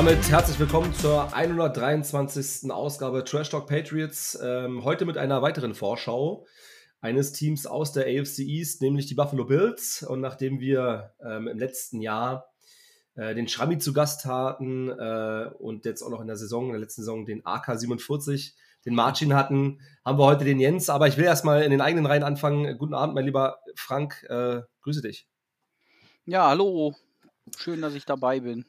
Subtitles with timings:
[0.00, 2.72] damit herzlich willkommen zur 123.
[2.72, 4.38] Ausgabe Trash Talk Patriots.
[4.42, 6.46] Ähm, heute mit einer weiteren Vorschau
[7.02, 10.02] eines Teams aus der AFC East, nämlich die Buffalo Bills.
[10.02, 12.46] Und nachdem wir ähm, im letzten Jahr
[13.14, 16.72] äh, den Schrammi zu Gast hatten äh, und jetzt auch noch in der Saison, in
[16.72, 18.54] der letzten Saison den AK47,
[18.86, 20.88] den Marcin hatten, haben wir heute den Jens.
[20.88, 22.78] Aber ich will erstmal in den eigenen Reihen anfangen.
[22.78, 24.24] Guten Abend, mein lieber Frank.
[24.30, 25.28] Äh, grüße dich.
[26.24, 26.96] Ja, hallo.
[27.58, 28.64] Schön, dass ich dabei bin.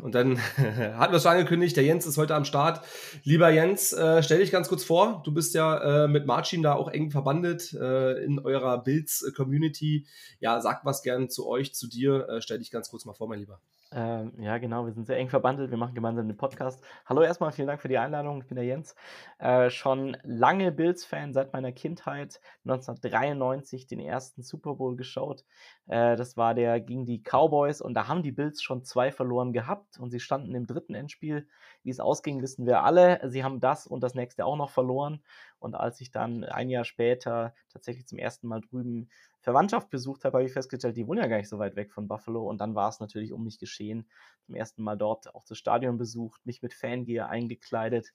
[0.00, 0.38] Und dann
[0.98, 2.84] hatten wir es schon angekündigt, der Jens ist heute am Start.
[3.24, 5.22] Lieber Jens, äh, stell dich ganz kurz vor.
[5.24, 10.06] Du bist ja äh, mit Marcin da auch eng verbandet äh, in eurer Builds-Community.
[10.40, 12.28] Ja, sag was gern zu euch, zu dir.
[12.28, 13.60] Äh, stell dich ganz kurz mal vor, mein Lieber.
[13.92, 15.70] Ähm, ja, genau, wir sind sehr eng verbandelt.
[15.70, 16.82] Wir machen gemeinsam den Podcast.
[17.06, 18.42] Hallo erstmal, vielen Dank für die Einladung.
[18.42, 18.96] Ich bin der Jens.
[19.38, 22.40] Äh, schon lange Bills-Fan seit meiner Kindheit.
[22.64, 25.44] 1993 den ersten Super Bowl geschaut.
[25.86, 29.52] Äh, das war der gegen die Cowboys und da haben die Bills schon zwei verloren
[29.52, 31.46] gehabt und sie standen im dritten Endspiel.
[31.82, 33.20] Wie es ausging, wissen wir alle.
[33.30, 35.22] Sie haben das und das nächste auch noch verloren.
[35.58, 39.08] Und als ich dann ein Jahr später tatsächlich zum ersten Mal drüben
[39.40, 42.08] Verwandtschaft besucht habe, habe ich festgestellt, die wohnen ja gar nicht so weit weg von
[42.08, 42.48] Buffalo.
[42.48, 44.08] Und dann war es natürlich um mich geschehen.
[44.42, 48.12] Zum ersten Mal dort auch das Stadion besucht, mich mit Fangear eingekleidet.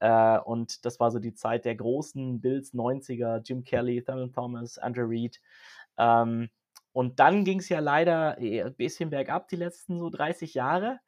[0.00, 4.78] Äh, und das war so die Zeit der großen Bills 90er, Jim Kelly, Thurman Thomas,
[4.78, 5.40] Andrew Reid.
[5.96, 6.48] Ähm,
[6.98, 10.98] und dann ging es ja leider ein bisschen bergab die letzten so 30 Jahre.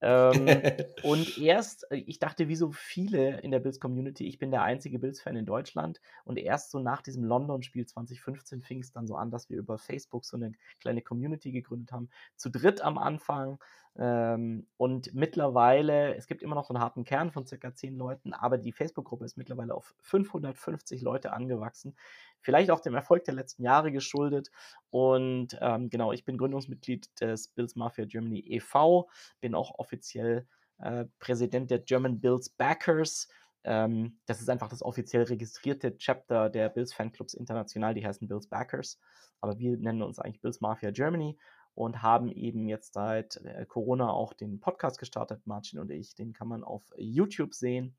[0.00, 0.48] ähm,
[1.02, 4.98] und erst, äh, ich dachte, wie so viele in der Bills-Community, ich bin der einzige
[4.98, 6.00] Bills-Fan in Deutschland.
[6.24, 9.76] Und erst so nach diesem London-Spiel 2015 fing es dann so an, dass wir über
[9.76, 12.08] Facebook so eine kleine Community gegründet haben.
[12.36, 13.58] Zu dritt am Anfang.
[13.98, 18.32] Ähm, und mittlerweile, es gibt immer noch so einen harten Kern von circa zehn Leuten,
[18.32, 21.96] aber die Facebook-Gruppe ist mittlerweile auf 550 Leute angewachsen.
[22.40, 24.50] Vielleicht auch dem Erfolg der letzten Jahre geschuldet.
[24.90, 29.08] Und ähm, genau, ich bin Gründungsmitglied des Bills Mafia Germany e.V.,
[29.40, 30.46] bin auch offiziell
[30.78, 33.28] äh, Präsident der German Bills Backers.
[33.64, 38.46] Ähm, das ist einfach das offiziell registrierte Chapter der Bills Fanclubs international, die heißen Bills
[38.46, 38.98] Backers.
[39.40, 41.38] Aber wir nennen uns eigentlich Bills Mafia Germany
[41.74, 46.14] und haben eben jetzt seit äh, Corona auch den Podcast gestartet, Martin und ich.
[46.14, 47.96] Den kann man auf YouTube sehen.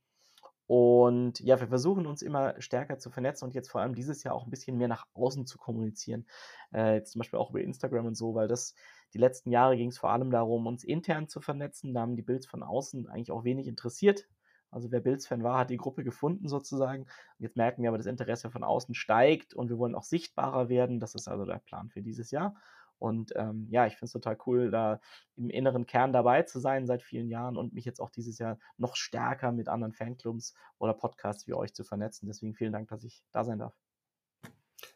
[0.69, 4.35] Und ja, wir versuchen uns immer stärker zu vernetzen und jetzt vor allem dieses Jahr
[4.35, 6.27] auch ein bisschen mehr nach außen zu kommunizieren.
[6.71, 8.75] Äh, jetzt zum Beispiel auch über Instagram und so, weil das
[9.15, 11.95] die letzten Jahre ging es vor allem darum, uns intern zu vernetzen.
[11.95, 14.27] Da haben die Bilds von außen eigentlich auch wenig interessiert.
[14.69, 17.07] Also wer Bilds-Fan war, hat die Gruppe gefunden sozusagen.
[17.39, 20.99] Jetzt merken wir aber, das Interesse von außen steigt und wir wollen auch sichtbarer werden.
[20.99, 22.53] Das ist also der Plan für dieses Jahr.
[22.99, 24.99] Und ähm, ja, ich finde es total cool, da
[25.35, 28.59] im inneren Kern dabei zu sein seit vielen Jahren und mich jetzt auch dieses Jahr
[28.77, 32.27] noch stärker mit anderen Fanclubs oder Podcasts wie euch zu vernetzen.
[32.27, 33.73] Deswegen vielen Dank, dass ich da sein darf.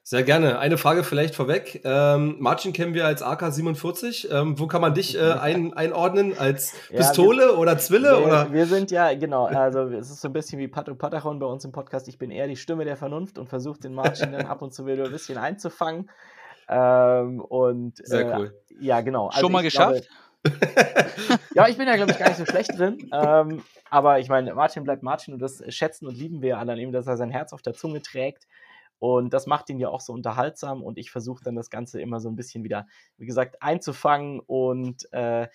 [0.05, 0.59] Sehr gerne.
[0.59, 1.81] Eine Frage vielleicht vorweg.
[1.85, 4.29] Ähm, Martin kennen wir als AK-47.
[4.29, 6.37] Ähm, wo kann man dich äh, ein, einordnen?
[6.37, 8.09] Als Pistole ja, wir, oder Zwille?
[8.09, 8.51] Wir, oder?
[8.51, 11.63] wir sind ja, genau, also es ist so ein bisschen wie Pato Patachon bei uns
[11.63, 12.09] im Podcast.
[12.09, 14.85] Ich bin eher die Stimme der Vernunft und versuche den Martin dann ab und zu
[14.85, 16.09] wieder ein bisschen einzufangen.
[16.67, 18.61] Ähm, und, Sehr äh, cool.
[18.79, 19.27] Ja, genau.
[19.27, 20.07] Also Schon mal geschafft?
[20.07, 20.23] Glaube,
[21.55, 23.09] ja, ich bin ja, glaube ich, gar nicht so schlecht drin.
[23.13, 26.73] Ähm, aber ich meine, Martin bleibt Martin und das schätzen und lieben wir ja alle
[26.73, 28.47] an ihm, dass er sein Herz auf der Zunge trägt.
[28.99, 32.21] Und das macht ihn ja auch so unterhaltsam und ich versuche dann das Ganze immer
[32.21, 32.87] so ein bisschen wieder,
[33.17, 35.47] wie gesagt, einzufangen und äh,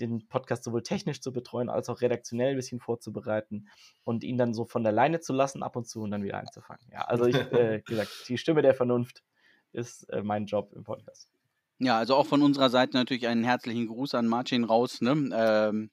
[0.00, 3.68] den Podcast sowohl technisch zu betreuen als auch redaktionell ein bisschen vorzubereiten
[4.04, 6.38] und ihn dann so von der Leine zu lassen ab und zu und dann wieder
[6.38, 6.84] einzufangen.
[6.92, 9.22] Ja, also ich, äh, wie gesagt, die Stimme der Vernunft
[9.76, 11.28] ist äh, mein Job im Podcast.
[11.78, 15.00] Ja, also auch von unserer Seite natürlich einen herzlichen Gruß an Martin raus.
[15.02, 15.30] Ne?
[15.34, 15.90] Ähm,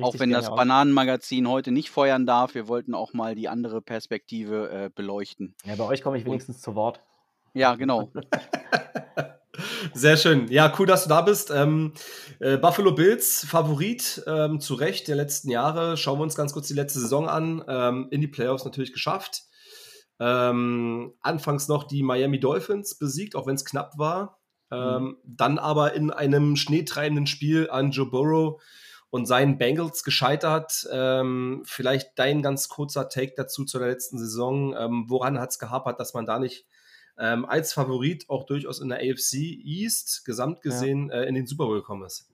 [0.00, 4.70] auch wenn das Bananenmagazin heute nicht feuern darf, wir wollten auch mal die andere Perspektive
[4.70, 5.54] äh, beleuchten.
[5.64, 7.00] Ja, bei euch komme ich wenigstens Und, zu Wort.
[7.52, 8.10] Ja, genau.
[9.92, 10.48] Sehr schön.
[10.48, 11.50] Ja, cool, dass du da bist.
[11.50, 11.92] Ähm,
[12.38, 15.96] äh, Buffalo Bills, Favorit, ähm, zu Recht der letzten Jahre.
[15.96, 17.62] Schauen wir uns ganz kurz die letzte Saison an.
[17.68, 19.42] Ähm, in die Playoffs natürlich geschafft.
[20.20, 24.38] Ähm, anfangs noch die Miami Dolphins besiegt, auch wenn es knapp war.
[24.70, 25.16] Ähm, mhm.
[25.24, 28.62] Dann aber in einem schneetreibenden Spiel an Joe Burrow
[29.10, 30.86] und seinen Bengals gescheitert.
[30.92, 34.74] Ähm, vielleicht dein ganz kurzer Take dazu zu der letzten Saison.
[34.76, 36.66] Ähm, woran hat es gehapert, dass man da nicht
[37.18, 41.22] ähm, als Favorit auch durchaus in der AFC East gesamt gesehen ja.
[41.22, 42.28] äh, in den Super Bowl gekommen ist?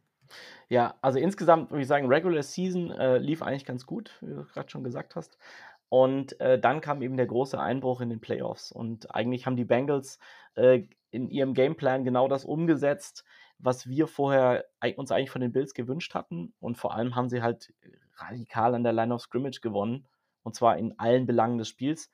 [0.69, 4.45] Ja, also insgesamt würde ich sagen, Regular Season äh, lief eigentlich ganz gut, wie du
[4.45, 5.39] gerade schon gesagt hast.
[5.89, 8.73] Und äh, dann kam eben der große Einbruch in den Playoffs.
[8.73, 10.19] Und eigentlich haben die Bengals
[10.55, 13.25] äh, in ihrem Gameplan genau das umgesetzt,
[13.59, 14.67] was wir vorher
[14.97, 16.53] uns eigentlich von den Bills gewünscht hatten.
[16.61, 17.73] Und vor allem haben sie halt
[18.17, 20.07] radikal an der Line of Scrimmage gewonnen.
[20.43, 22.11] Und zwar in allen Belangen des Spiels.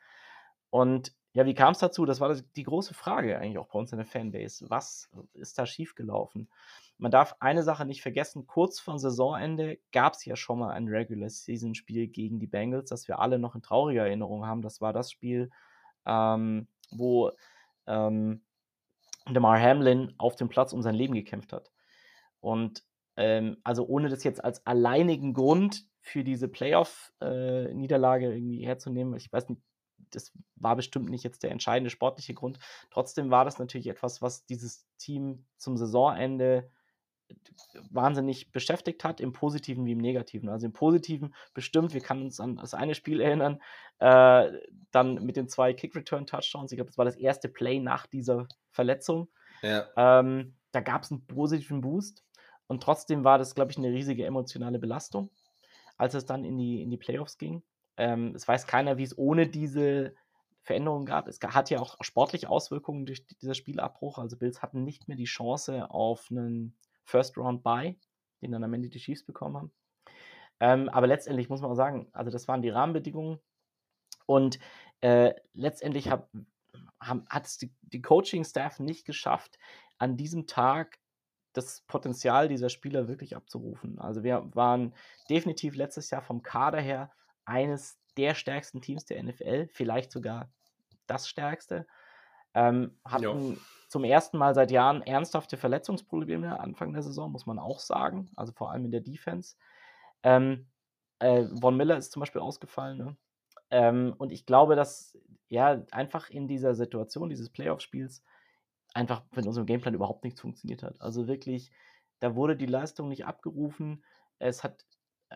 [0.70, 2.04] Und ja, wie kam es dazu?
[2.04, 4.68] Das war die große Frage eigentlich auch bei uns in der Fanbase.
[4.68, 6.48] Was ist da schiefgelaufen?
[6.98, 10.88] Man darf eine Sache nicht vergessen, kurz vor Saisonende gab es ja schon mal ein
[10.88, 14.62] Regular Season Spiel gegen die Bengals, das wir alle noch in trauriger Erinnerung haben.
[14.62, 15.50] Das war das Spiel,
[16.04, 17.32] ähm, wo
[17.86, 18.42] ähm,
[19.28, 21.72] Demar Hamlin auf dem Platz um sein Leben gekämpft hat.
[22.40, 22.84] Und
[23.16, 29.32] ähm, also ohne das jetzt als alleinigen Grund für diese Playoff-Niederlage äh, irgendwie herzunehmen, ich
[29.32, 29.62] weiß nicht,
[30.14, 32.58] das war bestimmt nicht jetzt der entscheidende sportliche Grund.
[32.90, 36.70] Trotzdem war das natürlich etwas, was dieses Team zum Saisonende
[37.90, 40.48] wahnsinnig beschäftigt hat, im Positiven wie im Negativen.
[40.48, 43.60] Also im Positiven bestimmt, wir können uns an das eine Spiel erinnern,
[43.98, 44.50] äh,
[44.90, 46.72] dann mit den zwei Kick-Return-Touchdowns.
[46.72, 49.28] Ich glaube, das war das erste Play nach dieser Verletzung.
[49.62, 49.86] Ja.
[49.96, 52.24] Ähm, da gab es einen positiven Boost
[52.66, 55.30] und trotzdem war das, glaube ich, eine riesige emotionale Belastung,
[55.96, 57.62] als es dann in die, in die Playoffs ging.
[57.96, 60.14] Ähm, es weiß keiner, wie es ohne diese
[60.62, 61.28] Veränderungen gab.
[61.28, 64.18] Es hat ja auch sportliche Auswirkungen durch dieser Spielabbruch.
[64.18, 67.98] Also Bills hatten nicht mehr die Chance auf einen First Round Buy,
[68.40, 69.72] den dann am Ende die Chiefs bekommen haben.
[70.60, 73.40] Ähm, aber letztendlich muss man auch sagen, also das waren die Rahmenbedingungen.
[74.26, 74.60] Und
[75.00, 76.30] äh, letztendlich hab,
[77.00, 79.58] hat es die, die Coaching-Staff nicht geschafft,
[79.98, 81.00] an diesem Tag
[81.52, 83.98] das Potenzial dieser Spieler wirklich abzurufen.
[83.98, 84.94] Also wir waren
[85.28, 87.10] definitiv letztes Jahr vom Kader her
[87.44, 90.50] eines der stärksten Teams der NFL, vielleicht sogar
[91.06, 91.86] das stärkste.
[92.54, 93.56] Ähm, hatten jo
[93.92, 98.30] zum ersten Mal seit Jahren ernsthafte Verletzungsprobleme Anfang der Saison, muss man auch sagen.
[98.36, 99.56] Also vor allem in der Defense.
[100.22, 100.66] Ähm,
[101.18, 102.96] äh, Von Miller ist zum Beispiel ausgefallen.
[102.96, 103.16] Ne?
[103.70, 105.18] Ähm, und ich glaube, dass
[105.50, 108.24] ja einfach in dieser Situation dieses Playoff-Spiels
[108.94, 110.98] einfach mit unserem Gameplan überhaupt nichts funktioniert hat.
[110.98, 111.70] Also wirklich,
[112.20, 114.02] da wurde die Leistung nicht abgerufen.
[114.38, 114.86] Es hat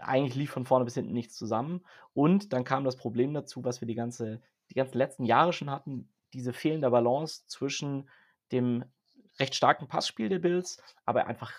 [0.03, 1.85] eigentlich lief von vorne bis hinten nichts zusammen.
[2.15, 4.41] Und dann kam das Problem dazu, was wir die ganze,
[4.71, 8.09] die ganzen letzten Jahre schon hatten, diese fehlende Balance zwischen
[8.53, 8.85] dem
[9.39, 11.53] recht starken Passspiel der Bills, aber einfach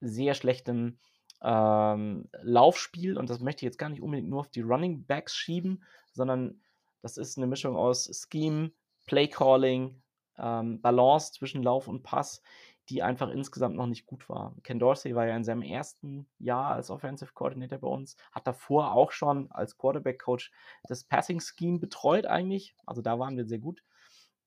[0.00, 0.98] sehr schlechtem
[1.42, 3.18] ähm, Laufspiel.
[3.18, 6.60] Und das möchte ich jetzt gar nicht unbedingt nur auf die Running Backs schieben, sondern
[7.02, 8.72] das ist eine Mischung aus Scheme,
[9.06, 10.02] Play Calling,
[10.38, 12.42] ähm, Balance zwischen Lauf und Pass,
[12.88, 14.54] die einfach insgesamt noch nicht gut war.
[14.62, 18.92] Ken Dorsey war ja in seinem ersten Jahr als Offensive Coordinator bei uns, hat davor
[18.92, 20.50] auch schon als Quarterback Coach
[20.84, 22.74] das Passing Scheme betreut eigentlich.
[22.86, 23.82] Also da waren wir sehr gut.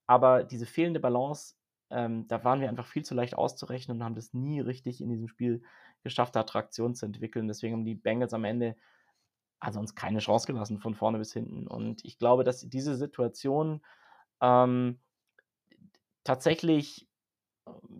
[0.06, 1.54] Aber diese fehlende Balance
[1.92, 5.10] ähm, da waren wir einfach viel zu leicht auszurechnen und haben das nie richtig in
[5.10, 5.62] diesem Spiel
[6.02, 7.48] geschafft, Attraktion zu entwickeln.
[7.48, 8.76] Deswegen haben die Bengals am Ende
[9.60, 11.68] also uns keine Chance gelassen von vorne bis hinten.
[11.68, 13.82] Und ich glaube, dass diese Situation
[14.40, 15.00] ähm,
[16.24, 17.06] tatsächlich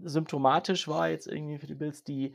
[0.05, 2.35] symptomatisch war jetzt irgendwie für die Bills, die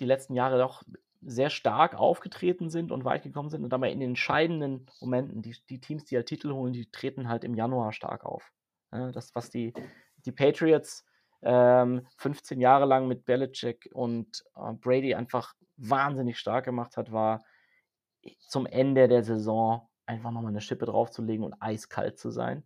[0.00, 0.82] die letzten Jahre doch
[1.22, 5.56] sehr stark aufgetreten sind und weit gekommen sind und dabei in den entscheidenden Momenten, die,
[5.70, 8.52] die Teams, die halt Titel holen, die treten halt im Januar stark auf.
[8.92, 9.72] Ja, das, was die
[10.24, 11.04] die Patriots
[11.42, 17.44] ähm, 15 Jahre lang mit Belichick und äh, Brady einfach wahnsinnig stark gemacht hat, war
[18.48, 22.62] zum Ende der Saison einfach nochmal eine Schippe draufzulegen und eiskalt zu sein.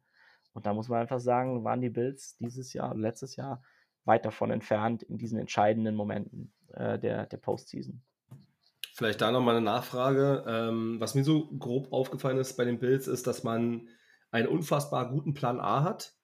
[0.52, 3.62] Und da muss man einfach sagen, waren die Bills dieses Jahr, letztes Jahr
[4.08, 8.02] weit davon entfernt in diesen entscheidenden Momenten äh, der, der Postseason.
[8.94, 10.44] Vielleicht da nochmal eine Nachfrage.
[10.48, 13.88] Ähm, was mir so grob aufgefallen ist bei den Bills, ist, dass man
[14.32, 16.14] einen unfassbar guten Plan A hat,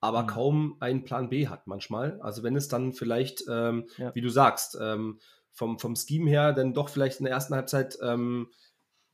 [0.00, 0.26] aber mhm.
[0.26, 2.20] kaum einen Plan B hat manchmal.
[2.20, 4.14] Also wenn es dann vielleicht, ähm, ja.
[4.14, 5.18] wie du sagst, ähm,
[5.50, 8.48] vom, vom Scheme her dann doch vielleicht in der ersten Halbzeit ähm,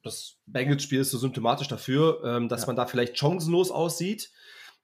[0.02, 2.68] das Bengals-Spiel ist so symptomatisch dafür, ähm, dass ja.
[2.68, 4.30] man da vielleicht chancenlos aussieht,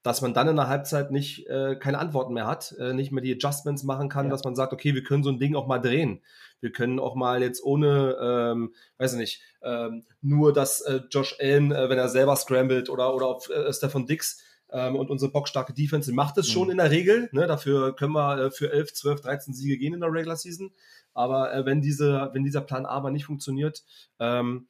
[0.02, 3.22] dass man dann in der Halbzeit nicht äh, keine Antworten mehr hat, äh, nicht mehr
[3.22, 4.30] die Adjustments machen kann, ja.
[4.30, 6.22] dass man sagt, okay, wir können so ein Ding auch mal drehen.
[6.60, 11.36] Wir können auch mal jetzt ohne, ähm, weiß ich nicht, ähm, nur dass äh, Josh
[11.40, 15.30] Allen, äh, wenn er selber scrambled oder, oder auf äh, Stefan Dix ähm, und unsere
[15.30, 16.72] bockstarke Defense macht es schon mhm.
[16.72, 17.28] in der Regel.
[17.32, 17.46] Ne?
[17.46, 20.72] Dafür können wir äh, für 11, 12, 13 Siege gehen in der Regular Season.
[21.14, 23.84] Aber äh, wenn, diese, wenn dieser Plan A aber nicht funktioniert,
[24.18, 24.68] ähm,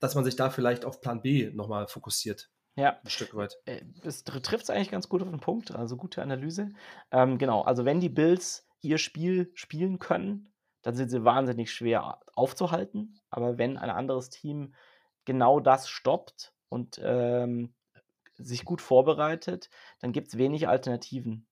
[0.00, 2.50] dass man sich da vielleicht auf Plan B nochmal fokussiert.
[2.76, 3.56] Ja, ein Stück weit.
[3.66, 6.70] Äh, das trifft es eigentlich ganz gut auf den Punkt, also gute Analyse.
[7.10, 10.52] Ähm, genau, also wenn die Bills ihr Spiel spielen können,
[10.82, 13.20] dann sind sie wahnsinnig schwer aufzuhalten.
[13.30, 14.74] Aber wenn ein anderes Team
[15.24, 17.74] genau das stoppt und ähm,
[18.36, 21.46] sich gut vorbereitet, dann gibt es wenig Alternativen.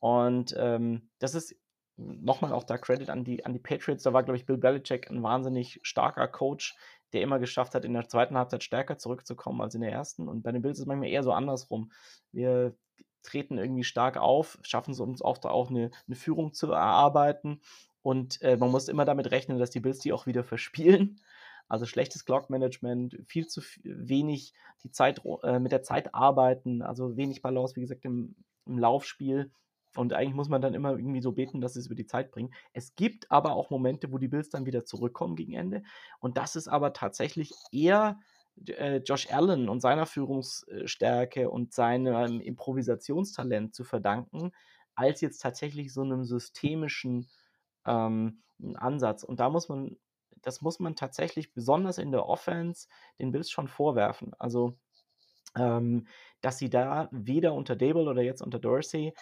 [0.00, 1.54] Und ähm, das ist
[1.96, 4.02] nochmal auch da Credit an die, an die Patriots.
[4.02, 6.76] Da war, glaube ich, Bill Belichick ein wahnsinnig starker Coach,
[7.12, 10.28] der immer geschafft hat, in der zweiten Halbzeit stärker zurückzukommen als in der ersten.
[10.28, 11.92] Und bei den Bills ist es manchmal eher so andersrum.
[12.32, 12.76] Wir
[13.22, 17.60] treten irgendwie stark auf, schaffen es uns da auch eine, eine Führung zu erarbeiten.
[18.02, 21.20] Und äh, man muss immer damit rechnen, dass die Bills die auch wieder verspielen.
[21.68, 27.42] Also schlechtes Clock-Management, viel zu wenig die Zeit, äh, mit der Zeit arbeiten, also wenig
[27.42, 28.36] Balance, wie gesagt, im,
[28.66, 29.50] im Laufspiel.
[29.96, 32.30] Und eigentlich muss man dann immer irgendwie so beten, dass sie es über die Zeit
[32.30, 32.52] bringen.
[32.72, 35.82] Es gibt aber auch Momente, wo die Bills dann wieder zurückkommen gegen Ende.
[36.20, 38.18] Und das ist aber tatsächlich eher
[38.66, 44.52] äh, Josh Allen und seiner Führungsstärke und seinem Improvisationstalent zu verdanken,
[44.94, 47.28] als jetzt tatsächlich so einem systemischen
[47.86, 48.42] ähm,
[48.74, 49.22] Ansatz.
[49.24, 49.96] Und da muss man,
[50.42, 52.88] das muss man tatsächlich besonders in der Offense
[53.18, 54.32] den Bills schon vorwerfen.
[54.38, 54.78] Also,
[55.56, 56.06] ähm,
[56.40, 59.14] dass sie da weder unter Dable oder jetzt unter Dorsey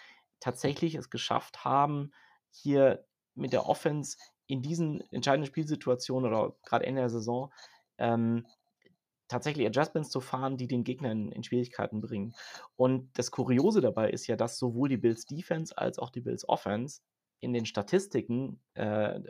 [0.44, 2.12] tatsächlich es geschafft haben,
[2.50, 7.50] hier mit der Offense in diesen entscheidenden Spielsituationen oder gerade Ende der Saison
[7.96, 8.46] ähm,
[9.26, 12.34] tatsächlich Adjustments zu fahren, die den Gegner in, in, Schwierigkeiten bringen.
[12.76, 16.46] Und das Kuriose dabei ist ja, dass sowohl die Bills Defense als auch die Bills
[16.46, 17.00] Offense
[17.40, 19.20] in den Statistiken äh,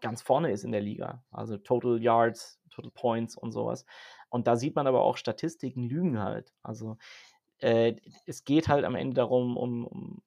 [0.00, 1.22] ganz vorne ist in der Liga.
[1.30, 3.84] Also Total Yards, Total Points und sowas.
[4.30, 6.54] Und da sieht man aber auch, Statistiken lügen halt.
[6.62, 6.96] Also
[7.58, 7.94] äh,
[8.26, 10.22] es geht halt am Ende darum, um, um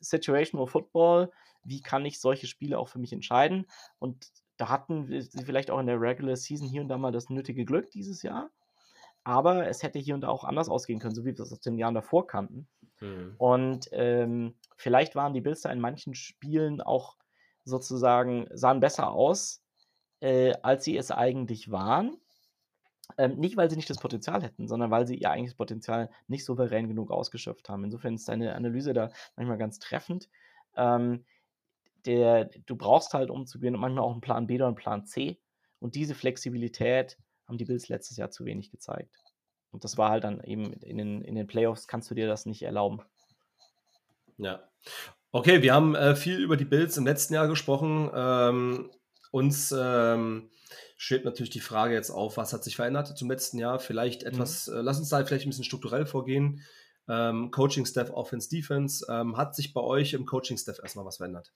[0.00, 1.30] Situational Football.
[1.64, 3.66] Wie kann ich solche Spiele auch für mich entscheiden?
[3.98, 7.30] Und da hatten sie vielleicht auch in der Regular Season hier und da mal das
[7.30, 8.50] nötige Glück dieses Jahr.
[9.24, 11.60] Aber es hätte hier und da auch anders ausgehen können, so wie wir es aus
[11.60, 12.66] den Jahren davor kannten.
[13.00, 13.34] Mhm.
[13.38, 17.16] Und ähm, vielleicht waren die Bills da in manchen Spielen auch
[17.64, 19.62] sozusagen, sahen besser aus,
[20.20, 22.16] äh, als sie es eigentlich waren.
[23.16, 26.44] Ähm, nicht, weil sie nicht das Potenzial hätten, sondern weil sie ihr eigentliches Potenzial nicht
[26.44, 27.84] souverän genug ausgeschöpft haben.
[27.84, 30.28] Insofern ist deine Analyse da manchmal ganz treffend.
[30.76, 31.24] Ähm,
[32.04, 35.06] der, du brauchst halt, um zu gewinnen, manchmal auch einen Plan B oder einen Plan
[35.06, 35.38] C.
[35.80, 39.16] Und diese Flexibilität haben die Bills letztes Jahr zu wenig gezeigt.
[39.70, 42.46] Und das war halt dann eben in den, in den Playoffs, kannst du dir das
[42.46, 43.00] nicht erlauben.
[44.38, 44.62] Ja.
[45.30, 48.10] Okay, wir haben äh, viel über die Bills im letzten Jahr gesprochen.
[48.14, 48.90] Ähm,
[49.30, 50.50] uns ähm,
[50.98, 53.78] steht natürlich die Frage jetzt auf, was hat sich verändert zum letzten Jahr?
[53.78, 54.28] Vielleicht mhm.
[54.28, 54.76] etwas, mhm.
[54.76, 56.62] äh, lass uns da vielleicht ein bisschen strukturell vorgehen.
[57.08, 59.06] Ähm, Coaching Staff, Offense, Defense.
[59.08, 61.54] Ähm, hat sich bei euch im Coaching Staff erstmal was verändert?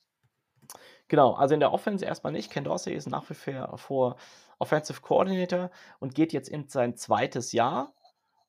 [1.08, 2.50] Genau, also in der Offense erstmal nicht.
[2.50, 4.16] Ken Dorsey ist nach wie vor
[4.58, 7.92] Offensive Coordinator und geht jetzt in sein zweites Jahr.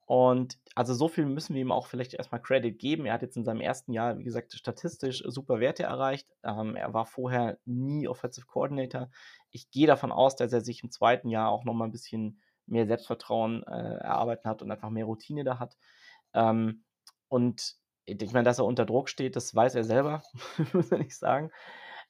[0.05, 3.05] Und also so viel müssen wir ihm auch vielleicht erstmal Credit geben.
[3.05, 6.27] Er hat jetzt in seinem ersten Jahr, wie gesagt, statistisch super Werte erreicht.
[6.43, 9.09] Ähm, er war vorher nie Offensive Coordinator.
[9.51, 12.85] Ich gehe davon aus, dass er sich im zweiten Jahr auch nochmal ein bisschen mehr
[12.85, 15.77] Selbstvertrauen äh, erarbeiten hat und einfach mehr Routine da hat.
[16.33, 16.83] Ähm,
[17.29, 20.21] und ich meine, dass er unter Druck steht, das weiß er selber,
[20.73, 21.51] muss ich nicht sagen.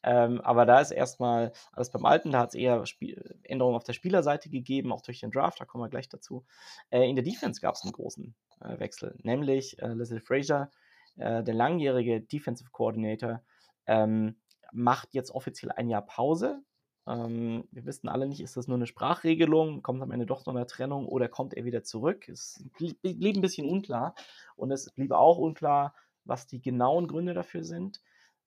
[0.03, 3.85] Ähm, aber da ist erstmal alles beim Alten, da hat es eher Spiel Änderungen auf
[3.85, 6.45] der Spielerseite gegeben, auch durch den Draft, da kommen wir gleich dazu.
[6.89, 10.69] Äh, in der Defense gab es einen großen äh, Wechsel, nämlich äh, Leslie Frazier,
[11.15, 13.41] äh, der langjährige Defensive Coordinator,
[13.85, 14.35] ähm,
[14.73, 16.61] macht jetzt offiziell ein Jahr Pause.
[17.07, 20.55] Ähm, wir wissen alle nicht, ist das nur eine Sprachregelung, kommt am Ende doch noch
[20.55, 22.27] eine Trennung oder kommt er wieder zurück?
[22.27, 24.15] Es blieb, ein bisschen unklar
[24.55, 25.95] und es blieb auch unklar,
[26.25, 28.01] was die genauen Gründe dafür sind.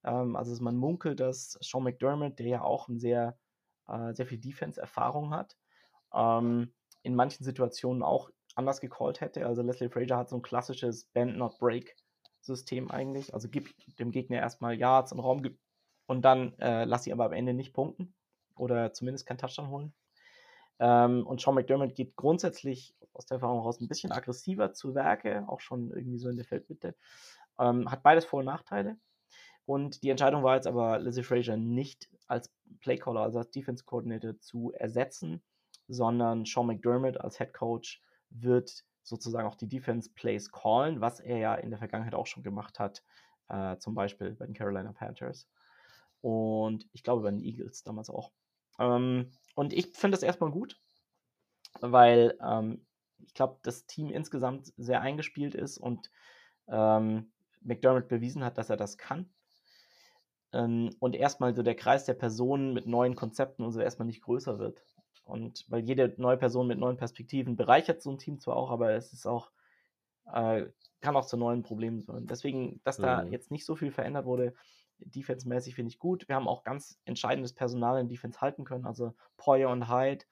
[0.06, 3.36] Ähm, also man munkelt, dass Sean McDermott, der ja auch ein sehr,
[3.88, 5.56] äh, sehr viel Defense-Erfahrung hat,
[6.14, 6.72] ähm,
[7.02, 9.46] in manchen Situationen auch anders gecallt hätte.
[9.46, 13.34] Also Leslie Frazier hat so ein klassisches Bend-Not-Break-System eigentlich.
[13.34, 15.42] Also gib dem Gegner erstmal Yards und Raum
[16.06, 18.14] und dann äh, lass ihn aber am Ende nicht punkten
[18.56, 19.94] oder zumindest keinen Touchdown holen.
[20.78, 25.44] Ähm, und Sean McDermott geht grundsätzlich aus der Erfahrung heraus ein bisschen aggressiver zu Werke,
[25.48, 26.94] auch schon irgendwie so in der Feldmitte.
[27.58, 28.98] Ähm, hat beides Vor- und Nachteile.
[29.66, 34.38] Und die Entscheidung war jetzt aber, Lizzie Frazier nicht als Playcaller, also als Defense Coordinator
[34.38, 35.42] zu ersetzen,
[35.88, 41.38] sondern Sean McDermott als Head Coach wird sozusagen auch die Defense Plays callen, was er
[41.38, 43.02] ja in der Vergangenheit auch schon gemacht hat,
[43.48, 45.48] äh, zum Beispiel bei den Carolina Panthers.
[46.20, 48.32] Und ich glaube bei den Eagles damals auch.
[48.78, 50.80] Ähm, und ich finde das erstmal gut,
[51.80, 52.86] weil ähm,
[53.18, 56.10] ich glaube, das Team insgesamt sehr eingespielt ist und
[56.68, 57.32] ähm,
[57.62, 59.28] McDermott bewiesen hat, dass er das kann
[60.56, 64.58] und erstmal so der Kreis der Personen mit neuen Konzepten und so erstmal nicht größer
[64.58, 64.82] wird.
[65.24, 68.92] Und weil jede neue Person mit neuen Perspektiven bereichert so ein Team zwar auch, aber
[68.92, 69.50] es ist auch,
[70.32, 70.66] äh,
[71.00, 72.26] kann auch zu neuen Problemen führen.
[72.26, 73.32] Deswegen, dass da mhm.
[73.32, 74.54] jetzt nicht so viel verändert wurde,
[74.98, 76.28] defense-mäßig finde ich gut.
[76.28, 78.86] Wir haben auch ganz entscheidendes Personal in Defense halten können.
[78.86, 80.24] Also Poyer und Hyde,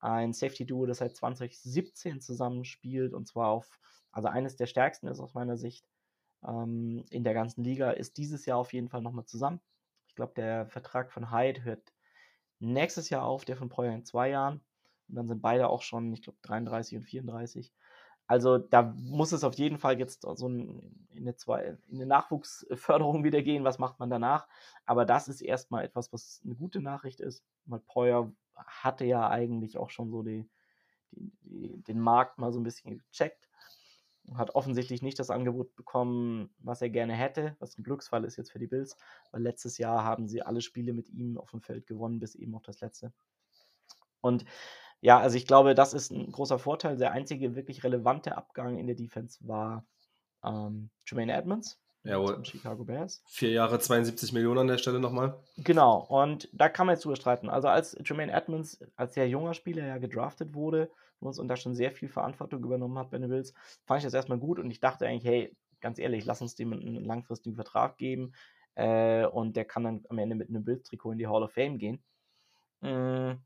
[0.00, 3.78] ein Safety-Duo, das seit 2017 zusammenspielt und zwar auf,
[4.12, 5.86] also eines der stärksten ist aus meiner Sicht
[6.46, 9.60] ähm, in der ganzen Liga, ist dieses Jahr auf jeden Fall nochmal zusammen.
[10.20, 11.94] Ich glaube, der Vertrag von Hyde hört
[12.58, 14.60] nächstes Jahr auf, der von Poyer in zwei Jahren.
[15.08, 17.72] Und dann sind beide auch schon, ich glaube, 33 und 34.
[18.26, 23.24] Also da muss es auf jeden Fall jetzt so in eine, zwei, in eine Nachwuchsförderung
[23.24, 23.64] wieder gehen.
[23.64, 24.46] Was macht man danach?
[24.84, 29.78] Aber das ist erstmal etwas, was eine gute Nachricht ist, weil Poyer hatte ja eigentlich
[29.78, 30.50] auch schon so die,
[31.12, 33.48] die, die, den Markt mal so ein bisschen gecheckt.
[34.34, 38.52] Hat offensichtlich nicht das Angebot bekommen, was er gerne hätte, was ein Glücksfall ist jetzt
[38.52, 38.96] für die Bills,
[39.32, 42.54] weil letztes Jahr haben sie alle Spiele mit ihm auf dem Feld gewonnen, bis eben
[42.54, 43.12] auch das letzte.
[44.20, 44.44] Und
[45.00, 46.96] ja, also ich glaube, das ist ein großer Vorteil.
[46.96, 49.84] Der einzige wirklich relevante Abgang in der Defense war
[50.44, 51.80] ähm, Jermaine Edmonds.
[52.02, 52.42] Jawohl.
[52.44, 53.22] Chicago Bears.
[53.26, 55.38] Vier Jahre 72 Millionen an der Stelle nochmal.
[55.58, 57.50] Genau, und da kann man jetzt drüber streiten.
[57.50, 61.92] Also als Jermaine Edmonds als sehr junger Spieler ja gedraftet wurde und da schon sehr
[61.92, 63.54] viel Verantwortung übernommen hat bei den Bills,
[63.86, 66.72] fand ich das erstmal gut und ich dachte eigentlich, hey, ganz ehrlich, lass uns dem
[66.72, 68.32] einen langfristigen Vertrag geben
[68.74, 71.78] äh, und der kann dann am Ende mit einem Bills-Trikot in die Hall of Fame
[71.78, 72.02] gehen.
[72.80, 73.40] Mhm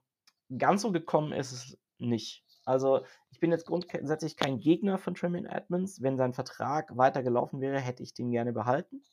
[0.58, 2.44] ganz so gekommen ist es nicht.
[2.64, 6.02] Also, ich bin jetzt grundsätzlich kein Gegner von Tremaine Edmonds.
[6.02, 9.04] Wenn sein Vertrag weiter gelaufen wäre, hätte ich den gerne behalten.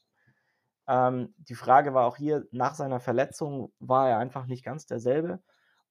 [0.88, 5.42] Ähm, die Frage war auch hier, nach seiner Verletzung war er einfach nicht ganz derselbe.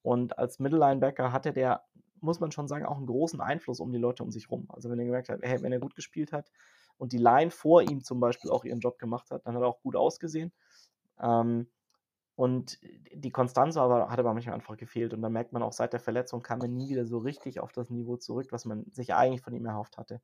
[0.02, 1.84] Und als Mittellinebacker hatte der,
[2.22, 4.66] muss man schon sagen, auch einen großen Einfluss um die Leute um sich rum.
[4.70, 6.50] Also, wenn er gemerkt hat, hey, wenn er gut gespielt hat
[6.98, 9.68] und die Line vor ihm zum Beispiel auch ihren Job gemacht hat, dann hat er
[9.68, 10.52] auch gut ausgesehen.
[11.20, 11.68] Ähm,
[12.40, 12.78] und
[13.12, 15.12] die Konstanz aber, hat aber manchmal einfach gefehlt.
[15.12, 17.70] Und da merkt man auch, seit der Verletzung kam er nie wieder so richtig auf
[17.72, 20.22] das Niveau zurück, was man sich eigentlich von ihm erhofft hatte.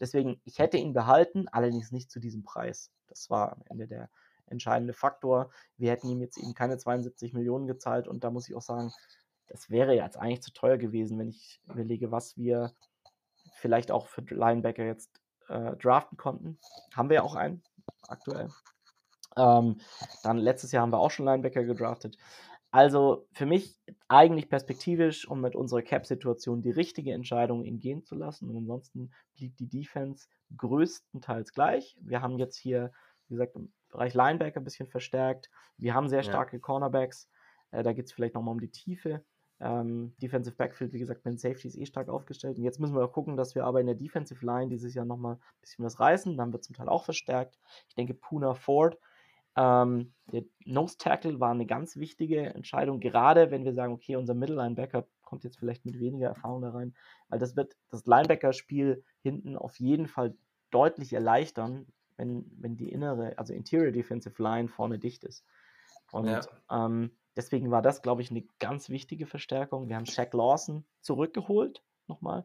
[0.00, 2.90] Deswegen, ich hätte ihn behalten, allerdings nicht zu diesem Preis.
[3.06, 4.08] Das war am Ende der
[4.46, 5.50] entscheidende Faktor.
[5.76, 8.08] Wir hätten ihm jetzt eben keine 72 Millionen gezahlt.
[8.08, 8.90] Und da muss ich auch sagen,
[9.48, 12.72] das wäre jetzt eigentlich zu teuer gewesen, wenn ich überlege, was wir
[13.54, 15.10] vielleicht auch für Linebacker jetzt
[15.48, 16.58] äh, draften konnten.
[16.94, 17.62] Haben wir ja auch einen
[18.06, 18.50] aktuell.
[19.36, 19.78] Ähm,
[20.22, 22.16] dann letztes Jahr haben wir auch schon Linebacker gedraftet.
[22.70, 23.78] Also für mich
[24.08, 28.50] eigentlich perspektivisch und mit unserer Cap-Situation die richtige Entscheidung, ihn gehen zu lassen.
[28.50, 31.96] Und ansonsten blieb die Defense größtenteils gleich.
[32.00, 32.92] Wir haben jetzt hier,
[33.28, 35.50] wie gesagt, im Bereich Linebacker ein bisschen verstärkt.
[35.78, 36.60] Wir haben sehr starke ja.
[36.60, 37.30] Cornerbacks.
[37.70, 39.24] Äh, da geht es vielleicht nochmal um die Tiefe.
[39.60, 42.58] Ähm, Defensive Backfield, wie gesagt, mit Safety ist eh stark aufgestellt.
[42.58, 45.34] Und jetzt müssen wir gucken, dass wir aber in der Defensive Line dieses Jahr nochmal
[45.34, 46.36] ein bisschen was reißen.
[46.36, 47.58] Dann wird zum Teil auch verstärkt.
[47.88, 48.98] Ich denke, Puna Ford
[49.58, 54.34] ähm, der Nose Tackle war eine ganz wichtige Entscheidung, gerade wenn wir sagen, okay, unser
[54.34, 56.94] Mittellinebacker kommt jetzt vielleicht mit weniger Erfahrung da rein,
[57.28, 60.36] weil das wird das Linebacker-Spiel hinten auf jeden Fall
[60.70, 65.44] deutlich erleichtern, wenn, wenn die innere, also Interior Defensive Line vorne dicht ist.
[66.12, 66.40] Und ja.
[66.70, 69.88] ähm, deswegen war das, glaube ich, eine ganz wichtige Verstärkung.
[69.88, 72.44] Wir haben Shaq Lawson zurückgeholt, nochmal.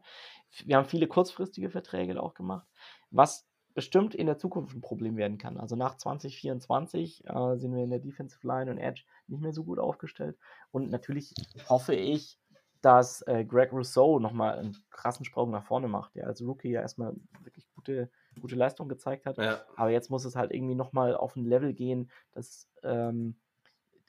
[0.64, 2.66] Wir haben viele kurzfristige Verträge auch gemacht.
[3.10, 5.58] Was bestimmt in der Zukunft ein Problem werden kann.
[5.58, 9.64] Also nach 2024 äh, sind wir in der Defensive Line und Edge nicht mehr so
[9.64, 10.38] gut aufgestellt.
[10.70, 11.34] Und natürlich
[11.68, 12.38] hoffe ich,
[12.82, 16.82] dass äh, Greg Rousseau nochmal einen krassen Sprung nach vorne macht, der als Rookie ja
[16.82, 19.38] erstmal wirklich gute, gute Leistung gezeigt hat.
[19.38, 19.62] Ja.
[19.74, 23.34] Aber jetzt muss es halt irgendwie nochmal auf ein Level gehen, dass ähm,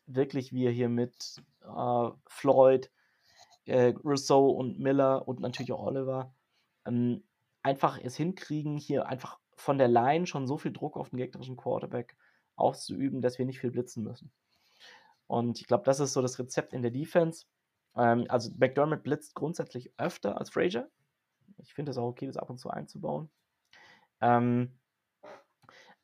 [0.07, 2.91] wirklich wir hier mit äh, Floyd,
[3.65, 6.33] äh, Rousseau und Miller und natürlich auch Oliver
[6.85, 7.23] ähm,
[7.63, 11.57] einfach es hinkriegen, hier einfach von der Line schon so viel Druck auf den gegnerischen
[11.57, 12.15] Quarterback
[12.55, 14.31] auszuüben, dass wir nicht viel blitzen müssen.
[15.27, 17.45] Und ich glaube, das ist so das Rezept in der Defense.
[17.95, 20.89] Ähm, also McDermott blitzt grundsätzlich öfter als Frazier.
[21.57, 23.29] Ich finde es auch okay, das ab und zu einzubauen.
[24.21, 24.77] Ähm,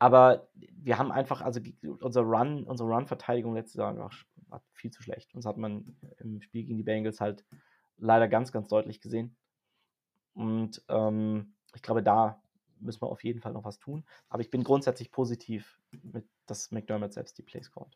[0.02, 1.62] aber wir haben einfach, also
[2.00, 4.10] unser Run, unsere Run-Verteidigung letztes Jahr war,
[4.48, 5.32] war viel zu schlecht.
[5.36, 7.46] Und das hat man im Spiel gegen die Bengals halt
[7.98, 9.38] leider ganz, ganz deutlich gesehen.
[10.34, 12.42] Und ähm, ich glaube, da
[12.80, 14.04] müssen wir auf jeden Fall noch was tun.
[14.28, 17.96] Aber ich bin grundsätzlich positiv, mit, dass McDermott selbst die Plays callt.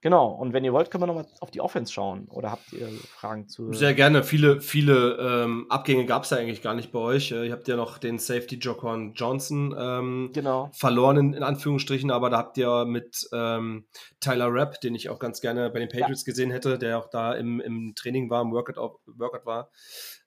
[0.00, 2.28] Genau, und wenn ihr wollt, können wir nochmal auf die Offense schauen.
[2.30, 3.72] Oder habt ihr Fragen zu.
[3.72, 4.22] Sehr gerne.
[4.22, 7.32] Viele, viele ähm, Abgänge gab es ja eigentlich gar nicht bei euch.
[7.32, 10.70] Äh, ihr habt ja noch den Safety Jocon Johnson ähm, genau.
[10.72, 13.86] verloren, in, in, Anführungsstrichen, aber da habt ihr mit ähm,
[14.20, 16.30] Tyler Rapp, den ich auch ganz gerne bei den Patriots ja.
[16.30, 19.72] gesehen hätte, der auch da im, im Training war, im Workout, Workout war,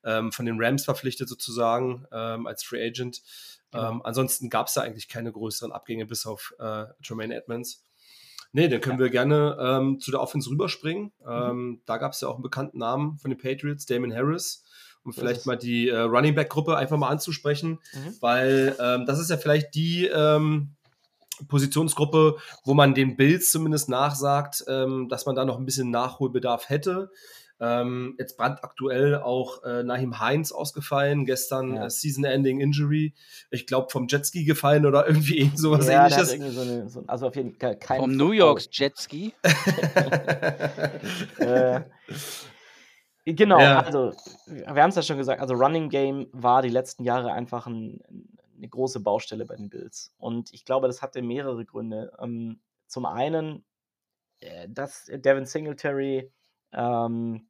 [0.04, 3.22] ähm, von den Rams verpflichtet sozusagen ähm, als Free Agent.
[3.72, 3.90] Genau.
[3.90, 7.86] Ähm, ansonsten gab es da eigentlich keine größeren Abgänge bis auf äh, Jermaine Edmonds.
[8.54, 9.06] Nee, dann können ja.
[9.06, 11.12] wir gerne ähm, zu der Offense rüberspringen.
[11.20, 11.30] Mhm.
[11.30, 14.64] Ähm, da gab es ja auch einen bekannten Namen von den Patriots, Damon Harris.
[15.04, 18.18] Um vielleicht mal die äh, Running Back Gruppe einfach mal anzusprechen, mhm.
[18.20, 20.76] weil ähm, das ist ja vielleicht die ähm,
[21.48, 26.70] Positionsgruppe, wo man den Bills zumindest nachsagt, ähm, dass man da noch ein bisschen Nachholbedarf
[26.70, 27.10] hätte.
[27.64, 31.86] Ähm, jetzt brandaktuell auch äh, Nahim Heinz ausgefallen, gestern ja.
[31.86, 33.14] äh, Season-Ending Injury.
[33.52, 36.32] Ich glaube vom Jetski gefallen oder irgendwie sowas ja, ähnliches.
[36.56, 39.36] So eine, so, also auf jeden Fall kein Vom New Yorks Jetski.
[41.38, 41.82] äh,
[43.26, 43.82] genau, ja.
[43.82, 44.12] also
[44.48, 48.00] wir haben es ja schon gesagt, also Running Game war die letzten Jahre einfach ein,
[48.58, 50.12] eine große Baustelle bei den Bills.
[50.18, 52.12] Und ich glaube, das hatte mehrere Gründe.
[52.20, 53.64] Ähm, zum einen,
[54.40, 56.32] äh, dass Devin Singletary
[56.74, 57.48] ähm,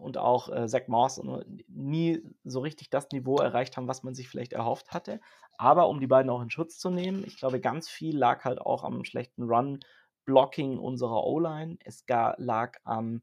[0.00, 1.20] und auch äh, Zach Moss
[1.68, 5.20] nie so richtig das Niveau erreicht haben, was man sich vielleicht erhofft hatte.
[5.56, 8.60] Aber um die beiden auch in Schutz zu nehmen, ich glaube, ganz viel lag halt
[8.60, 11.78] auch am schlechten Run-Blocking unserer O-Line.
[11.84, 13.22] Es lag am,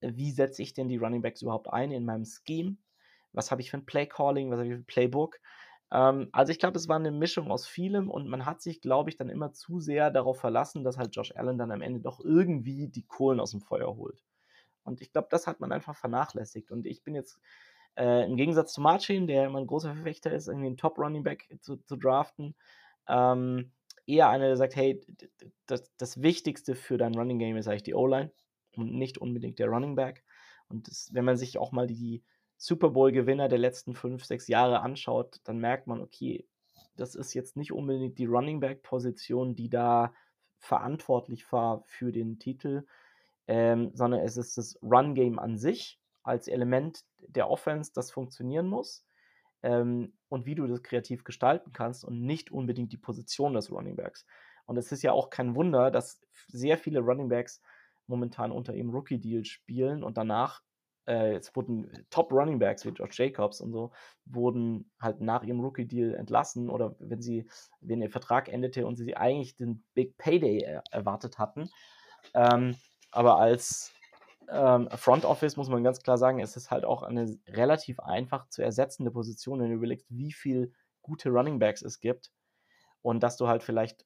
[0.00, 2.76] wie setze ich denn die Running Backs überhaupt ein in meinem Scheme?
[3.32, 4.50] Was habe ich für ein Play-Calling?
[4.50, 5.38] Was habe ich für ein Playbook?
[5.92, 9.10] Ähm, also ich glaube, es war eine Mischung aus vielem und man hat sich, glaube
[9.10, 12.20] ich, dann immer zu sehr darauf verlassen, dass halt Josh Allen dann am Ende doch
[12.20, 14.24] irgendwie die Kohlen aus dem Feuer holt.
[14.86, 16.70] Und ich glaube, das hat man einfach vernachlässigt.
[16.70, 17.38] Und ich bin jetzt
[17.96, 21.48] äh, im Gegensatz zu Marcin, der immer ein großer Verfechter ist, irgendwie einen Top-Running Back
[21.60, 22.54] zu, zu draften,
[23.08, 23.72] ähm,
[24.06, 25.00] eher einer, der sagt, hey,
[25.66, 28.30] das, das Wichtigste für dein Running Game ist eigentlich die O-Line
[28.76, 30.24] und nicht unbedingt der Running Back.
[30.68, 32.22] Und das, wenn man sich auch mal die
[32.56, 36.46] Super Bowl-Gewinner der letzten fünf, sechs Jahre anschaut, dann merkt man, okay,
[36.96, 40.12] das ist jetzt nicht unbedingt die Running Back-Position, die da
[40.58, 42.86] verantwortlich war für den Titel,
[43.48, 49.06] ähm, sondern es ist das Run-Game an sich als Element der Offense, das funktionieren muss
[49.62, 53.96] ähm, und wie du das kreativ gestalten kannst und nicht unbedingt die Position des Running
[53.96, 54.26] Backs.
[54.66, 57.62] Und es ist ja auch kein Wunder, dass sehr viele Running Backs
[58.06, 60.62] momentan unter ihrem Rookie-Deal spielen und danach
[61.06, 63.92] äh, jetzt wurden Top Running Backs wie George Jacobs und so,
[64.24, 67.46] wurden halt nach ihrem Rookie-Deal entlassen oder wenn sie,
[67.80, 71.70] wenn ihr Vertrag endete und sie eigentlich den Big Payday er erwartet hatten.
[72.34, 72.76] Ähm,
[73.16, 73.92] aber als
[74.48, 78.48] ähm, Front Office muss man ganz klar sagen, es ist halt auch eine relativ einfach
[78.48, 82.30] zu ersetzende Position, wenn du überlegst, wie viel gute Running Backs es gibt
[83.02, 84.04] und dass du halt vielleicht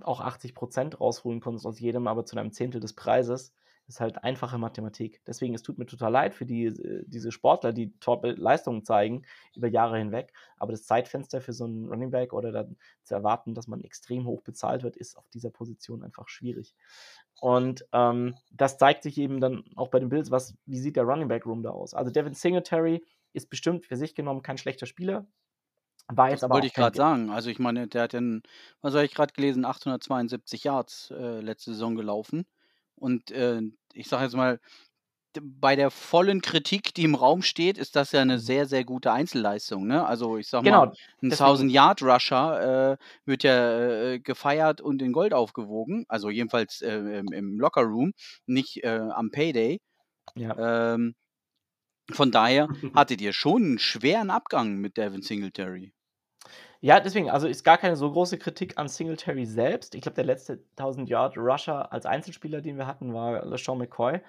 [0.00, 3.52] auch 80 Prozent rausholen konntest aus jedem, aber zu einem Zehntel des Preises
[3.92, 5.22] ist halt einfache Mathematik.
[5.26, 9.22] Deswegen, es tut mir total leid für die, äh, diese Sportler, die Top-Leistungen zeigen
[9.54, 10.32] über Jahre hinweg.
[10.56, 14.26] Aber das Zeitfenster für so einen Running Back oder dann zu erwarten, dass man extrem
[14.26, 16.74] hoch bezahlt wird, ist auf dieser Position einfach schwierig.
[17.40, 21.04] Und ähm, das zeigt sich eben dann auch bei den Bills, was, wie sieht der
[21.04, 21.94] Running Back Room da aus.
[21.94, 25.26] Also Devin Singletary ist bestimmt für sich genommen kein schlechter Spieler.
[26.08, 27.30] War jetzt das aber wollte ich gerade sagen.
[27.30, 28.20] Also ich meine, der hat ja,
[28.80, 32.46] was habe ich gerade gelesen, 872 Yards äh, letzte Saison gelaufen.
[33.02, 33.60] Und äh,
[33.94, 34.60] ich sage jetzt mal,
[35.40, 38.40] bei der vollen Kritik, die im Raum steht, ist das ja eine mhm.
[38.40, 39.86] sehr, sehr gute Einzelleistung.
[39.86, 40.04] Ne?
[40.04, 45.32] Also ich sage genau, mal, ein 1000-Yard-Rusher äh, wird ja äh, gefeiert und in Gold
[45.32, 46.04] aufgewogen.
[46.08, 48.12] Also jedenfalls äh, im, im Locker-Room,
[48.46, 49.80] nicht äh, am Payday.
[50.34, 50.94] Ja.
[50.94, 51.14] Ähm,
[52.10, 55.94] von daher hattet ihr schon einen schweren Abgang mit Devin Singletary.
[56.84, 59.94] Ja, deswegen, also ist gar keine so große Kritik an Singletary selbst.
[59.94, 64.20] Ich glaube, der letzte 1000 Yard Rusher als Einzelspieler, den wir hatten, war LeSean McCoy.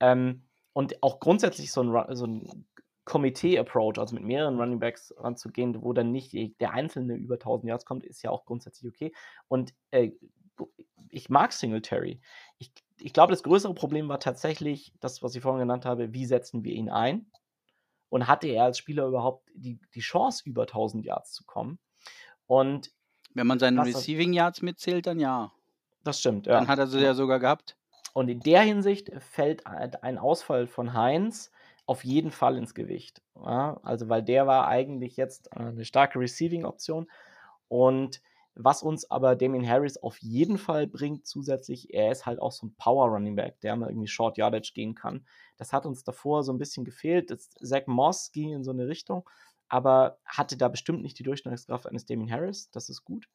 [0.00, 2.66] Ähm, und auch grundsätzlich so ein, so ein
[3.04, 7.84] Komitee-Approach, also mit mehreren Running Backs ranzugehen, wo dann nicht der Einzelne über 1000 Yards
[7.84, 9.12] kommt, ist ja auch grundsätzlich okay.
[9.48, 10.12] Und äh,
[11.10, 12.22] ich mag Singletary.
[12.56, 16.24] Ich, ich glaube, das größere Problem war tatsächlich das, was ich vorhin genannt habe, wie
[16.24, 17.30] setzen wir ihn ein?
[18.08, 21.78] Und hatte er als Spieler überhaupt die, die Chance, über 1000 Yards zu kommen?
[22.50, 22.90] Und
[23.34, 25.52] wenn man seine Receiving Yards mitzählt, dann ja.
[26.02, 26.54] Das stimmt, ja.
[26.54, 27.76] Dann hat er sie ja sogar gehabt.
[28.12, 31.52] Und in der Hinsicht fällt ein Ausfall von Heinz
[31.86, 33.22] auf jeden Fall ins Gewicht.
[33.36, 37.08] Ja, also, weil der war eigentlich jetzt eine starke Receiving-Option.
[37.68, 38.20] Und
[38.56, 42.66] was uns aber Damien Harris auf jeden Fall bringt zusätzlich, er ist halt auch so
[42.66, 45.24] ein Power-Running Back, der mal irgendwie Short Yardage gehen kann.
[45.56, 47.30] Das hat uns davor so ein bisschen gefehlt.
[47.30, 49.28] Das, Zach Moss ging in so eine Richtung
[49.70, 52.70] aber hatte da bestimmt nicht die Durchschlagskraft eines Damien Harris.
[52.70, 53.28] Das ist gut.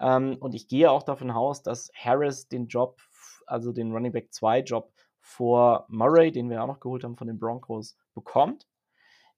[0.00, 3.00] Ähm, und ich gehe auch davon aus, dass Harris den Job,
[3.46, 7.28] also den Running Back 2 Job vor Murray, den wir auch noch geholt haben von
[7.28, 8.66] den Broncos, bekommt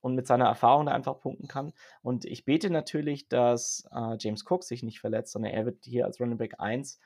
[0.00, 1.74] und mit seiner Erfahrung da einfach punkten kann.
[2.02, 6.06] Und ich bete natürlich, dass äh, James Cook sich nicht verletzt, sondern er wird hier
[6.06, 6.98] als Running Back 1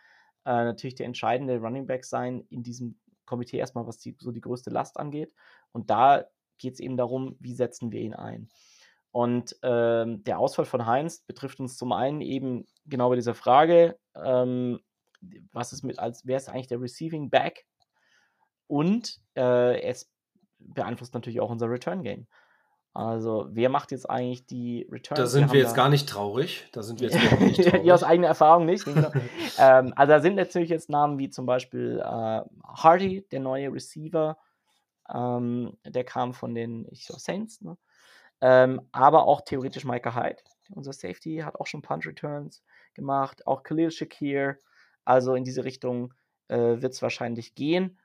[0.45, 4.41] äh, natürlich der entscheidende Running Back sein in diesem Komitee erstmal, was die, so die
[4.41, 5.35] größte Last angeht.
[5.73, 6.27] Und da
[6.59, 8.49] geht es eben darum, wie setzen wir ihn ein.
[9.17, 13.99] Und ähm, der Ausfall von Heinz betrifft uns zum einen eben genau bei dieser Frage,
[14.15, 14.79] ähm,
[15.53, 17.65] was ist mit, als wer ist eigentlich der Receiving Back?
[18.67, 20.13] Und äh, es
[20.59, 22.27] beeinflusst natürlich auch unser Return Game.
[22.93, 25.19] Also, wer macht jetzt eigentlich die Returns?
[25.19, 26.69] Da sind wir, wir jetzt da gar nicht traurig.
[26.73, 27.93] Da sind wir jetzt überhaupt nicht traurig.
[27.93, 28.85] aus eigener Erfahrung nicht.
[28.85, 29.11] Genau.
[29.59, 34.37] ähm, also, da sind natürlich jetzt Namen wie zum Beispiel äh, Hardy, der neue Receiver.
[35.09, 37.63] Ähm, der kam von den ich, Saints.
[37.63, 37.79] Ne?
[38.41, 42.63] Ähm, aber auch theoretisch Micah Hyde, unser Safety, hat auch schon Punch Returns
[42.95, 43.47] gemacht.
[43.47, 44.59] Auch Khalil Shakir.
[45.05, 46.13] Also in diese Richtung
[46.49, 47.99] äh, wird es wahrscheinlich gehen.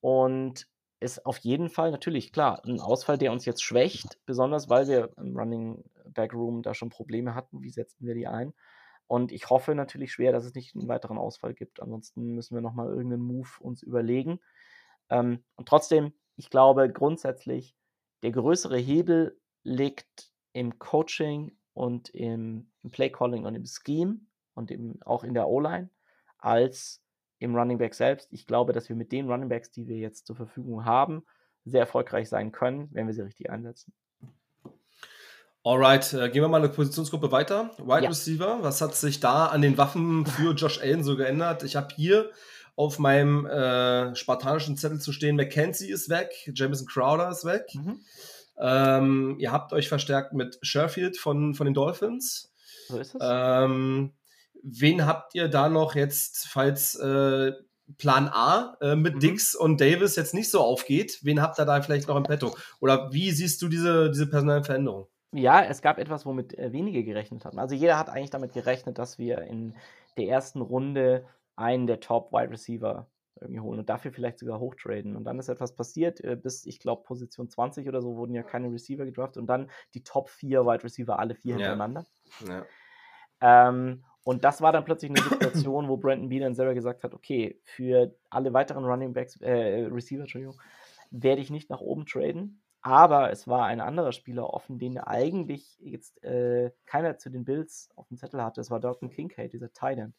[0.00, 0.66] Und
[1.02, 5.10] ist auf jeden Fall natürlich klar ein Ausfall, der uns jetzt schwächt, besonders weil wir
[5.16, 7.62] im Running Back Room da schon Probleme hatten.
[7.62, 8.54] Wie setzen wir die ein?
[9.08, 11.82] Und ich hoffe natürlich schwer, dass es nicht einen weiteren Ausfall gibt.
[11.82, 14.40] Ansonsten müssen wir nochmal irgendeinen Move uns überlegen.
[15.10, 17.76] Ähm, und trotzdem, ich glaube grundsätzlich,
[18.22, 24.20] der größere Hebel liegt im Coaching und im, im Play Calling und im Scheme
[24.54, 25.90] und im, auch in der O-Line
[26.38, 27.02] als
[27.38, 28.32] im Running Back selbst.
[28.32, 31.24] Ich glaube, dass wir mit den Running Backs, die wir jetzt zur Verfügung haben,
[31.64, 33.92] sehr erfolgreich sein können, wenn wir sie richtig einsetzen.
[35.64, 37.70] Alright, äh, gehen wir mal eine Positionsgruppe weiter.
[37.78, 38.08] Wide ja.
[38.08, 41.62] Receiver, was hat sich da an den Waffen für Josh Allen so geändert?
[41.62, 42.30] Ich habe hier
[42.74, 47.66] auf meinem äh, spartanischen Zettel zu stehen, McKenzie ist weg, Jameson Crowder ist weg.
[47.74, 48.00] Mhm.
[48.58, 52.52] Ähm, ihr habt euch verstärkt mit Sherfield von, von den Dolphins.
[52.88, 53.20] So ist es.
[53.22, 54.12] Ähm,
[54.62, 57.52] wen habt ihr da noch jetzt, falls äh,
[57.98, 59.20] Plan A äh, mit mhm.
[59.20, 61.18] Dix und Davis jetzt nicht so aufgeht?
[61.22, 62.56] Wen habt ihr da vielleicht noch im Petto?
[62.80, 65.06] Oder wie siehst du diese, diese personellen Veränderungen?
[65.34, 67.58] Ja, es gab etwas, womit äh, wenige gerechnet hatten.
[67.58, 69.74] Also jeder hat eigentlich damit gerechnet, dass wir in
[70.18, 71.24] der ersten Runde
[71.56, 73.06] einen der Top Wide Receiver
[73.42, 75.16] irgendwie holen und dafür vielleicht sogar hochtraden.
[75.16, 78.42] Und dann ist etwas passiert, äh, bis ich glaube Position 20 oder so wurden ja
[78.42, 81.58] keine Receiver gedraftet und dann die Top 4 Wide Receiver, alle vier ja.
[81.58, 82.06] hintereinander.
[82.48, 82.64] Ja.
[83.68, 87.60] Ähm, und das war dann plötzlich eine Situation, wo Brandon Bean selber gesagt hat, okay,
[87.64, 90.60] für alle weiteren Running Backs, äh, Receiver, Entschuldigung,
[91.10, 92.62] werde ich nicht nach oben traden.
[92.82, 97.90] Aber es war ein anderer Spieler offen, den eigentlich jetzt äh, keiner zu den Bills
[97.94, 98.60] auf dem Zettel hatte.
[98.60, 100.14] Es war Dalton Kincaid, dieser Titan.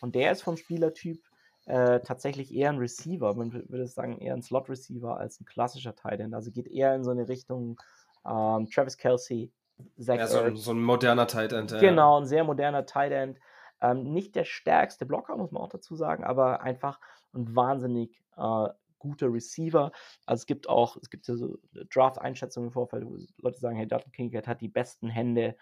[0.00, 1.24] Und der ist vom Spielertyp
[1.66, 3.34] äh, tatsächlich eher ein Receiver.
[3.34, 6.34] Man würde sagen, eher ein Slot-Receiver als ein klassischer Titan.
[6.34, 7.80] Also geht eher in so eine Richtung
[8.26, 9.52] ähm, Travis Kelsey,
[9.98, 11.70] Zach ja, so ein, so, ein, moderner Tight End.
[11.70, 11.80] Ja.
[11.80, 13.38] Genau, ein sehr moderner Tight End.
[13.80, 17.00] Ähm, nicht der stärkste Blocker, muss man auch dazu sagen, aber einfach
[17.32, 19.90] ein wahnsinnig äh, guter Receiver.
[20.26, 23.88] Also es gibt auch, es gibt ja so Draft-Einschätzungen im Vorfeld, wo Leute sagen, hey,
[23.88, 25.56] Dalton Kincaid hat die besten Hände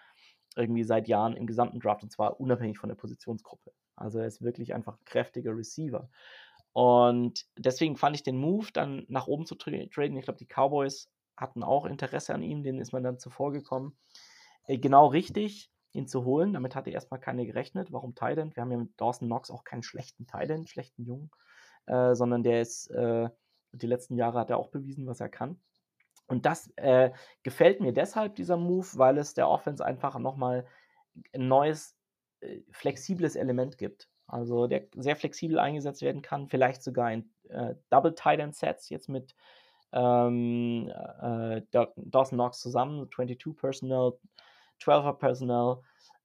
[0.55, 3.71] irgendwie seit Jahren im gesamten Draft und zwar unabhängig von der Positionsgruppe.
[4.01, 6.09] Also er ist wirklich einfach ein kräftiger Receiver.
[6.73, 10.17] Und deswegen fand ich den Move dann nach oben zu tra traden.
[10.17, 13.97] Ich glaube, die Cowboys hatten auch Interesse an ihm, denen ist man dann zuvor gekommen.
[14.67, 16.53] Äh, genau richtig, ihn zu holen.
[16.53, 17.91] Damit hatte erstmal keine gerechnet.
[17.91, 18.55] Warum Thailand?
[18.55, 21.31] Wir haben ja mit Dawson Knox auch keinen schlechten Thailand, schlechten Jungen,
[21.87, 23.29] äh, sondern der ist, äh,
[23.73, 25.59] die letzten Jahre hat er auch bewiesen, was er kann.
[26.27, 27.11] Und das äh,
[27.43, 30.65] gefällt mir deshalb, dieser Move, weil es der Offense einfach nochmal
[31.33, 31.97] ein neues,
[32.71, 34.09] flexibles Element gibt.
[34.27, 38.89] Also der sehr flexibel eingesetzt werden kann, vielleicht sogar in äh, Double Tight End Sets
[38.89, 39.35] jetzt mit
[39.91, 40.89] ähm,
[41.21, 44.13] äh, Dawson Knox zusammen, 22 Personnel,
[44.81, 45.77] 12er Personnel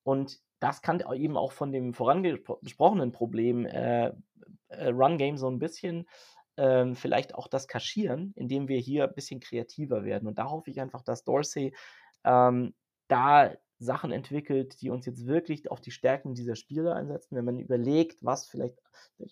[0.05, 4.13] und das kann eben auch von dem vorangesprochenen Problem äh,
[4.69, 6.09] äh, Run Game so ein bisschen
[6.57, 10.27] ähm, vielleicht auch das kaschieren, indem wir hier ein bisschen kreativer werden.
[10.27, 11.75] Und da hoffe ich einfach, dass Dorsey
[12.25, 12.75] ähm,
[13.09, 17.37] da Sachen entwickelt, die uns jetzt wirklich auf die Stärken dieser Spieler einsetzen.
[17.37, 18.79] Wenn man überlegt, was vielleicht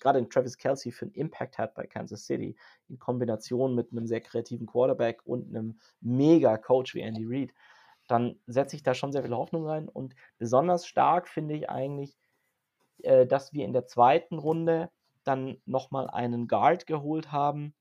[0.00, 2.56] gerade in Travis Kelsey für einen Impact hat bei Kansas City,
[2.88, 7.54] in Kombination mit einem sehr kreativen Quarterback und einem mega Coach wie Andy Reid,
[8.06, 9.88] dann setze ich da schon sehr viel Hoffnung rein.
[9.88, 12.18] Und besonders stark finde ich eigentlich,
[13.02, 14.90] äh, dass wir in der zweiten Runde
[15.24, 17.74] dann nochmal einen Guard geholt haben.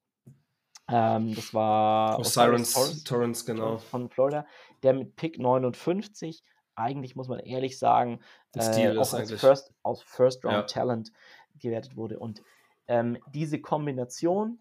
[0.88, 3.78] Ähm, das war Osiris Torrance, Torrance, genau.
[3.78, 4.46] Von Florida,
[4.82, 6.44] der mit Pick 59,
[6.76, 8.20] eigentlich muss man ehrlich sagen,
[8.56, 10.64] äh, auch als First, aus First Round ja.
[10.64, 11.12] Talent
[11.60, 12.20] gewertet wurde.
[12.20, 12.42] Und
[12.88, 14.60] ähm, diese Kombination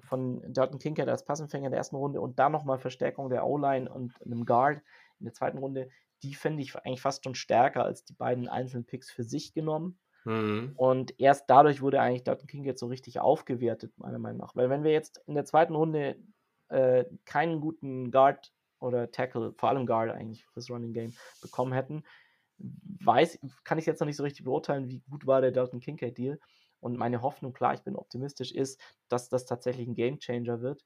[0.00, 4.12] von Dalton Kincaid als Passempfänger der ersten Runde und dann nochmal Verstärkung der O-Line und
[4.24, 4.82] einem Guard
[5.18, 5.88] in der zweiten Runde,
[6.22, 9.98] die finde ich eigentlich fast schon stärker als die beiden einzelnen Picks für sich genommen.
[10.24, 10.74] Mhm.
[10.76, 14.54] Und erst dadurch wurde eigentlich Dalton King jetzt so richtig aufgewertet, meiner Meinung nach.
[14.54, 16.16] Weil wenn wir jetzt in der zweiten Runde
[16.68, 22.02] äh, keinen guten Guard oder Tackle, vor allem Guard eigentlich fürs Running Game bekommen hätten,
[22.58, 26.18] weiß, kann ich jetzt noch nicht so richtig beurteilen, wie gut war der Dalton Kincaid
[26.18, 26.38] Deal.
[26.80, 30.84] Und meine Hoffnung, klar, ich bin optimistisch, ist, dass das tatsächlich ein Game Changer wird.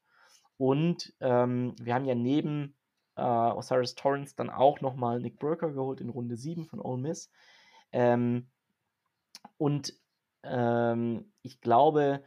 [0.57, 2.75] Und ähm, wir haben ja neben
[3.15, 7.29] äh, Osiris Torrance dann auch nochmal Nick Burker geholt in Runde 7 von Ole Miss.
[7.91, 8.49] Ähm,
[9.57, 9.93] und
[10.43, 12.23] ähm, ich glaube,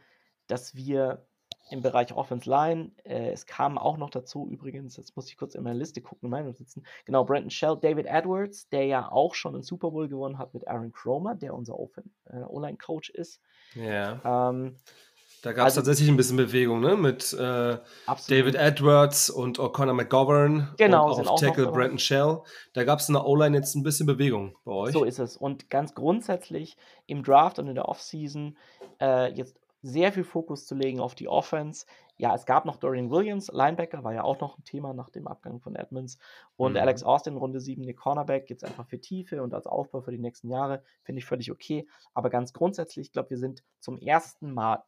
[0.47, 1.27] dass wir
[1.69, 5.55] im Bereich Offense Line, äh, es kam auch noch dazu übrigens, jetzt muss ich kurz
[5.55, 9.35] in meiner Liste gucken, in meinen Notizen, genau, Brandon Shell, David Edwards, der ja auch
[9.35, 13.41] schon einen Super Bowl gewonnen hat mit Aaron Cromer, der unser äh, Online-Coach ist.
[13.75, 14.49] Ja.
[14.49, 14.75] Ähm,
[15.41, 16.97] da gab es also, tatsächlich ein bisschen Bewegung, ne?
[16.97, 17.77] Mit äh,
[18.27, 22.41] David Edwards und O'Connor McGovern genau, und auf Tackle Brandon Shell.
[22.73, 24.91] Da gab es in der O-Line jetzt ein bisschen Bewegung bei euch.
[24.91, 25.37] So ist es.
[25.37, 28.57] Und ganz grundsätzlich im Draft und in der Offseason
[28.99, 31.85] äh, jetzt sehr viel Fokus zu legen auf die Offense.
[32.17, 35.27] Ja, es gab noch Dorian Williams, Linebacker, war ja auch noch ein Thema nach dem
[35.27, 36.17] Abgang von Edmonds.
[36.57, 36.79] Und mhm.
[36.79, 40.19] Alex Austin, Runde 7, der Cornerback, jetzt einfach für Tiefe und als Aufbau für die
[40.19, 41.87] nächsten Jahre, finde ich völlig okay.
[42.13, 44.83] Aber ganz grundsätzlich, ich glaube, wir sind zum ersten Mal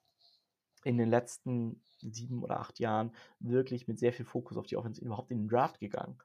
[0.83, 5.01] in den letzten sieben oder acht Jahren wirklich mit sehr viel Fokus auf die Offense
[5.01, 6.17] überhaupt in den Draft gegangen.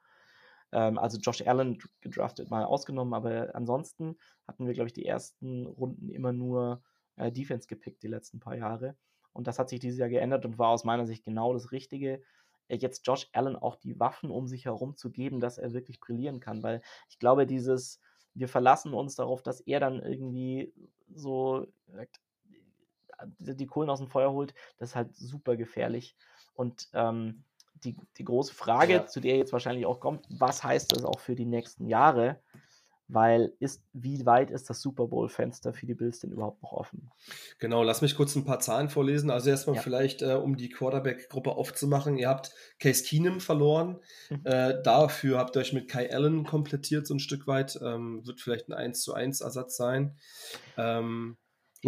[0.73, 5.67] Ähm, also Josh Allen gedraftet mal ausgenommen, aber ansonsten hatten wir, glaube ich, die ersten
[5.67, 6.83] Runden immer nur
[7.17, 8.97] äh, Defense gepickt, die letzten paar Jahre.
[9.33, 12.23] Und das hat sich dieses Jahr geändert und war aus meiner Sicht genau das Richtige,
[12.69, 16.01] äh, jetzt Josh Allen auch die Waffen um sich herum zu geben, dass er wirklich
[16.01, 16.63] brillieren kann.
[16.63, 18.01] Weil ich glaube, dieses,
[18.35, 20.73] wir verlassen uns darauf, dass er dann irgendwie
[21.15, 22.07] so äh,
[23.39, 26.17] die Kohlen aus dem Feuer holt, das ist halt super gefährlich.
[26.55, 27.45] Und ähm,
[27.85, 29.07] die, die große Frage, ja.
[29.07, 32.41] zu der jetzt wahrscheinlich auch kommt, was heißt das auch für die nächsten Jahre?
[33.09, 37.11] Weil ist, wie weit ist das Super Bowl-Fenster für die Bills denn überhaupt noch offen?
[37.59, 39.31] Genau, lass mich kurz ein paar Zahlen vorlesen.
[39.31, 39.83] Also erstmal ja.
[39.83, 42.19] vielleicht, äh, um die Quarterback-Gruppe aufzumachen.
[42.19, 44.01] Ihr habt Case Keenum verloren.
[44.29, 44.41] Mhm.
[44.45, 47.79] Äh, dafür habt ihr euch mit Kai Allen komplettiert, so ein Stück weit.
[47.81, 50.17] Ähm, wird vielleicht ein 1 zu 1 Ersatz sein.
[50.77, 51.37] Ähm,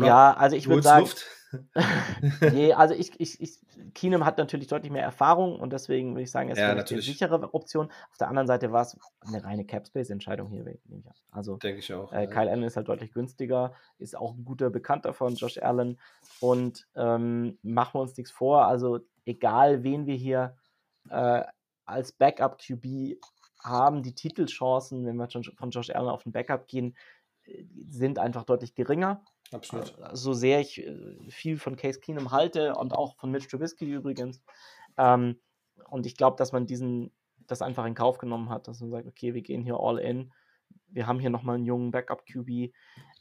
[0.07, 1.01] ja, also ich würde sagen.
[1.01, 1.27] Luft?
[2.53, 3.59] nee, also ich, ich, ich,
[3.95, 7.03] Keenum hat natürlich deutlich mehr Erfahrung und deswegen würde ich sagen, es ja, ist eine
[7.03, 7.91] sichere Option.
[8.11, 10.79] Auf der anderen Seite war es eine reine Capspace-Entscheidung hier.
[11.31, 12.13] Also, denke ich auch.
[12.13, 12.27] Äh, ja.
[12.27, 15.99] Kyle Allen ist halt deutlich günstiger, ist auch ein guter Bekannter von Josh Allen
[16.41, 18.67] und ähm, machen wir uns nichts vor.
[18.67, 20.57] Also, egal wen wir hier
[21.09, 21.45] äh,
[21.87, 23.19] als Backup-QB
[23.61, 26.95] haben, die Titelchancen, wenn wir schon von Josh Allen auf den Backup gehen,
[27.89, 29.23] sind einfach deutlich geringer.
[29.53, 29.99] Absolut.
[29.99, 33.91] Äh, so sehr ich äh, viel von Case Keenum halte und auch von Mitch Trubisky
[33.91, 34.43] übrigens.
[34.97, 35.41] Ähm,
[35.91, 37.13] und ich glaube, dass man diesen,
[37.47, 40.33] das einfach in Kauf genommen hat, dass man sagt, okay, wir gehen hier all in.
[40.89, 42.75] Wir haben hier nochmal einen jungen Backup-QB.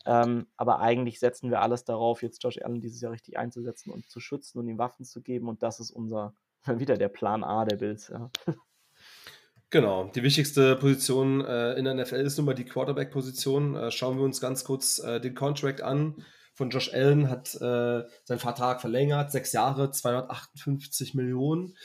[0.05, 4.09] Ähm, aber eigentlich setzen wir alles darauf, jetzt Josh Allen dieses Jahr richtig einzusetzen und
[4.09, 5.47] zu schützen und ihm Waffen zu geben.
[5.47, 6.33] Und das ist unser,
[6.65, 8.09] wieder der Plan A der Bills.
[8.09, 8.29] Ja.
[9.69, 13.75] Genau, die wichtigste Position äh, in der NFL ist nun mal die Quarterback-Position.
[13.75, 16.23] Äh, schauen wir uns ganz kurz äh, den Contract an.
[16.53, 21.75] Von Josh Allen hat äh, seinen Vertrag verlängert, sechs Jahre, 258 Millionen.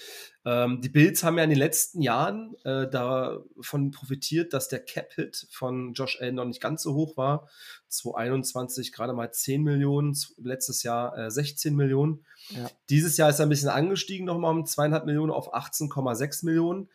[0.46, 5.48] Ähm, die Bills haben ja in den letzten Jahren äh, davon profitiert, dass der Cap-Hit
[5.50, 7.48] von Josh Allen noch nicht ganz so hoch war.
[7.88, 12.24] 2021 gerade mal 10 Millionen, letztes Jahr 16 äh, Millionen.
[12.48, 12.70] Ja.
[12.88, 16.88] Dieses Jahr ist er ein bisschen angestiegen, nochmal um zweieinhalb Millionen auf 18,6 Millionen.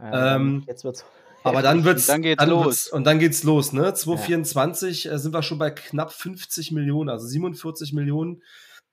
[0.00, 1.04] Ähm, jetzt wird's.
[1.44, 2.64] Aber dann wird's, dann geht's dann los.
[2.64, 3.92] Wird's, und dann geht's los, ne?
[3.92, 5.12] 2024 ja.
[5.12, 8.42] Äh, sind wir schon bei knapp 50 Millionen, also 47 Millionen,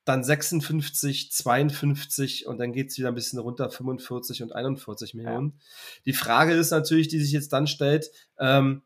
[0.05, 5.53] dann 56, 52 und dann geht's wieder ein bisschen runter, 45 und 41 Millionen.
[5.55, 5.63] Ja.
[6.07, 8.09] Die Frage ist natürlich, die sich jetzt dann stellt,
[8.39, 8.81] ähm,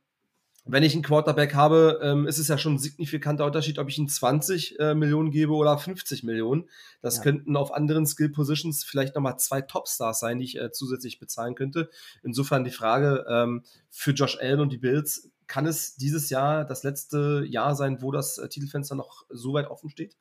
[0.65, 3.97] wenn ich einen Quarterback habe, ähm, ist es ja schon ein signifikanter Unterschied, ob ich
[3.97, 6.69] ihn 20 äh, Millionen gebe oder 50 Millionen.
[7.01, 7.23] Das ja.
[7.23, 11.55] könnten auf anderen Skill Positions vielleicht nochmal zwei Topstars sein, die ich äh, zusätzlich bezahlen
[11.55, 11.89] könnte.
[12.23, 16.83] Insofern die Frage ähm, für Josh Allen und die Bills, kann es dieses Jahr das
[16.83, 20.15] letzte Jahr sein, wo das äh, Titelfenster noch so weit offen steht?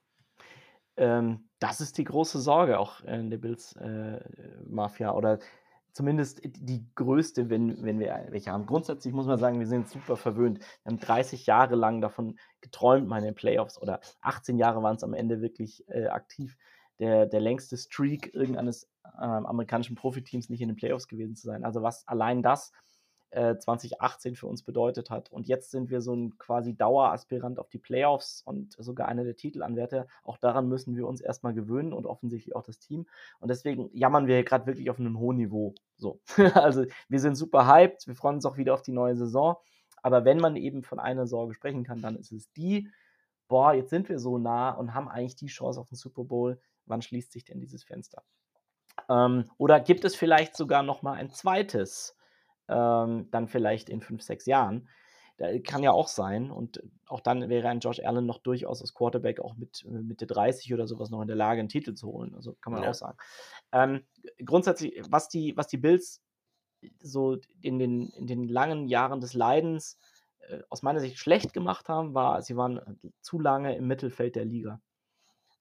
[0.96, 5.09] Ähm, das ist die große Sorge auch in der Bills-Mafia.
[5.09, 5.38] Äh, oder
[5.92, 8.66] zumindest die größte, wenn, wenn wir welche haben.
[8.66, 10.59] Grundsätzlich muss man sagen, wir sind super verwöhnt.
[10.59, 14.96] Wir haben 30 Jahre lang davon geträumt, mal in den Playoffs oder 18 Jahre waren
[14.96, 16.57] es am Ende wirklich äh, aktiv.
[16.98, 21.64] Der, der längste Streak irgendeines äh, amerikanischen Profiteams nicht in den Playoffs gewesen zu sein.
[21.64, 22.72] Also was allein das
[23.33, 25.31] 2018 äh, für uns bedeutet hat.
[25.33, 29.37] Und jetzt sind wir so ein quasi Daueraspirant auf die Playoffs und sogar einer der
[29.37, 30.07] Titelanwärter.
[30.23, 33.07] Auch daran müssen wir uns erstmal gewöhnen und offensichtlich auch das Team.
[33.40, 35.75] Und deswegen jammern wir gerade wirklich auf einem hohen Niveau.
[35.97, 36.21] So.
[36.55, 39.57] also wir sind super hyped, wir freuen uns auch wieder auf die neue Saison.
[40.03, 42.90] Aber wenn man eben von einer Sorge sprechen kann, dann ist es die,
[43.49, 46.61] boah, jetzt sind wir so nah und haben eigentlich die Chance auf den Super Bowl.
[46.85, 48.23] Wann schließt sich denn dieses Fenster?
[49.09, 52.16] Ähm, oder gibt es vielleicht sogar noch mal ein zweites
[52.68, 54.88] ähm, dann vielleicht in fünf, sechs Jahren.
[55.38, 56.51] Da kann ja auch sein.
[56.51, 60.27] Und auch dann wäre ein Josh Allen noch durchaus als Quarterback auch mit äh, Mitte
[60.27, 62.35] 30 oder sowas noch in der Lage, einen Titel zu holen.
[62.35, 62.90] Also kann man ja.
[62.90, 63.18] auch sagen.
[63.72, 64.05] Ähm,
[64.44, 66.22] grundsätzlich, was die, was die Bills
[67.01, 69.98] so in den, in den langen Jahren des Leidens
[70.48, 74.44] äh, aus meiner Sicht schlecht gemacht haben, war, sie waren zu lange im Mittelfeld der
[74.44, 74.81] Liga.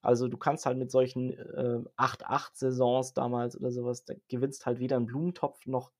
[0.02, 4.96] Also du kannst halt mit solchen äh, 8-8-Saisons damals oder sowas, da gewinnst halt weder
[4.96, 5.92] einen Blumentopf noch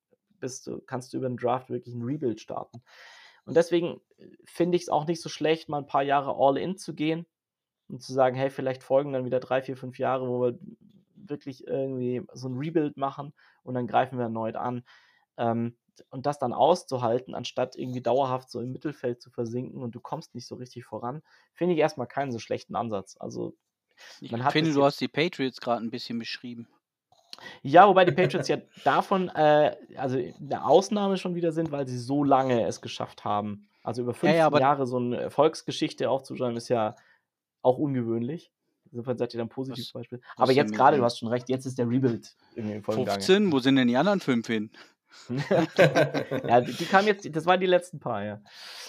[0.43, 2.83] bist du, kannst du über den Draft wirklich ein Rebuild starten.
[3.47, 6.77] Und deswegen äh, finde ich es auch nicht so schlecht, mal ein paar Jahre All-In
[6.77, 7.25] zu gehen
[7.89, 10.59] und zu sagen, hey, vielleicht folgen dann wieder drei, vier, fünf Jahre, wo wir
[11.15, 13.33] wirklich irgendwie so ein Rebuild machen
[13.63, 14.85] und dann greifen wir erneut an.
[15.39, 15.77] Ähm,
[16.11, 20.35] und das dann auszuhalten, anstatt irgendwie dauerhaft so im Mittelfeld zu versinken und du kommst
[20.35, 21.23] nicht so richtig voran,
[21.53, 23.17] finde ich erstmal keinen so schlechten Ansatz.
[23.21, 23.55] Also,
[24.21, 26.67] ich finde, du hast die Patriots gerade ein bisschen beschrieben.
[27.63, 31.99] Ja, wobei die Patriots ja davon, äh, also eine Ausnahme schon wieder sind, weil sie
[31.99, 33.69] so lange es geschafft haben.
[33.83, 36.95] Also über 15 ja, ja, Jahre so eine Erfolgsgeschichte aufzuschreiben, ist ja
[37.63, 38.53] auch ungewöhnlich.
[38.93, 40.21] Insofern seid ihr dann positiv zum Beispiel.
[40.37, 43.59] Aber jetzt gerade, du hast schon recht, jetzt ist der Rebuild irgendwie voll 15, wo
[43.59, 44.71] sind denn die anderen fünf hin?
[46.49, 48.41] ja, die, die kamen jetzt, das waren die letzten paar, ja.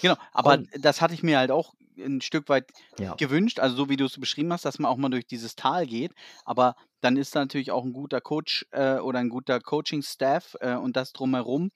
[0.02, 3.14] Genau, aber Und, das hatte ich mir halt auch ein Stück weit ja.
[3.14, 5.86] gewünscht, also so wie du es beschrieben hast, dass man auch mal durch dieses Tal
[5.86, 6.12] geht,
[6.44, 10.74] aber dann ist da natürlich auch ein guter Coach äh, oder ein guter Coaching-Staff äh,
[10.74, 11.70] und das drumherum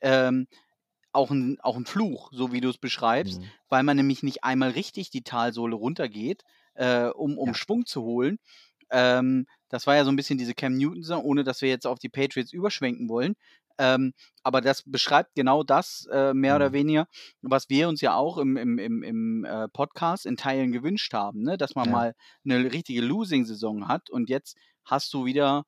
[0.00, 0.46] ähm,
[1.12, 3.46] auch, ein, auch ein Fluch, so wie du es beschreibst, mhm.
[3.68, 6.42] weil man nämlich nicht einmal richtig die Talsohle runtergeht,
[6.74, 7.54] äh, um, um ja.
[7.54, 8.38] Schwung zu holen.
[8.90, 11.98] Ähm, das war ja so ein bisschen diese Cam Newton, ohne dass wir jetzt auf
[11.98, 13.36] die Patriots überschwenken wollen.
[13.78, 14.12] Ähm,
[14.42, 16.74] aber das beschreibt genau das, äh, mehr oder mhm.
[16.74, 17.08] weniger,
[17.42, 21.42] was wir uns ja auch im, im, im, im äh, Podcast in Teilen gewünscht haben,
[21.42, 21.56] ne?
[21.56, 21.92] dass man ja.
[21.92, 22.14] mal
[22.44, 25.64] eine richtige Losing-Saison hat und jetzt hast du wieder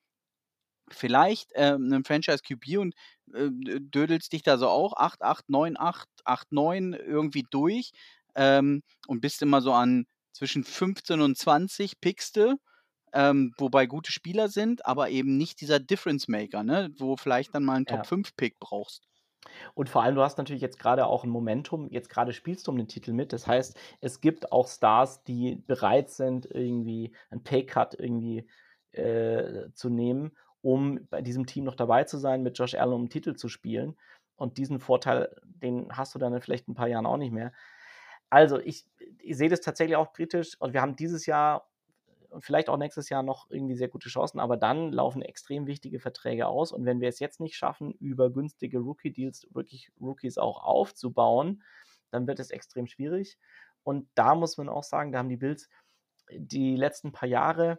[0.89, 2.95] vielleicht äh, einen Franchise QB und
[3.35, 3.51] äh,
[3.81, 7.91] dödelst dich da so auch 8, 8, 9, 8, 8, 9 irgendwie durch
[8.37, 12.57] ähm, und bist immer so an zwischen 15 und 20 pickste
[13.13, 16.91] ähm, wobei gute Spieler sind, aber eben nicht dieser Difference Maker, ne?
[16.99, 19.07] wo vielleicht dann mal einen Top 5 Pick brauchst.
[19.75, 22.73] Und vor allem, du hast natürlich jetzt gerade auch ein Momentum, jetzt gerade spielst du
[22.73, 23.33] um den Titel mit.
[23.33, 28.49] Das heißt, es gibt auch Stars, die bereit sind, irgendwie einen Paycut irgendwie
[28.93, 30.33] äh, zu nehmen,
[30.63, 33.49] um bei diesem Team noch dabei zu sein, mit Josh Allen um den Titel zu
[33.49, 33.97] spielen.
[34.37, 37.53] Und diesen Vorteil, den hast du dann in vielleicht ein paar Jahren auch nicht mehr.
[38.29, 38.85] Also, ich,
[39.21, 41.69] ich sehe das tatsächlich auch kritisch und wir haben dieses Jahr
[42.41, 46.47] vielleicht auch nächstes Jahr noch irgendwie sehr gute Chancen, aber dann laufen extrem wichtige Verträge
[46.47, 51.63] aus und wenn wir es jetzt nicht schaffen, über günstige Rookie-Deals wirklich Rookies auch aufzubauen,
[52.11, 53.39] dann wird es extrem schwierig.
[53.83, 55.69] Und da muss man auch sagen, da haben die Bills
[56.31, 57.79] die letzten paar Jahre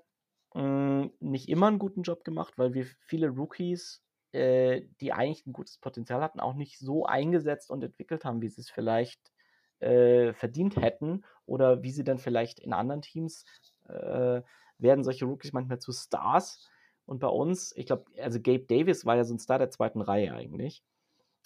[0.53, 5.45] mh, hm, nicht immer einen guten Job gemacht, weil wir viele Rookies, äh, die eigentlich
[5.45, 9.31] ein gutes Potenzial hatten, auch nicht so eingesetzt und entwickelt haben, wie sie es vielleicht
[9.79, 13.45] äh, verdient hätten oder wie sie dann vielleicht in anderen Teams
[13.89, 14.41] äh,
[14.77, 16.69] werden solche Rookies manchmal zu Stars.
[17.05, 20.01] Und bei uns, ich glaube, also Gabe Davis war ja so ein Star der zweiten
[20.01, 20.83] Reihe eigentlich,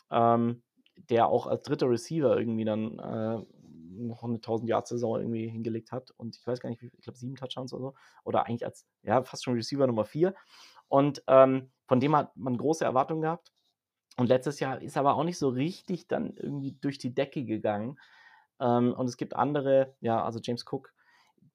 [0.09, 0.63] ähm,
[0.95, 3.45] der auch als dritter Receiver irgendwie dann äh,
[3.91, 6.11] noch eine 1000 Yard Saison irgendwie hingelegt hat.
[6.17, 7.93] Und ich weiß gar nicht, ich glaube sieben Touchdowns oder so.
[8.23, 10.33] Oder eigentlich als ja fast schon Receiver Nummer vier.
[10.87, 13.51] Und ähm, von dem hat man große Erwartungen gehabt.
[14.17, 17.97] Und letztes Jahr ist aber auch nicht so richtig dann irgendwie durch die Decke gegangen.
[18.59, 20.93] Ähm, und es gibt andere, ja also James Cook,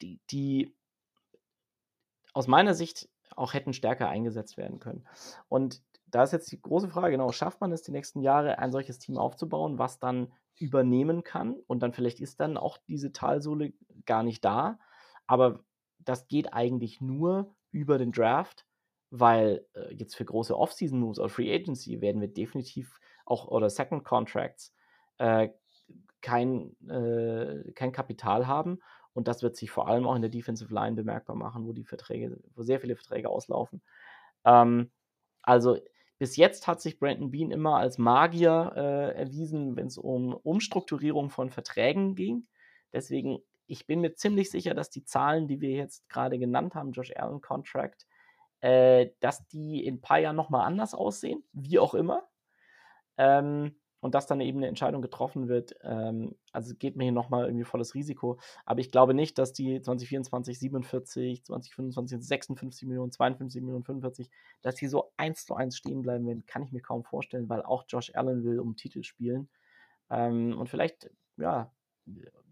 [0.01, 0.76] die, die
[2.37, 5.07] aus meiner Sicht auch hätten stärker eingesetzt werden können.
[5.49, 8.73] Und da ist jetzt die große Frage, genau, schafft man es die nächsten Jahre, ein
[8.73, 11.57] solches Team aufzubauen, was dann übernehmen kann?
[11.67, 13.73] Und dann vielleicht ist dann auch diese Talsohle
[14.05, 14.79] gar nicht da,
[15.27, 15.61] aber
[15.99, 18.67] das geht eigentlich nur über den Draft,
[19.11, 24.05] weil äh, jetzt für große Offseason-Moves oder Free Agency werden wir definitiv auch oder Second
[24.05, 24.75] Contracts
[25.17, 25.49] äh,
[26.21, 28.79] kein, äh, kein Kapital haben
[29.17, 31.85] und das wird sich vor allem auch in der Defensive Line bemerkbar machen, wo die
[31.85, 33.81] Verträge, wo sehr viele Verträge auslaufen.
[34.45, 34.91] Ähm,
[35.43, 35.79] also
[36.19, 41.31] bis jetzt hat sich Brandon Bean immer als Magier äh, erwiesen, wenn es um Umstrukturierung
[41.31, 42.47] von Verträgen ging.
[42.93, 46.93] Deswegen, ich bin mir ziemlich sicher, dass die Zahlen, die wir jetzt gerade genannt haben,
[46.93, 48.07] Josh Allen Contract,
[48.61, 52.29] äh, dass die in ein paar Jahren nochmal anders aussehen, wie auch immer.
[53.17, 53.77] Ähm,
[54.07, 55.75] und dass dann eben eine Entscheidung getroffen wird.
[55.83, 58.39] Ähm, also geht mir hier nochmal irgendwie volles Risiko.
[58.65, 64.31] Aber ich glaube nicht, dass die 2024 47, 2025 56 Millionen, 52 Millionen, 45,
[64.63, 67.63] dass die so eins zu eins stehen bleiben werden, kann ich mir kaum vorstellen, weil
[67.63, 69.49] auch Josh Allen will um Titel spielen.
[70.09, 71.73] Ähm, und vielleicht, ja,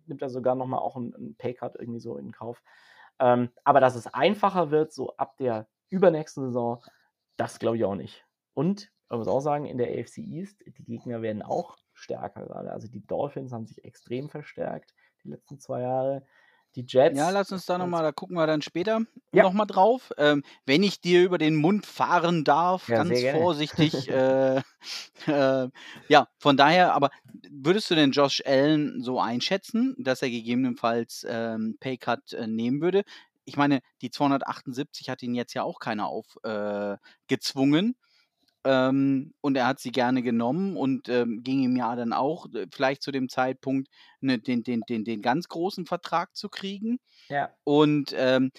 [0.07, 2.65] nimmt er sogar nochmal auch einen, einen Paycut irgendwie so in Kauf.
[3.21, 6.85] Ähm, aber dass es einfacher wird, so ab der übernächsten Saison,
[7.37, 8.27] das glaube ich auch nicht.
[8.55, 12.73] Und man muss auch sagen, in der AFC East, die Gegner werden auch stärker gerade.
[12.73, 14.95] Also die Dolphins haben sich extrem verstärkt
[15.25, 16.27] die letzten zwei Jahre.
[16.77, 17.17] Die Jets.
[17.17, 19.03] Ja, lass uns da nochmal, da gucken wir dann später
[19.33, 19.45] ja.
[19.45, 20.13] nochmal drauf.
[20.19, 24.09] Ähm, wenn ich dir über den Mund fahren darf, ja, ganz vorsichtig.
[24.09, 24.57] äh,
[25.27, 25.69] äh,
[26.09, 27.11] ja, von daher, aber
[27.49, 33.05] würdest du den Josh Allen so einschätzen, dass er gegebenenfalls ähm, Paycut äh, nehmen würde?
[33.45, 37.95] Ich meine, die 278 hat ihn jetzt ja auch keiner aufgezwungen.
[38.65, 42.47] Äh, ähm, und er hat sie gerne genommen und ähm, ging ihm ja dann auch
[42.55, 43.89] äh, vielleicht zu dem Zeitpunkt
[44.21, 46.99] ne, den, den, den, den ganz großen Vertrag zu kriegen.
[47.29, 47.51] Ja.
[47.65, 48.51] Und ähm,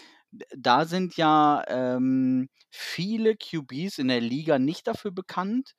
[0.55, 5.73] da sind ja ähm, viele QBs in der Liga nicht dafür bekannt,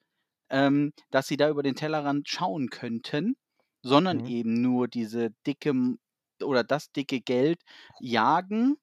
[0.51, 3.37] ähm, dass sie da über den Tellerrand schauen könnten,
[3.83, 4.27] sondern mhm.
[4.27, 5.72] eben nur diese dicke
[6.43, 7.61] oder das dicke Geld
[8.01, 8.77] jagen.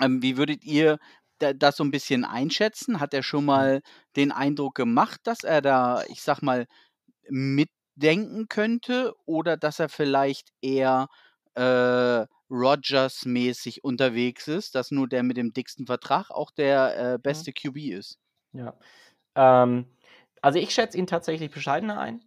[0.00, 0.98] Ähm, wie würdet ihr
[1.38, 3.00] das so ein bisschen einschätzen?
[3.00, 3.46] Hat er schon mhm.
[3.46, 3.82] mal
[4.16, 6.66] den Eindruck gemacht, dass er da, ich sag mal,
[7.28, 11.08] mitdenken könnte oder dass er vielleicht eher
[11.54, 17.52] äh, Rogers-mäßig unterwegs ist, dass nur der mit dem dicksten Vertrag auch der äh, beste
[17.52, 18.18] QB ist.
[18.52, 18.74] Ja.
[19.34, 19.86] Ähm,
[20.42, 22.20] also ich schätze ihn tatsächlich bescheidener ein.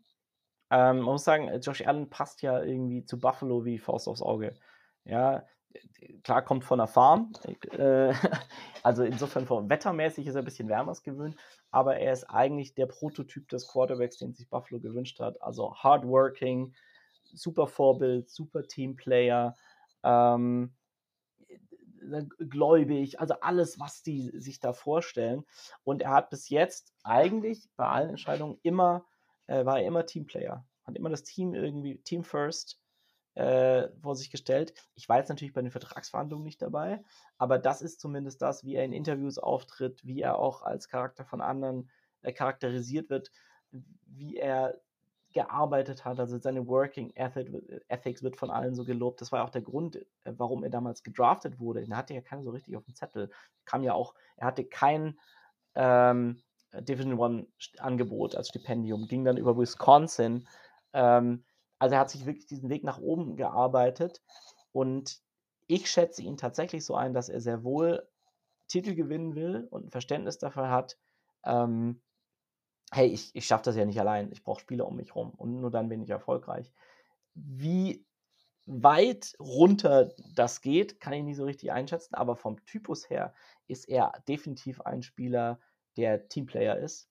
[0.71, 4.55] Ähm, man muss sagen, Josh Allen passt ja irgendwie zu Buffalo wie Faust aufs Auge.
[5.05, 5.45] Ja,
[6.23, 7.31] klar kommt von der Farm,
[7.71, 8.13] äh,
[8.83, 11.35] also insofern vom wettermäßig ist er ein bisschen wärmers gewöhnt,
[11.71, 15.41] aber er ist eigentlich der Prototyp des Quarterbacks, den sich Buffalo gewünscht hat.
[15.41, 16.73] Also hardworking,
[17.33, 19.55] super Vorbild, super Teamplayer,
[20.03, 20.73] ähm,
[22.11, 25.45] äh, gläubig, also alles, was die sich da vorstellen.
[25.83, 29.05] Und er hat bis jetzt eigentlich bei allen Entscheidungen immer,
[29.47, 32.79] äh, war er immer Teamplayer, hat immer das Team irgendwie, Team First
[33.35, 34.73] äh, vor sich gestellt.
[34.95, 37.03] Ich war jetzt natürlich bei den Vertragsverhandlungen nicht dabei,
[37.37, 41.25] aber das ist zumindest das, wie er in Interviews auftritt, wie er auch als Charakter
[41.25, 41.89] von anderen
[42.21, 43.31] äh, charakterisiert wird,
[43.71, 44.79] wie er
[45.31, 49.21] gearbeitet hat, also seine Working Ethics wird von allen so gelobt.
[49.21, 51.85] Das war auch der Grund, äh, warum er damals gedraftet wurde.
[51.87, 53.29] Er hatte ja keiner so richtig auf dem Zettel.
[53.65, 55.19] Kam ja auch, er hatte kein
[55.75, 56.41] ähm,
[56.73, 60.47] Division One Angebot als Stipendium, ging dann über Wisconsin.
[60.93, 61.43] Ähm,
[61.79, 64.21] also er hat sich wirklich diesen Weg nach oben gearbeitet
[64.71, 65.21] und
[65.67, 68.07] ich schätze ihn tatsächlich so ein, dass er sehr wohl
[68.67, 70.97] Titel gewinnen will und ein Verständnis dafür hat,
[71.45, 72.01] ähm,
[72.91, 75.59] hey, ich, ich schaffe das ja nicht allein, ich brauche Spieler um mich rum und
[75.59, 76.71] nur dann bin ich erfolgreich.
[77.33, 78.05] Wie
[78.65, 83.33] weit runter das geht, kann ich nicht so richtig einschätzen, aber vom Typus her
[83.67, 85.59] ist er definitiv ein Spieler,
[85.97, 87.09] der Teamplayer ist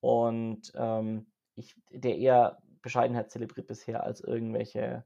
[0.00, 5.04] und ähm, ich, der eher Bescheidenheit zelebriert bisher als irgendwelche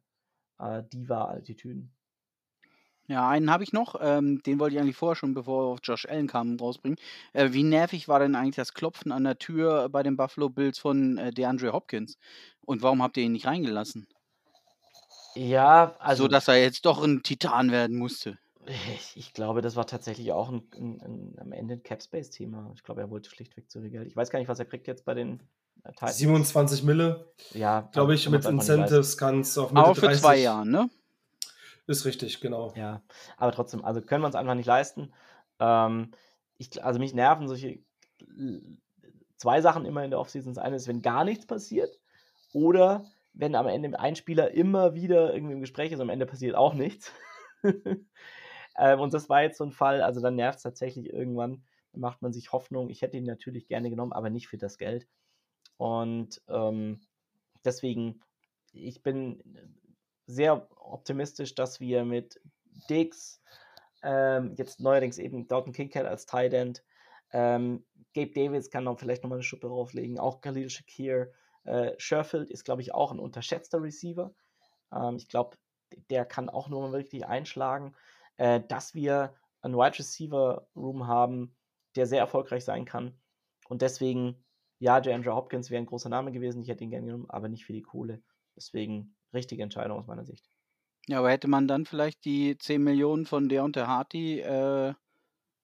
[0.58, 1.90] äh, Diva-Altitüden.
[3.06, 5.80] Ja, einen habe ich noch, ähm, den wollte ich eigentlich vorher schon, bevor wir auf
[5.82, 6.98] Josh Allen kamen, rausbringen.
[7.32, 10.78] Äh, wie nervig war denn eigentlich das Klopfen an der Tür bei den Buffalo Bills
[10.78, 12.18] von äh, DeAndre Hopkins?
[12.66, 14.06] Und warum habt ihr ihn nicht reingelassen?
[15.34, 16.24] Ja, also.
[16.24, 18.38] So dass er jetzt doch ein Titan werden musste.
[18.66, 22.72] Ich, ich glaube, das war tatsächlich auch ein, ein, ein, am Ende ein Capspace-Thema.
[22.74, 24.06] Ich glaube, er wollte schlichtweg zu viel Geld.
[24.06, 25.42] Ich weiß gar nicht, was er kriegt jetzt bei den
[25.84, 26.18] äh, Titans.
[26.18, 27.32] 27 Mille.
[27.52, 27.88] Ja.
[27.92, 30.20] Glaube ich, mit Incentives kann es auf Mitte Aber für 30.
[30.20, 30.90] zwei Jahren, ne?
[31.86, 32.72] Ist richtig, genau.
[32.76, 33.02] Ja,
[33.36, 35.12] aber trotzdem, also können wir uns einfach nicht leisten.
[35.58, 36.12] Ähm,
[36.56, 37.80] ich, also mich nerven solche
[39.36, 40.54] zwei Sachen immer in der Offseason.
[40.54, 41.98] Das eine ist, wenn gar nichts passiert
[42.52, 46.54] oder wenn am Ende ein Spieler immer wieder irgendwie im Gespräch ist, am Ende passiert
[46.54, 47.12] auch nichts.
[47.64, 51.62] ähm, und das war jetzt so ein Fall, also dann nervt es tatsächlich irgendwann,
[51.92, 52.90] dann macht man sich Hoffnung.
[52.90, 55.06] Ich hätte ihn natürlich gerne genommen, aber nicht für das Geld.
[55.80, 57.00] Und ähm,
[57.64, 58.20] deswegen,
[58.70, 59.42] ich bin
[60.26, 62.38] sehr optimistisch, dass wir mit
[62.90, 63.40] Diggs,
[64.02, 66.84] ähm, jetzt neuerdings eben Dalton Kincaid als Tight End,
[67.32, 71.32] ähm, Gabe Davis kann dann vielleicht nochmal eine Schuppe drauflegen, auch Khalil Shakir.
[71.64, 74.34] Äh, Sherfield ist, glaube ich, auch ein unterschätzter Receiver.
[74.92, 75.56] Ähm, ich glaube,
[76.10, 77.96] der kann auch nur mal wirklich einschlagen.
[78.36, 81.56] Äh, dass wir einen Wide Receiver Room haben,
[81.96, 83.18] der sehr erfolgreich sein kann.
[83.68, 84.44] Und deswegen,
[84.80, 85.14] ja, J.
[85.14, 86.62] Andrew Hopkins wäre ein großer Name gewesen.
[86.62, 88.22] Ich hätte ihn gerne genommen, aber nicht für die Kohle.
[88.56, 90.50] Deswegen richtige Entscheidung aus meiner Sicht.
[91.06, 94.94] Ja, aber hätte man dann vielleicht die 10 Millionen von der und der Harty äh,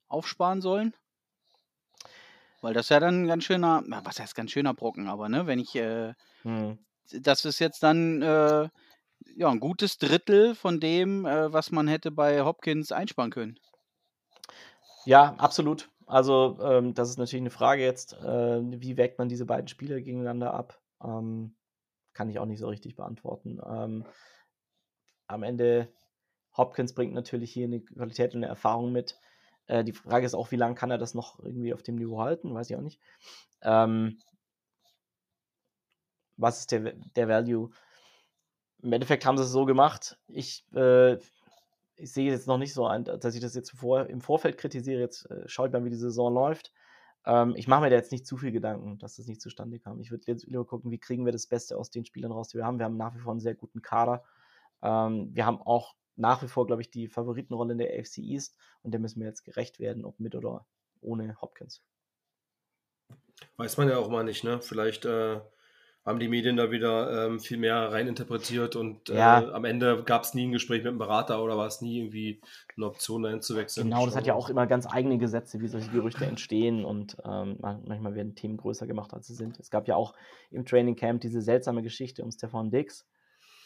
[0.08, 0.94] aufsparen sollen?
[2.60, 5.60] Weil das ja dann ein ganz schöner, was heißt ganz schöner Brocken, aber ne, wenn
[5.60, 6.78] ich, äh, hm.
[7.12, 8.68] das ist jetzt dann äh,
[9.34, 13.58] ja ein gutes Drittel von dem, äh, was man hätte bei Hopkins einsparen können.
[15.04, 15.88] Ja, absolut.
[16.06, 20.00] Also ähm, das ist natürlich eine Frage jetzt, äh, wie wägt man diese beiden Spieler
[20.00, 20.80] gegeneinander ab?
[21.02, 21.56] Ähm,
[22.12, 23.60] kann ich auch nicht so richtig beantworten.
[23.66, 24.04] Ähm,
[25.26, 25.92] am Ende,
[26.56, 29.18] Hopkins bringt natürlich hier eine Qualität und eine Erfahrung mit.
[29.66, 32.20] Äh, die Frage ist auch, wie lange kann er das noch irgendwie auf dem Niveau
[32.20, 32.54] halten?
[32.54, 33.00] Weiß ich auch nicht.
[33.62, 34.18] Ähm,
[36.36, 37.70] was ist der, der Value?
[38.82, 40.18] Im Endeffekt haben sie es so gemacht.
[40.28, 41.18] Ich, äh,
[41.96, 45.00] ich sehe jetzt noch nicht so ein, dass ich das jetzt vor, im Vorfeld kritisiere.
[45.00, 46.72] Jetzt äh, schaut mal, wie die Saison läuft.
[47.24, 50.00] Ähm, ich mache mir da jetzt nicht zu viel Gedanken, dass das nicht zustande kam.
[50.00, 52.58] Ich würde jetzt lieber gucken, wie kriegen wir das Beste aus den Spielern raus, die
[52.58, 52.78] wir haben.
[52.78, 54.24] Wir haben nach wie vor einen sehr guten Kader.
[54.82, 58.56] Ähm, wir haben auch nach wie vor, glaube ich, die Favoritenrolle in der AFC East
[58.82, 60.66] und der müssen wir jetzt gerecht werden, ob mit oder
[61.00, 61.82] ohne Hopkins.
[63.56, 64.60] Weiß man ja auch mal nicht, ne?
[64.60, 65.40] Vielleicht äh,
[66.06, 69.52] haben die Medien da wieder ähm, viel mehr reininterpretiert und äh, ja.
[69.52, 72.40] am Ende gab es nie ein Gespräch mit dem Berater oder war es nie irgendwie
[72.76, 73.88] eine Option, dahin zu wechseln.
[73.88, 77.56] Genau, das hat ja auch immer ganz eigene Gesetze, wie solche Gerüchte entstehen und ähm,
[77.60, 79.58] manchmal werden Themen größer gemacht, als sie sind.
[79.58, 80.14] Es gab ja auch
[80.52, 83.04] im Training Camp diese seltsame Geschichte um Stefan Dix.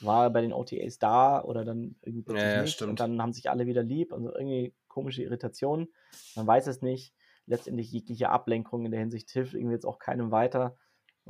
[0.01, 2.91] War er bei den OTAs da oder dann irgendwie ja, ja, nicht stimmt.
[2.91, 5.89] und dann haben sich alle wieder lieb, also irgendwie komische Irritationen.
[6.37, 7.13] Man weiß es nicht.
[7.45, 10.79] Letztendlich jegliche Ablenkung in der Hinsicht hilft irgendwie jetzt auch keinem weiter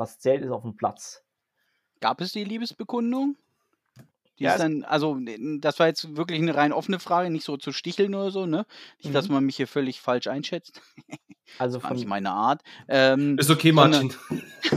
[0.00, 1.22] was zählt, ist auf dem Platz.
[2.00, 3.36] Gab es die Liebesbekundung?
[4.40, 5.18] Die ja, ist dann, also
[5.58, 8.64] das war jetzt wirklich eine rein offene Frage, nicht so zu sticheln oder so, ne?
[8.96, 9.12] Nicht, mhm.
[9.12, 10.80] dass man mich hier völlig falsch einschätzt.
[11.58, 12.62] Also von nicht meine Art.
[12.88, 14.14] Ähm, ist okay, Martin.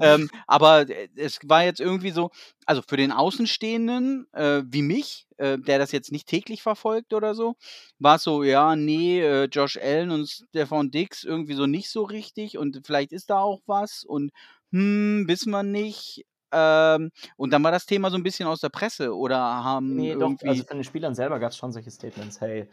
[0.00, 2.30] ähm, aber äh, es war jetzt irgendwie so,
[2.64, 7.34] also für den Außenstehenden äh, wie mich, äh, der das jetzt nicht täglich verfolgt oder
[7.34, 7.56] so,
[7.98, 12.04] war es so, ja, nee, äh, Josh Allen und Stefan Dix irgendwie so nicht so
[12.04, 14.30] richtig und vielleicht ist da auch was und
[14.70, 16.24] hm, wissen wir nicht.
[16.56, 20.12] Ähm, und dann war das Thema so ein bisschen aus der Presse oder haben nee,
[20.12, 20.46] irgendwie...
[20.46, 22.66] Doch, also von den Spielern selber gab es schon solche Statements, hey,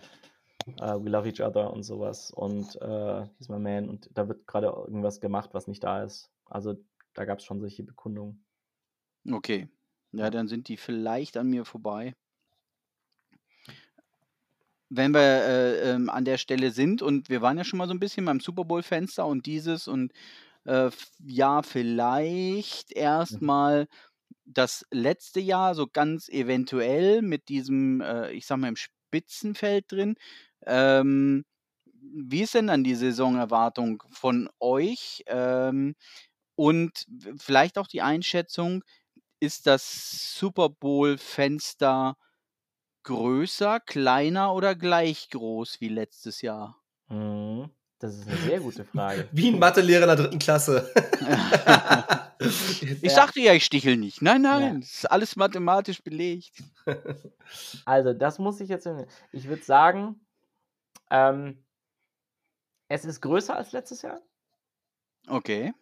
[0.80, 4.48] uh, we love each other und sowas und uh, he's my man und da wird
[4.48, 6.32] gerade irgendwas gemacht, was nicht da ist.
[6.46, 6.76] Also
[7.14, 8.46] da gab es schon solche Bekundungen.
[9.30, 9.68] Okay,
[10.14, 12.16] ja, dann sind die vielleicht an mir vorbei.
[14.90, 17.94] Wenn wir äh, ähm, an der Stelle sind und wir waren ja schon mal so
[17.94, 20.14] ein bisschen beim Super Bowl-Fenster und dieses und
[20.66, 20.90] äh,
[21.26, 22.92] ja, vielleicht
[23.30, 23.40] mhm.
[23.42, 23.88] erstmal
[24.46, 30.16] das letzte Jahr, so ganz eventuell mit diesem, äh, ich sag mal, im Spitzenfeld drin.
[30.66, 31.46] Ähm,
[31.86, 35.24] wie ist denn dann die Saisonerwartung von euch?
[35.28, 35.96] Ähm,
[36.56, 37.06] und
[37.38, 38.84] vielleicht auch die Einschätzung,
[39.42, 42.18] ist das Super Bowl-Fenster
[43.04, 46.82] größer, kleiner oder gleich groß wie letztes Jahr?
[47.10, 47.72] Mhm.
[48.04, 49.30] Das ist eine sehr gute Frage.
[49.32, 50.92] Wie ein Mathelehrer in der dritten Klasse.
[53.02, 54.22] ich sagte ja, ich stichel nicht.
[54.22, 54.80] Nein, nein, ja.
[54.82, 56.62] das ist alles mathematisch belegt.
[57.86, 58.90] Also, das muss ich jetzt.
[59.32, 60.20] Ich würde sagen,
[61.12, 61.64] ähm,
[62.88, 64.22] es ist größer als letztes Jahr.
[65.28, 65.74] Okay.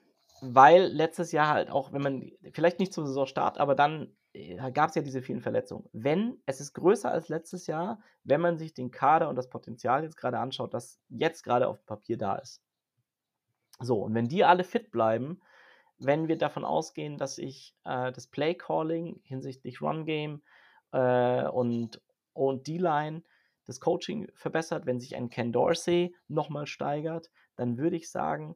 [0.41, 4.13] Weil letztes Jahr halt auch, wenn man, vielleicht nicht zum Saisonstart, aber dann
[4.73, 5.87] gab es ja diese vielen Verletzungen.
[5.91, 10.03] Wenn, es ist größer als letztes Jahr, wenn man sich den Kader und das Potenzial
[10.03, 12.61] jetzt gerade anschaut, das jetzt gerade auf dem Papier da ist.
[13.79, 15.41] So, und wenn die alle fit bleiben,
[15.97, 20.41] wenn wir davon ausgehen, dass ich äh, das Play Calling hinsichtlich Run Game
[20.91, 22.01] äh, und,
[22.33, 23.23] und D-Line,
[23.65, 28.55] das Coaching verbessert, wenn sich ein Ken Dorsey nochmal steigert, dann würde ich sagen,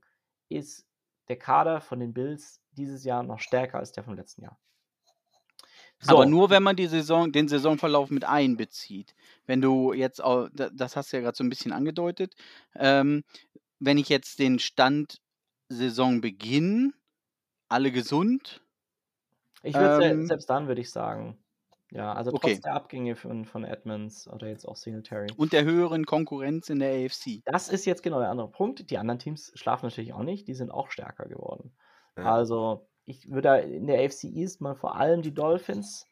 [0.49, 0.87] ist
[1.27, 4.59] der Kader von den Bills dieses Jahr noch stärker als der vom letzten Jahr.
[5.99, 6.15] So.
[6.15, 9.15] Aber nur, wenn man die Saison, den Saisonverlauf mit einbezieht.
[9.45, 12.35] Wenn du jetzt, auch, das hast du ja gerade so ein bisschen angedeutet,
[12.75, 13.23] ähm,
[13.79, 15.21] wenn ich jetzt den Stand
[15.69, 16.93] Saisonbeginn,
[17.69, 18.61] alle gesund.
[19.63, 21.37] Ich würde ähm, selbst dann würde ich sagen.
[21.91, 22.59] Ja, also trotz okay.
[22.63, 25.27] der Abgänge von, von Edmonds oder jetzt auch Singletary.
[25.37, 27.41] Und der höheren Konkurrenz in der AFC.
[27.45, 28.89] Das ist jetzt genau der andere Punkt.
[28.89, 31.71] Die anderen Teams schlafen natürlich auch nicht, die sind auch stärker geworden.
[32.17, 32.35] Ja.
[32.35, 36.05] Also ich würde in der AFC East mal vor allem die Dolphins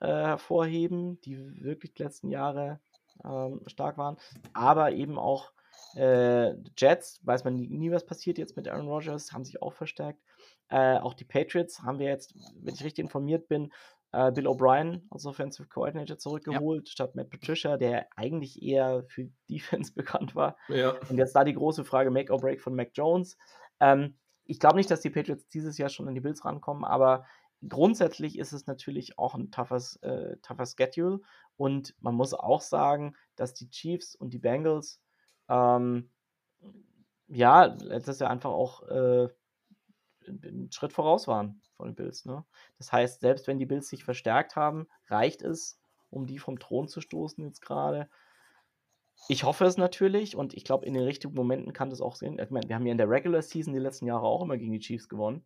[0.00, 2.80] äh, hervorheben, die wirklich die letzten Jahre
[3.24, 4.16] ähm, stark waren,
[4.52, 5.52] aber eben auch
[5.94, 9.72] äh, Jets, weiß man nie, nie, was passiert jetzt mit Aaron Rodgers, haben sich auch
[9.72, 10.20] verstärkt.
[10.68, 13.72] Äh, auch die Patriots haben wir jetzt, wenn ich richtig informiert bin,
[14.12, 16.92] äh, Bill O'Brien als Offensive Coordinator zurückgeholt, ja.
[16.92, 20.56] statt Matt Patricia, der eigentlich eher für Defense bekannt war.
[20.68, 20.96] Ja.
[21.08, 23.36] Und jetzt da die große Frage, Make or Break von Mac Jones.
[23.80, 27.26] Ähm, ich glaube nicht, dass die Patriots dieses Jahr schon an die Bills rankommen, aber
[27.66, 31.20] grundsätzlich ist es natürlich auch ein toughes, äh, tougher Schedule.
[31.56, 35.02] Und man muss auch sagen, dass die Chiefs und die Bengals
[35.48, 36.10] ähm,
[37.28, 39.28] ja letztes Jahr einfach auch äh,
[40.26, 42.24] einen Schritt voraus waren von den Bills.
[42.24, 42.44] Ne?
[42.78, 45.78] Das heißt, selbst wenn die Bills sich verstärkt haben, reicht es,
[46.10, 48.08] um die vom Thron zu stoßen jetzt gerade.
[49.26, 52.38] Ich hoffe es natürlich und ich glaube, in den richtigen Momenten kann das auch sehen.
[52.38, 54.72] Ich meine, wir haben ja in der Regular Season die letzten Jahre auch immer gegen
[54.72, 55.44] die Chiefs gewonnen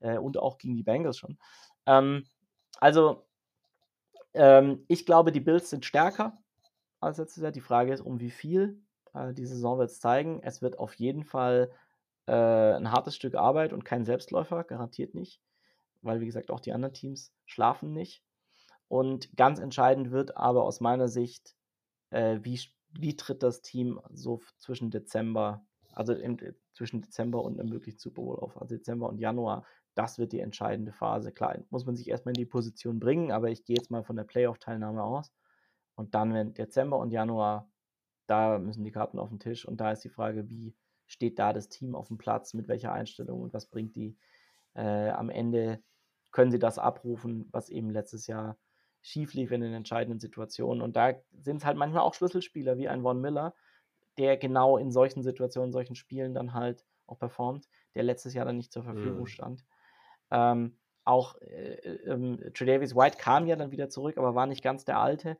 [0.00, 1.38] äh, und auch gegen die Bengals schon.
[1.86, 2.26] Ähm,
[2.80, 3.26] also,
[4.34, 6.38] ähm, ich glaube, die Bills sind stärker
[7.00, 7.52] als letztes Jahr.
[7.52, 8.82] Die Frage ist, um wie viel.
[9.14, 10.40] Äh, die Saison wird es zeigen.
[10.42, 11.70] Es wird auf jeden Fall
[12.26, 15.40] äh, ein hartes Stück Arbeit und kein Selbstläufer, garantiert nicht.
[16.02, 18.22] Weil, wie gesagt, auch die anderen Teams schlafen nicht.
[18.88, 21.54] Und ganz entscheidend wird aber aus meiner Sicht,
[22.10, 22.58] äh, wie
[22.92, 26.38] wie tritt das Team so zwischen Dezember, also im,
[26.74, 29.64] zwischen Dezember und einem möglichen Super Bowl auf, also Dezember und Januar,
[29.94, 31.32] das wird die entscheidende Phase.
[31.32, 34.16] Klar, muss man sich erstmal in die Position bringen, aber ich gehe jetzt mal von
[34.16, 35.32] der Playoff-Teilnahme aus.
[35.94, 37.70] Und dann, wenn Dezember und Januar,
[38.26, 39.66] da müssen die Karten auf den Tisch.
[39.66, 40.74] Und da ist die Frage, wie
[41.06, 44.16] steht da das Team auf dem Platz, mit welcher Einstellung und was bringt die
[44.74, 45.82] äh, am Ende,
[46.30, 48.56] können sie das abrufen, was eben letztes Jahr
[49.02, 50.82] schief lief in den entscheidenden Situationen.
[50.82, 53.54] Und da sind es halt manchmal auch Schlüsselspieler wie ein Von Miller,
[54.18, 58.56] der genau in solchen Situationen, solchen Spielen dann halt auch performt, der letztes Jahr dann
[58.56, 59.26] nicht zur Verfügung mhm.
[59.26, 59.64] stand.
[60.30, 61.74] Ähm, auch äh,
[62.06, 65.36] ähm, Tredavious White kam ja dann wieder zurück, aber war nicht ganz der alte.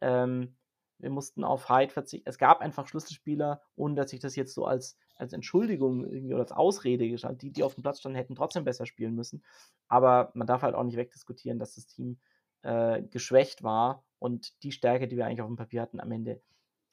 [0.00, 0.56] Ähm,
[0.98, 2.28] wir mussten auf Hyde verzichten.
[2.28, 6.52] Es gab einfach Schlüsselspieler, ohne dass ich das jetzt so als als Entschuldigung oder als
[6.52, 7.38] Ausrede gestanden.
[7.38, 9.42] Die, die auf dem Platz standen, hätten trotzdem besser spielen müssen.
[9.88, 12.18] Aber man darf halt auch nicht wegdiskutieren, dass das Team
[12.66, 16.42] äh, geschwächt war und die Stärke, die wir eigentlich auf dem Papier hatten, am Ende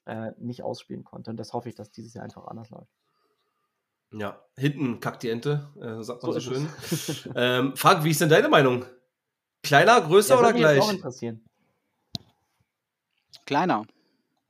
[0.05, 1.31] äh, nicht ausspielen konnte.
[1.31, 2.91] Und das hoffe ich, dass dieses Jahr einfach anders läuft.
[4.11, 6.69] Ja, hinten kackt die Ente, äh, sagt man so, so schön.
[7.35, 8.85] ähm, Frank, wie ist denn deine Meinung?
[9.63, 10.81] Kleiner, größer ja, oder gleich?
[10.81, 11.43] Auch interessieren.
[13.45, 13.85] Kleiner.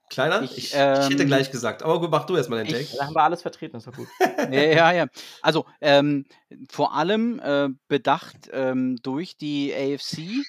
[0.10, 0.44] Kleiner?
[0.44, 1.82] Ich, ich, ähm, ich, hätte gleich gesagt.
[1.82, 2.98] Aber gut, mach du erstmal den Take.
[2.98, 4.08] Da haben wir alles vertreten, ist doch gut.
[4.20, 5.08] ja, ja, ja.
[5.42, 6.26] Also, ähm,
[6.70, 10.46] vor allem äh, bedacht ähm, durch die AFC,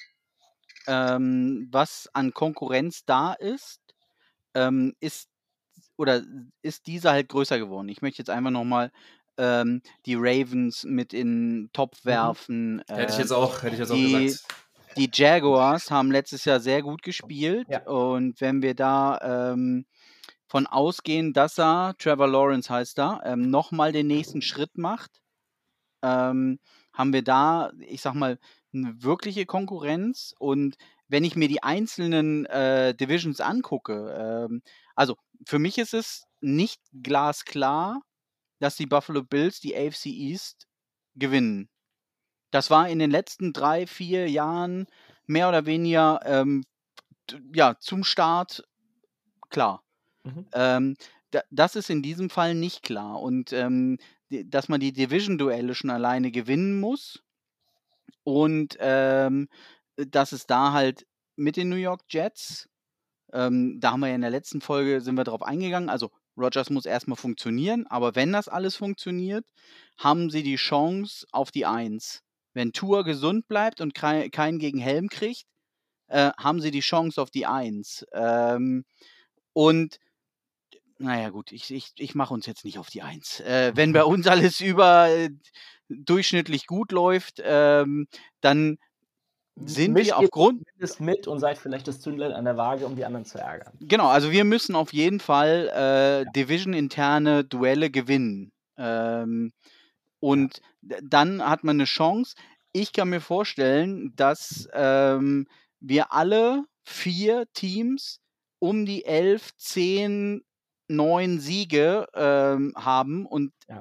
[0.87, 3.80] ähm, was an Konkurrenz da ist,
[4.55, 5.28] ähm, ist
[5.97, 6.22] oder
[6.62, 7.89] ist dieser halt größer geworden.
[7.89, 8.91] Ich möchte jetzt einfach nochmal
[9.37, 12.09] ähm, die Ravens mit in Top mhm.
[12.09, 12.74] werfen.
[12.76, 12.82] Mhm.
[12.95, 14.55] hätte ich jetzt auch, hätte ich jetzt die, auch gesagt.
[14.97, 17.82] Die Jaguars haben letztes Jahr sehr gut gespielt ja.
[17.85, 19.87] und wenn wir da ähm,
[20.47, 25.11] von ausgehen, dass er, Trevor Lawrence heißt da, ähm, nochmal den nächsten Schritt macht,
[26.03, 26.61] ähm,
[26.93, 28.39] haben wir da, ich sag mal,
[28.74, 30.76] eine wirkliche Konkurrenz und
[31.08, 34.62] wenn ich mir die einzelnen äh, Divisions angucke, ähm,
[34.94, 35.16] also
[35.46, 38.02] für mich ist es nicht glasklar,
[38.58, 40.66] dass die Buffalo Bills die AFC East
[41.14, 41.68] gewinnen.
[42.50, 44.86] Das war in den letzten drei, vier Jahren
[45.26, 46.64] mehr oder weniger ähm,
[47.52, 48.64] ja, zum Start
[49.50, 49.82] klar.
[50.24, 50.46] Mhm.
[50.52, 50.96] Ähm,
[51.50, 53.20] das ist in diesem Fall nicht klar.
[53.20, 53.98] Und ähm,
[54.30, 57.22] dass man die Division-Duelle schon alleine gewinnen muss
[58.22, 59.48] und ähm,
[59.96, 61.06] dass es da halt
[61.36, 62.68] mit den New York Jets
[63.34, 66.70] ähm, da haben wir ja in der letzten Folge, sind wir darauf eingegangen, also Rogers
[66.70, 69.44] muss erstmal funktionieren, aber wenn das alles funktioniert,
[69.98, 72.22] haben sie die Chance auf die Eins.
[72.54, 75.44] Wenn Tour gesund bleibt und keinen gegen Helm kriegt,
[76.08, 78.04] äh, haben sie die Chance auf die Eins.
[78.12, 78.84] Ähm,
[79.52, 79.98] und
[80.99, 83.40] naja, gut, ich, ich, ich mache uns jetzt nicht auf die Eins.
[83.40, 85.30] Äh, wenn bei uns alles über äh,
[85.88, 88.07] durchschnittlich gut läuft, ähm,
[88.40, 88.78] dann
[89.57, 92.97] sind Mischt wir aufgrund ist mit und seid vielleicht das Zündlein an der Waage, um
[92.97, 93.72] die anderen zu ärgern.
[93.80, 96.30] Genau, also wir müssen auf jeden Fall äh, ja.
[96.32, 98.53] Division-interne Duelle gewinnen.
[98.76, 99.53] Ähm,
[100.18, 100.97] und ja.
[101.03, 102.34] dann hat man eine Chance.
[102.72, 105.47] Ich kann mir vorstellen, dass ähm,
[105.78, 108.20] wir alle vier Teams
[108.59, 110.42] um die elf, zehn,
[110.89, 113.80] neun Siege ähm, haben und ja.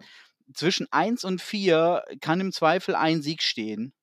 [0.53, 3.93] zwischen eins und vier kann im Zweifel ein Sieg stehen.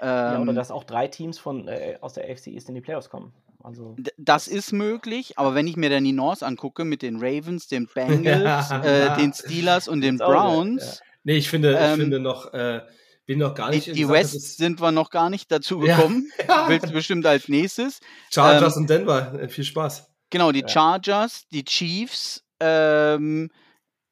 [0.00, 2.80] Ja, oder ähm dass auch drei Teams von, äh, aus der AFC East in die
[2.80, 3.32] Playoffs kommen.
[3.62, 7.66] Also, das ist möglich, aber wenn ich mir dann die North angucke mit den Ravens,
[7.66, 11.00] den Bengals, äh, den Steelers und den Browns.
[11.00, 11.06] Ja.
[11.24, 12.82] Nee, ich finde, ähm, ich finde noch, äh,
[13.26, 13.88] bin noch gar nicht.
[13.88, 16.30] Die, die West sind wir noch gar nicht dazu gekommen.
[16.48, 16.66] Ja.
[16.68, 18.00] Willst du bestimmt als nächstes.
[18.30, 20.08] Chargers ähm, und Denver, äh, viel Spaß.
[20.30, 23.50] Genau, die Chargers, die Chiefs, ähm,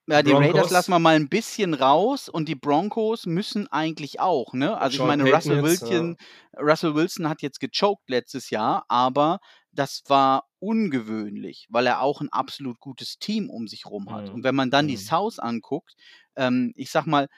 [0.09, 0.55] ja, die Broncos.
[0.55, 4.79] Raiders lassen wir mal ein bisschen raus und die Broncos müssen eigentlich auch, ne?
[4.79, 6.17] Also Sean ich meine, Russell Wilson,
[6.55, 6.61] ja.
[6.63, 9.41] Russell Wilson hat jetzt gechoked letztes Jahr, aber
[9.73, 14.29] das war ungewöhnlich, weil er auch ein absolut gutes Team um sich rum hat.
[14.29, 14.35] Mhm.
[14.35, 14.91] Und wenn man dann mhm.
[14.91, 15.95] die South anguckt,
[16.37, 17.29] ähm, ich sag mal,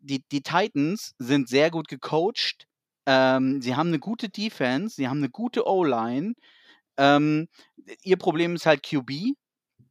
[0.00, 2.66] die, die Titans sind sehr gut gecoacht.
[3.06, 6.34] Ähm, sie haben eine gute Defense, sie haben eine gute O-Line.
[6.98, 7.48] Ähm,
[8.02, 9.10] ihr Problem ist halt QB.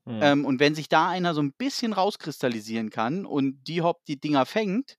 [0.05, 0.19] Mhm.
[0.21, 4.19] Ähm, und wenn sich da einer so ein bisschen rauskristallisieren kann und die Hop die
[4.19, 4.97] Dinger fängt,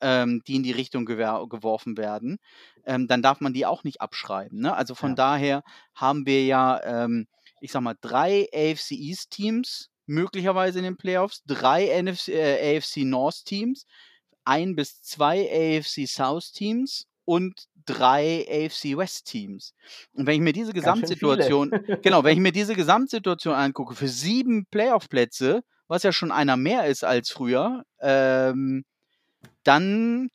[0.00, 2.38] ähm, die in die Richtung geworfen werden,
[2.84, 4.60] ähm, dann darf man die auch nicht abschreiben.
[4.60, 4.74] Ne?
[4.74, 5.16] Also von ja.
[5.16, 5.62] daher
[5.94, 7.26] haben wir ja, ähm,
[7.60, 12.98] ich sag mal, drei AFC East Teams möglicherweise in den Playoffs, drei NFC, äh, AFC
[12.98, 13.86] North Teams,
[14.44, 19.74] ein bis zwei AFC South Teams und drei AFC West Teams.
[20.12, 21.70] Und wenn ich mir diese Gesamtsituation,
[22.02, 26.86] genau, wenn ich mir diese Gesamtsituation angucke, für sieben Playoff-Plätze, was ja schon einer mehr
[26.86, 28.84] ist als früher, ähm,
[29.64, 30.30] dann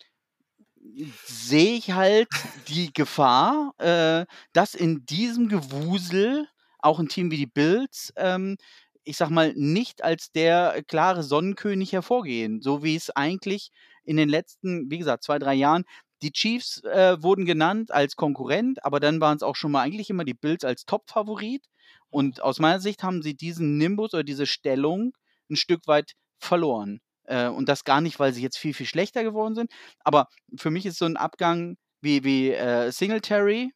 [1.26, 2.28] sehe ich halt
[2.68, 6.48] die Gefahr, äh, dass in diesem Gewusel
[6.80, 8.58] auch ein Team wie die Bills, ähm,
[9.04, 13.72] ich sag mal, nicht als der klare Sonnenkönig hervorgehen, so wie es eigentlich
[14.04, 15.86] in den letzten, wie gesagt, zwei, drei Jahren
[16.24, 20.10] die Chiefs äh, wurden genannt als Konkurrent, aber dann waren es auch schon mal eigentlich
[20.10, 21.66] immer die Bills als Top-Favorit.
[22.10, 25.14] Und aus meiner Sicht haben sie diesen Nimbus oder diese Stellung
[25.50, 27.02] ein Stück weit verloren.
[27.26, 29.72] Äh, und das gar nicht, weil sie jetzt viel, viel schlechter geworden sind.
[30.00, 33.72] Aber für mich ist so ein Abgang wie, wie äh, Singletary,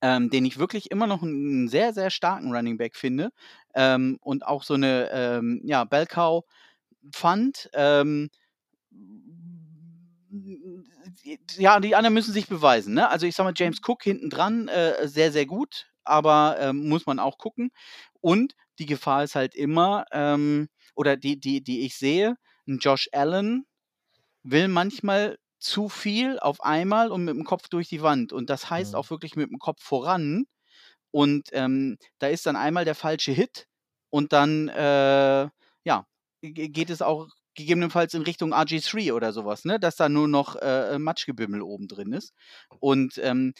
[0.00, 3.30] ähm, den ich wirklich immer noch einen sehr, sehr starken Running Back finde.
[3.74, 6.44] Ähm, und auch so eine ähm, ja, Bellcow
[7.12, 7.70] fand.
[11.56, 12.94] Ja, die anderen müssen sich beweisen.
[12.94, 13.08] Ne?
[13.08, 15.88] Also ich sag mal, James Cook hinten dran, äh, sehr, sehr gut.
[16.04, 17.70] aber ähm, muss man auch gucken.
[18.20, 23.08] Und die Gefahr ist halt immer, ähm, oder die, die, die ich sehe, ein Josh
[23.12, 23.66] Allen
[24.42, 28.32] will manchmal zu viel auf einmal und mit dem Kopf durch die Wand.
[28.32, 28.98] Und das heißt ja.
[28.98, 30.44] auch wirklich mit dem Kopf voran.
[31.12, 33.66] Und ähm, da ist dann einmal der falsche Hit
[34.10, 35.48] und dann, äh,
[35.84, 36.06] ja,
[36.42, 39.78] geht es auch gegebenenfalls in Richtung RG3 oder sowas, ne?
[39.78, 42.32] dass da nur noch äh, Matschgebimmel oben drin ist.
[42.80, 43.54] Und ähm,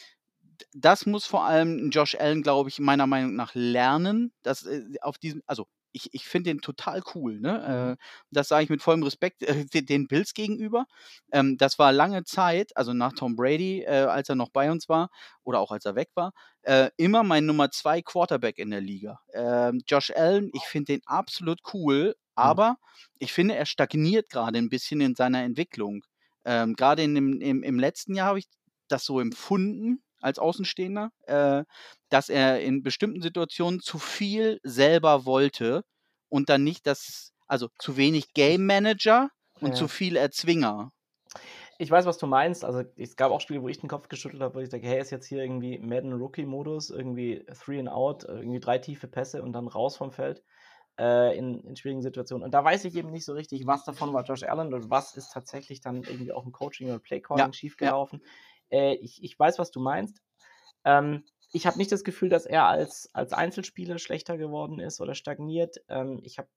[0.73, 5.17] das muss vor allem Josh Allen, glaube ich, meiner Meinung nach lernen, dass äh, auf
[5.17, 7.39] diesem, also ich, ich finde den total cool.
[7.39, 7.53] Ne?
[7.53, 7.93] Mhm.
[7.93, 7.95] Äh,
[8.31, 10.85] das sage ich mit vollem Respekt äh, den Bills gegenüber.
[11.31, 14.89] Ähm, das war lange Zeit, also nach Tom Brady, äh, als er noch bei uns
[14.89, 15.09] war
[15.43, 16.33] oder auch als er weg war,
[16.63, 19.19] äh, immer mein Nummer zwei Quarterback in der Liga.
[19.33, 22.22] Ähm, Josh Allen, ich finde den absolut cool, mhm.
[22.35, 22.77] Aber
[23.19, 26.03] ich finde, er stagniert gerade ein bisschen in seiner Entwicklung.
[26.45, 28.47] Ähm, gerade im, im, im letzten Jahr habe ich
[28.87, 31.63] das so empfunden, als Außenstehender, äh,
[32.09, 35.83] dass er in bestimmten Situationen zu viel selber wollte
[36.29, 39.29] und dann nicht das, also zu wenig Game Manager
[39.59, 39.75] und ja.
[39.75, 40.91] zu viel Erzwinger.
[41.79, 42.63] Ich weiß, was du meinst.
[42.63, 45.01] Also es gab auch Spiele, wo ich den Kopf geschüttelt habe, wo ich sage, hey,
[45.01, 49.53] ist jetzt hier irgendwie Madden Rookie-Modus, irgendwie Three and Out, irgendwie drei tiefe Pässe und
[49.53, 50.43] dann raus vom Feld
[50.99, 52.43] äh, in, in, schwierigen Situationen.
[52.43, 55.15] Und da weiß ich eben nicht so richtig, was davon war Josh Allen und was
[55.15, 58.21] ist tatsächlich dann irgendwie auch im Coaching oder Playcalling ja, schiefgelaufen.
[58.69, 58.79] Ja.
[58.79, 60.21] Äh, ich, ich weiß, was du meinst.
[60.85, 65.13] Ähm, ich habe nicht das Gefühl, dass er als, als Einzelspieler schlechter geworden ist oder
[65.13, 65.77] stagniert.
[65.87, 66.49] Ähm, ich habe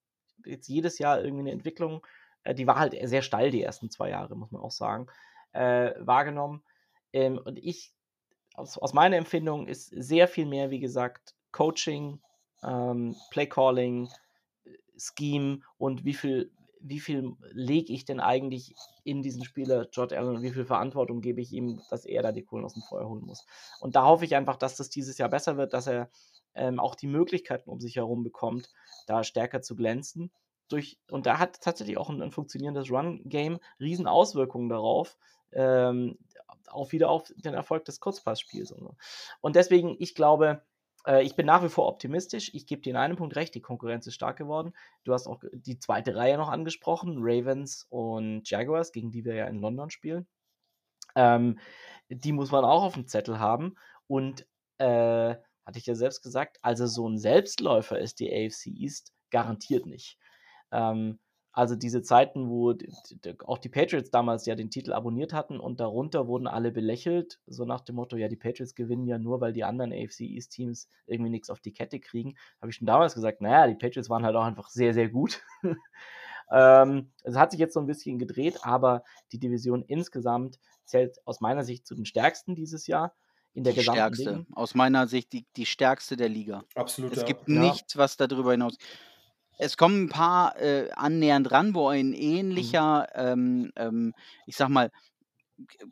[0.44, 2.06] jetzt jedes Jahr irgendwie eine Entwicklung,
[2.42, 5.06] äh, die war halt sehr steil die ersten zwei Jahre, muss man auch sagen,
[5.52, 6.62] äh, wahrgenommen.
[7.12, 7.92] Ähm, und ich,
[8.54, 12.20] aus, aus, meiner Empfindung, ist sehr viel mehr, wie gesagt, Coaching,
[12.62, 14.08] ähm, Playcalling,
[14.98, 20.36] Scheme und wie viel wie viel lege ich denn eigentlich in diesen Spieler George Allen
[20.36, 23.08] und wie viel Verantwortung gebe ich ihm, dass er da die Kohlen aus dem Feuer
[23.08, 23.44] holen muss.
[23.80, 26.10] Und da hoffe ich einfach, dass das dieses Jahr besser wird, dass er
[26.54, 28.70] ähm, auch die Möglichkeiten um sich herum bekommt,
[29.06, 30.30] da stärker zu glänzen.
[30.68, 35.16] Durch, und da hat tatsächlich auch ein, ein funktionierendes Run-Game riesen Auswirkungen darauf,
[35.52, 36.18] ähm,
[36.68, 38.72] auch wieder auf den Erfolg des Kurzpassspiels.
[38.72, 38.96] Und, so.
[39.40, 40.62] und deswegen, ich glaube,
[41.06, 42.50] äh, ich bin nach wie vor optimistisch.
[42.54, 44.72] Ich gebe dir in einem Punkt recht, die Konkurrenz ist stark geworden.
[45.04, 49.46] Du hast auch die zweite Reihe noch angesprochen, Ravens und Jaguars, gegen die wir ja
[49.46, 50.26] in London spielen.
[51.14, 51.58] Ähm,
[52.08, 53.76] die muss man auch auf dem Zettel haben.
[54.06, 54.46] Und
[54.78, 55.34] äh,
[55.66, 60.18] hatte ich ja selbst gesagt, also so ein Selbstläufer ist die AFC East garantiert nicht.
[60.70, 61.18] Ähm,
[61.56, 62.74] also diese Zeiten, wo
[63.46, 67.64] auch die Patriots damals ja den Titel abonniert hatten und darunter wurden alle belächelt, so
[67.64, 70.86] nach dem Motto, ja, die Patriots gewinnen ja nur, weil die anderen AFC East Teams
[71.06, 74.26] irgendwie nichts auf die Kette kriegen, habe ich schon damals gesagt, naja, die Patriots waren
[74.26, 75.40] halt auch einfach sehr, sehr gut.
[76.52, 79.02] ähm, es hat sich jetzt so ein bisschen gedreht, aber
[79.32, 83.14] die Division insgesamt zählt aus meiner Sicht zu den stärksten dieses Jahr
[83.54, 84.30] in der die gesamten stärkste.
[84.30, 84.44] Liga.
[84.52, 86.64] Aus meiner Sicht die, die stärkste der Liga.
[86.74, 87.16] Absolut.
[87.16, 87.60] Es gibt ja.
[87.60, 88.76] nichts, was darüber hinaus.
[89.58, 92.14] Es kommen ein paar äh, annähernd ran, wo ein mhm.
[92.14, 94.14] ähnlicher, ähm, ähm,
[94.46, 94.90] ich sag mal,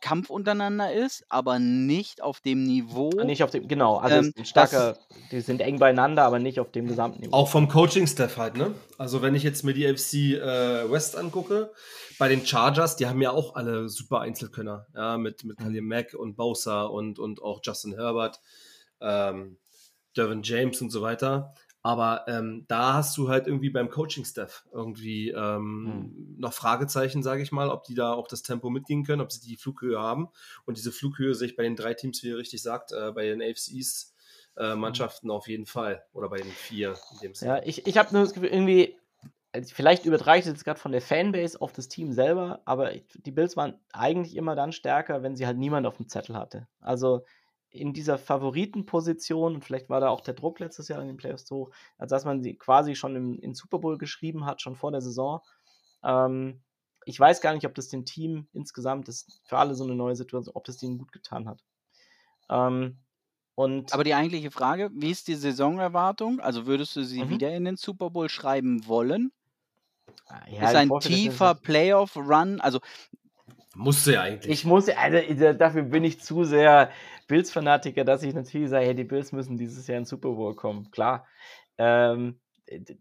[0.00, 3.10] Kampf untereinander ist, aber nicht auf dem Niveau.
[3.24, 4.98] Nicht auf dem, genau, also ähm, starker,
[5.30, 7.34] die sind eng beieinander, aber nicht auf dem gesamten Niveau.
[7.34, 8.74] Auch vom Coaching-Staff halt, ne?
[8.98, 11.72] Also wenn ich jetzt mir die FC äh, West angucke,
[12.18, 16.14] bei den Chargers, die haben ja auch alle super Einzelkönner, ja, mit, mit Khalil Mack
[16.14, 18.40] und Bowser und, und auch Justin Herbert,
[19.00, 19.56] ähm,
[20.14, 21.54] Dervin James und so weiter.
[21.84, 26.36] Aber ähm, da hast du halt irgendwie beim Coaching-Staff irgendwie ähm, hm.
[26.38, 29.46] noch Fragezeichen, sage ich mal, ob die da auch das Tempo mitgehen können, ob sie
[29.46, 30.30] die Flughöhe haben.
[30.64, 33.26] Und diese Flughöhe sehe ich bei den drei Teams, wie ihr richtig sagt, äh, bei
[33.26, 34.14] den AFCs
[34.56, 34.80] äh, hm.
[34.80, 36.02] Mannschaften auf jeden Fall.
[36.14, 36.94] Oder bei den vier.
[37.42, 38.96] ja, ich, ich habe nur das Gefühl, irgendwie,
[39.52, 43.30] also vielleicht übertrage ich jetzt gerade von der Fanbase auf das Team selber, aber die
[43.30, 46.66] Bills waren eigentlich immer dann stärker, wenn sie halt niemand auf dem Zettel hatte.
[46.80, 47.26] Also
[47.74, 51.46] in dieser Favoritenposition, und vielleicht war da auch der Druck letztes Jahr in den Playoffs
[51.46, 54.92] so, als dass man sie quasi schon im, in Super Bowl geschrieben hat, schon vor
[54.92, 55.40] der Saison.
[56.04, 56.60] Ähm,
[57.04, 60.14] ich weiß gar nicht, ob das dem Team insgesamt, das für alle so eine neue
[60.14, 61.64] Situation, ob das denen gut getan hat.
[62.48, 62.98] Ähm,
[63.56, 66.40] und Aber die eigentliche Frage, wie ist die Saisonerwartung?
[66.40, 67.30] Also würdest du sie mhm.
[67.30, 69.32] wieder in den Super Bowl schreiben wollen?
[70.26, 72.80] Ah, ja, ist ein tiefer Playoff-Run, also
[73.74, 74.52] musste ja eigentlich.
[74.52, 76.90] Ich muss, also dafür bin ich zu sehr
[77.26, 80.90] Bills-Fanatiker, dass ich natürlich sage, hey, die Bills müssen dieses Jahr in Super Bowl kommen.
[80.90, 81.26] Klar.
[81.78, 82.38] Ähm,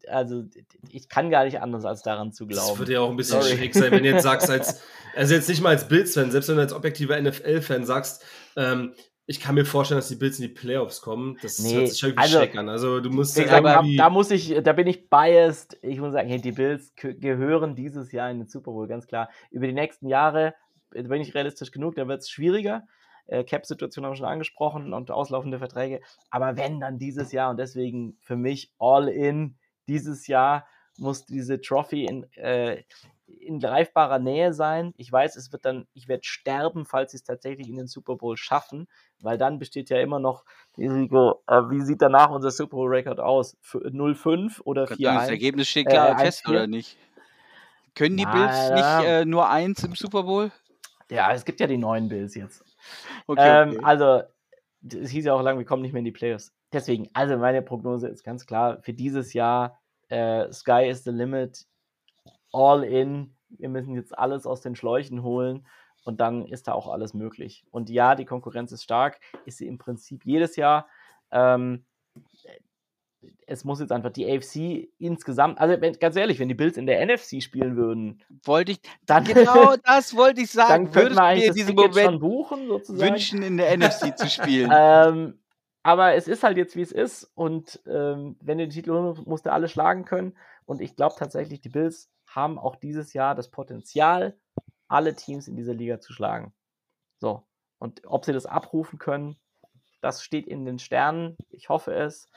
[0.07, 0.43] also
[0.89, 2.69] ich kann gar nicht anders, als daran zu glauben.
[2.69, 3.57] Das würde ja auch ein bisschen Sorry.
[3.57, 4.81] schräg sein, wenn du jetzt sagst, als,
[5.15, 8.93] also jetzt nicht mal als Bills-Fan, selbst wenn du als objektiver NFL-Fan sagst, ähm,
[9.25, 11.37] ich kann mir vorstellen, dass die Bills in die Playoffs kommen.
[11.41, 12.67] Das nee, hört sich irgendwie also, schräg an.
[12.67, 15.77] Also du musst ja sagen, da, da, muss ich, da bin ich biased.
[15.81, 19.29] Ich muss sagen, hey, die Bills gehören dieses Jahr in den Super Bowl, ganz klar.
[19.49, 20.55] Über die nächsten Jahre
[20.93, 22.83] bin ich realistisch genug, da wird es schwieriger.
[23.25, 26.01] Äh, Cap-Situation haben wir schon angesprochen und auslaufende Verträge.
[26.29, 30.67] Aber wenn, dann dieses Jahr und deswegen für mich all in dieses Jahr
[30.97, 32.83] muss diese Trophy in, äh,
[33.25, 34.93] in greifbarer Nähe sein.
[34.97, 38.15] Ich weiß, es wird dann, ich werde sterben, falls sie es tatsächlich in den Super
[38.15, 38.87] Bowl schaffen,
[39.21, 40.43] weil dann besteht ja immer noch
[40.77, 43.57] die Risiko, äh, wie sieht danach unser Super Bowl-Record aus?
[43.63, 45.13] 0-5 oder 4-1?
[45.13, 46.97] Das Ergebnis steht klar äh, fest, oder nicht?
[47.95, 50.51] Können die Bills nicht äh, nur eins im Super Bowl?
[51.09, 52.63] Ja, es gibt ja die neuen Bills jetzt.
[53.27, 53.79] Okay, ähm, okay.
[53.83, 54.23] Also,
[54.83, 56.53] es hieß ja auch lange, wir kommen nicht mehr in die Playoffs.
[56.71, 59.79] Deswegen, also meine Prognose ist ganz klar, für dieses Jahr
[60.09, 61.65] äh, Sky is the limit,
[62.51, 63.35] all in.
[63.49, 65.67] Wir müssen jetzt alles aus den Schläuchen holen
[66.03, 67.65] und dann ist da auch alles möglich.
[67.71, 70.87] Und ja, die Konkurrenz ist stark, ist sie im Prinzip jedes Jahr.
[71.31, 71.85] Ähm,
[73.47, 76.85] es muss jetzt einfach die AFC insgesamt, also wenn, ganz ehrlich, wenn die Bills in
[76.85, 80.91] der NFC spielen würden, wollte ich, dann genau das wollte ich sagen.
[80.91, 83.11] Dann wir eigentlich diesen Moment schon buchen, sozusagen.
[83.11, 84.71] wünschen, in der NFC zu spielen.
[84.75, 85.39] ähm,
[85.83, 87.29] aber es ist halt jetzt, wie es ist.
[87.35, 90.35] Und ähm, wenn du den Titel holen musst du alle schlagen können.
[90.65, 94.37] Und ich glaube tatsächlich, die Bills haben auch dieses Jahr das Potenzial,
[94.87, 96.53] alle Teams in dieser Liga zu schlagen.
[97.19, 97.43] So.
[97.79, 99.35] Und ob sie das abrufen können,
[100.01, 101.35] das steht in den Sternen.
[101.49, 102.29] Ich hoffe es.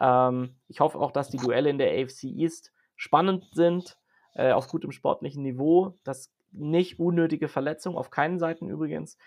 [0.00, 3.98] Ähm, ich hoffe auch, dass die Duelle in der AFC East spannend sind,
[4.34, 9.18] äh, auf gutem sportlichen Niveau, dass nicht unnötige Verletzungen, auf keinen Seiten übrigens,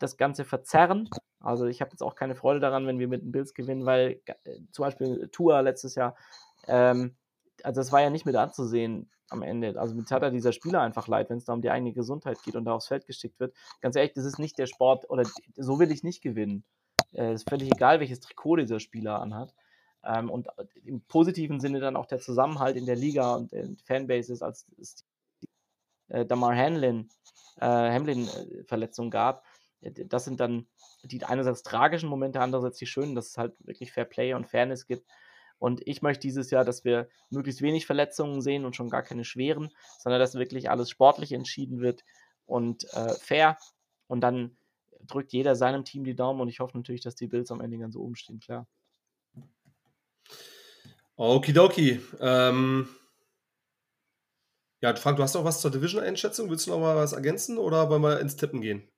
[0.00, 1.08] das Ganze verzerren.
[1.40, 4.20] Also ich habe jetzt auch keine Freude daran, wenn wir mit den Bills gewinnen, weil
[4.26, 4.34] äh,
[4.70, 6.16] zum Beispiel Tua letztes Jahr,
[6.68, 7.16] ähm,
[7.62, 9.78] also das war ja nicht mit anzusehen am Ende.
[9.80, 12.42] Also mit hat er dieser Spieler einfach leid, wenn es da um die eigene Gesundheit
[12.42, 13.54] geht und da aufs Feld geschickt wird.
[13.80, 15.24] Ganz ehrlich, das ist nicht der Sport oder
[15.56, 16.64] so will ich nicht gewinnen.
[17.12, 19.54] Es äh, ist völlig egal, welches Trikot dieser Spieler anhat.
[20.04, 23.76] Ähm, und äh, im positiven Sinne dann auch der Zusammenhalt in der Liga und den
[23.78, 25.04] Fanbases, als es
[25.40, 25.48] die,
[26.08, 27.08] äh, Damar Hamlin,
[27.56, 29.44] äh, Hamlin äh, Verletzung gab.
[29.80, 30.68] Das sind dann
[31.02, 34.86] die einerseits tragischen Momente, andererseits die schönen, dass es halt wirklich Fair Play und Fairness
[34.86, 35.08] gibt.
[35.58, 39.24] Und ich möchte dieses Jahr, dass wir möglichst wenig Verletzungen sehen und schon gar keine
[39.24, 42.04] schweren, sondern dass wirklich alles sportlich entschieden wird
[42.46, 43.58] und äh, fair.
[44.08, 44.56] Und dann
[45.06, 47.78] drückt jeder seinem Team die Daumen und ich hoffe natürlich, dass die Bills am Ende
[47.78, 48.66] ganz oben stehen, klar.
[51.16, 52.00] Okidoki.
[52.20, 52.88] Ähm,
[54.80, 56.50] ja, Frank, du hast noch was zur Division-Einschätzung.
[56.50, 58.88] Willst du noch mal was ergänzen oder wollen wir ins Tippen gehen?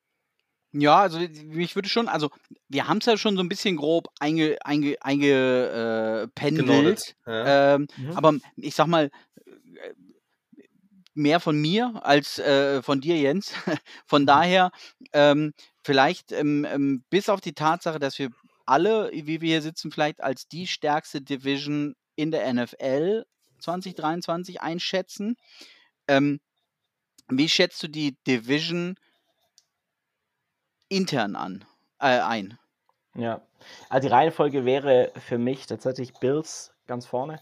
[0.72, 2.30] Ja, also mich würde schon, also
[2.68, 7.14] wir haben es ja schon so ein bisschen grob einge, einge, eingependelt.
[7.26, 7.74] Äh, ja.
[7.74, 8.12] ähm, mhm.
[8.12, 9.10] Aber ich sag mal,
[11.14, 13.52] mehr von mir als äh, von dir, Jens.
[14.06, 14.26] von mhm.
[14.26, 14.70] daher,
[15.12, 18.30] ähm, vielleicht ähm, ähm, bis auf die Tatsache, dass wir
[18.66, 23.24] alle, wie wir hier sitzen, vielleicht als die stärkste Division in der NFL
[23.60, 25.36] 2023 einschätzen.
[26.08, 26.40] Ähm,
[27.28, 28.96] wie schätzt du die Division
[30.88, 31.64] intern an,
[31.98, 32.58] äh, ein?
[33.14, 33.42] Ja,
[33.88, 37.40] also die Reihenfolge wäre für mich tatsächlich Bills ganz vorne,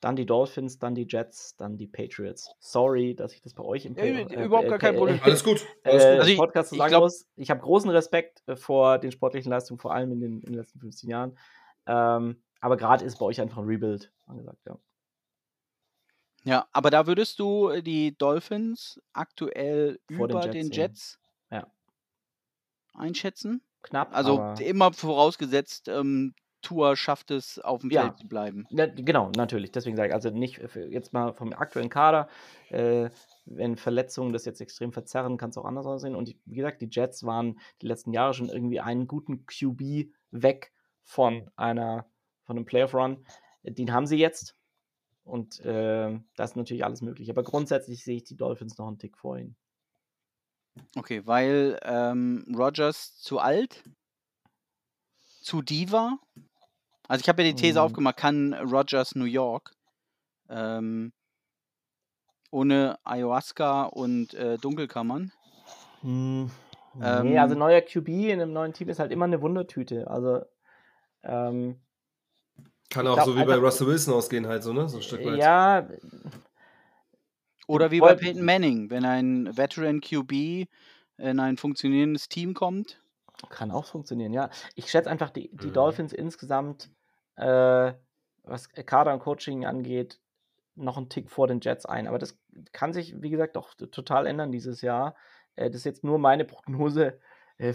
[0.00, 2.54] dann die Dolphins, dann die Jets, dann die Patriots.
[2.58, 5.20] Sorry, dass ich das bei euch im äh, äh, Überhaupt gar kein Problem.
[5.22, 5.66] Alles gut.
[5.84, 6.20] Alles gut.
[6.20, 7.26] Also Podcast ich, sagen glaub, muss.
[7.36, 10.80] Ich habe großen Respekt vor den sportlichen Leistungen, vor allem in den, in den letzten
[10.80, 11.38] 15 Jahren.
[11.86, 14.78] Ähm, aber gerade ist bei euch einfach ein Rebuild angesagt, ja.
[16.44, 21.18] Ja, aber da würdest du äh, die Dolphins aktuell Vor über den Jets, den Jets
[21.50, 21.66] ja.
[22.94, 23.62] einschätzen?
[23.82, 24.14] Knapp.
[24.14, 28.02] Also immer vorausgesetzt, ähm, Tour schafft es, auf dem ja.
[28.02, 28.66] Feld zu bleiben.
[28.70, 29.72] Ja, genau, natürlich.
[29.72, 32.28] Deswegen sage ich, also nicht jetzt mal vom aktuellen Kader,
[32.68, 33.10] äh,
[33.46, 36.14] wenn Verletzungen das jetzt extrem verzerren, kann es auch anders aussehen.
[36.14, 40.72] Und wie gesagt, die Jets waren die letzten Jahre schon irgendwie einen guten QB weg
[41.02, 42.09] von einer
[42.50, 43.24] von einem Playoff-Run.
[43.62, 44.56] Den haben sie jetzt.
[45.22, 47.30] Und äh, das ist natürlich alles möglich.
[47.30, 49.54] Aber grundsätzlich sehe ich die Dolphins noch einen Tick vor ihnen.
[50.96, 53.84] Okay, weil ähm, Rogers zu alt,
[55.20, 56.18] zu Diva.
[57.06, 57.84] Also ich habe ja die These mhm.
[57.84, 59.70] aufgemacht, kann Rogers New York
[60.48, 61.12] ähm,
[62.50, 65.30] ohne Ayahuasca und äh, Dunkelkammern?
[66.00, 66.50] Hm,
[66.94, 70.10] nee, ähm, also neuer QB in einem neuen Team ist halt immer eine Wundertüte.
[70.10, 70.44] Also
[71.22, 71.80] ähm,
[72.90, 74.88] kann auch glaub, so wie bei Russell Wilson ausgehen, halt so, ne?
[74.88, 75.38] So ein Stück weit.
[75.38, 75.88] Ja.
[77.66, 80.68] Oder wie bei Peyton Manning, wenn ein Veteran QB
[81.18, 83.00] in ein funktionierendes Team kommt.
[83.48, 84.50] Kann auch funktionieren, ja.
[84.74, 85.72] Ich schätze einfach die, die mhm.
[85.72, 86.90] Dolphins insgesamt,
[87.36, 87.92] äh,
[88.42, 90.18] was Kader und Coaching angeht,
[90.74, 92.08] noch einen Tick vor den Jets ein.
[92.08, 92.36] Aber das
[92.72, 95.14] kann sich, wie gesagt, doch total ändern dieses Jahr.
[95.54, 97.20] Äh, das ist jetzt nur meine Prognose
[97.58, 97.72] äh,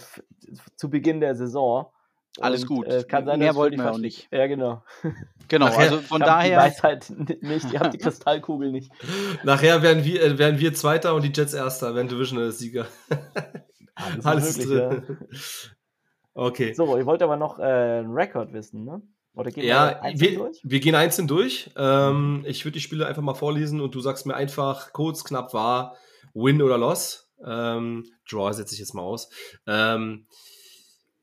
[0.75, 1.91] zu Beginn der Saison.
[2.39, 2.87] Alles und, gut.
[2.87, 4.27] Äh, kann sein, Mehr wollten wir auch nicht.
[4.31, 4.83] Ja, genau.
[5.47, 6.57] Genau, Nachher, also von daher.
[6.65, 7.09] Ich weiß halt
[7.43, 8.91] nicht, ihr habt die Kristallkugel nicht.
[9.43, 12.87] Nachher werden wir, äh, werden wir Zweiter und die Jets Erster, werden Divisional-Sieger.
[13.93, 15.03] Alles, Alles drin.
[15.07, 15.27] Ja.
[16.33, 16.73] Okay.
[16.73, 19.03] So, ihr wollt aber noch äh, einen Rekord wissen, ne?
[19.35, 20.59] Oder gehen ja, wir einzeln wir, durch?
[20.63, 21.69] Wir gehen einzeln durch.
[21.77, 25.53] Ähm, ich würde die Spiele einfach mal vorlesen und du sagst mir einfach kurz, knapp
[25.53, 25.95] war,
[26.33, 27.29] Win oder Loss.
[27.45, 29.29] Ähm, Draw setze ich jetzt mal aus.
[29.67, 30.25] Ähm,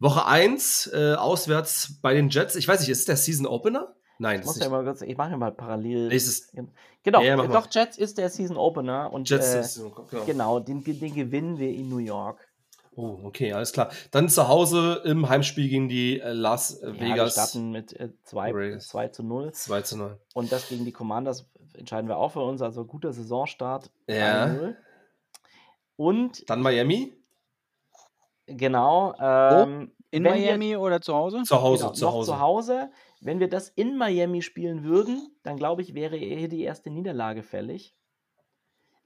[0.03, 2.57] Woche 1, äh, auswärts bei den Jets.
[2.57, 3.95] Ich weiß nicht, ist es der Season Opener?
[4.19, 6.13] Nein, ich, muss ja mal kurz, ich mache mal parallel.
[6.13, 6.53] Ist es,
[7.03, 9.13] genau, ja, doch, Jets ist der Season Opener.
[9.13, 12.39] Und, Jets äh, ist, genau, genau den, den gewinnen wir in New York.
[12.95, 13.91] Oh, okay, alles klar.
[14.11, 17.01] Dann zu Hause im Heimspiel gegen die äh, Las Vegas.
[17.01, 19.53] Ja, wir starten mit 2 äh, 2 zu 0.
[19.53, 20.19] 2 zu 0.
[20.35, 22.61] Und das gegen die Commanders entscheiden wir auch für uns.
[22.61, 23.91] Also guter Saisonstart.
[24.09, 24.75] Ja.
[25.97, 26.49] Und.
[26.51, 27.15] Dann Miami.
[28.47, 29.15] Genau.
[29.21, 31.43] Ähm, in Miami wir, oder zu Hause?
[31.45, 32.31] Zu Hause, genau, zu Hause.
[32.31, 32.91] zu Hause.
[33.21, 37.43] Wenn wir das in Miami spielen würden, dann glaube ich, wäre hier die erste Niederlage
[37.43, 37.97] fällig.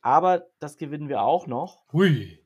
[0.00, 1.84] Aber das gewinnen wir auch noch.
[1.92, 2.42] Hui.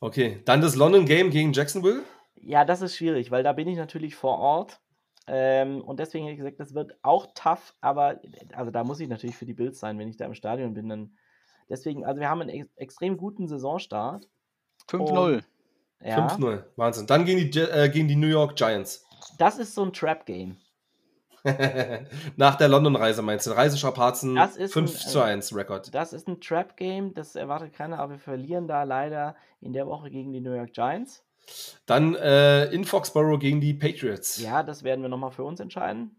[0.00, 2.02] Okay, dann das London Game gegen Jacksonville?
[2.36, 4.80] Ja, das ist schwierig, weil da bin ich natürlich vor Ort.
[5.26, 8.20] Ähm, und deswegen hätte ich gesagt, das wird auch tough, aber
[8.52, 10.88] also da muss ich natürlich für die Bills sein, wenn ich da im Stadion bin.
[10.88, 11.16] Dann
[11.70, 14.28] deswegen, also wir haben einen ex extrem guten Saisonstart.
[14.88, 15.42] 5-0.
[16.04, 16.28] Ja.
[16.28, 17.06] 5-0, Wahnsinn.
[17.06, 19.06] Dann gegen die, äh, gegen die New York Giants.
[19.38, 20.58] Das ist so ein Trap-Game.
[22.36, 23.50] Nach der London-Reise meinst du?
[23.50, 25.94] Reisestrapazen 5 zu 1 äh, Rekord.
[25.94, 30.10] Das ist ein Trap-Game, das erwartet keiner, aber wir verlieren da leider in der Woche
[30.10, 31.24] gegen die New York Giants.
[31.86, 34.40] Dann äh, in Foxborough gegen die Patriots.
[34.40, 36.16] Ja, das werden wir nochmal für uns entscheiden.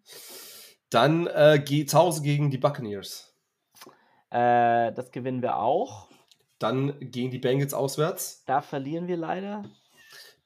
[0.89, 3.33] Dann äh, zu Hause gegen die Buccaneers.
[4.29, 6.09] Äh, das gewinnen wir auch.
[6.65, 8.43] Dann gegen die Bengals auswärts.
[8.47, 9.69] Da verlieren wir leider.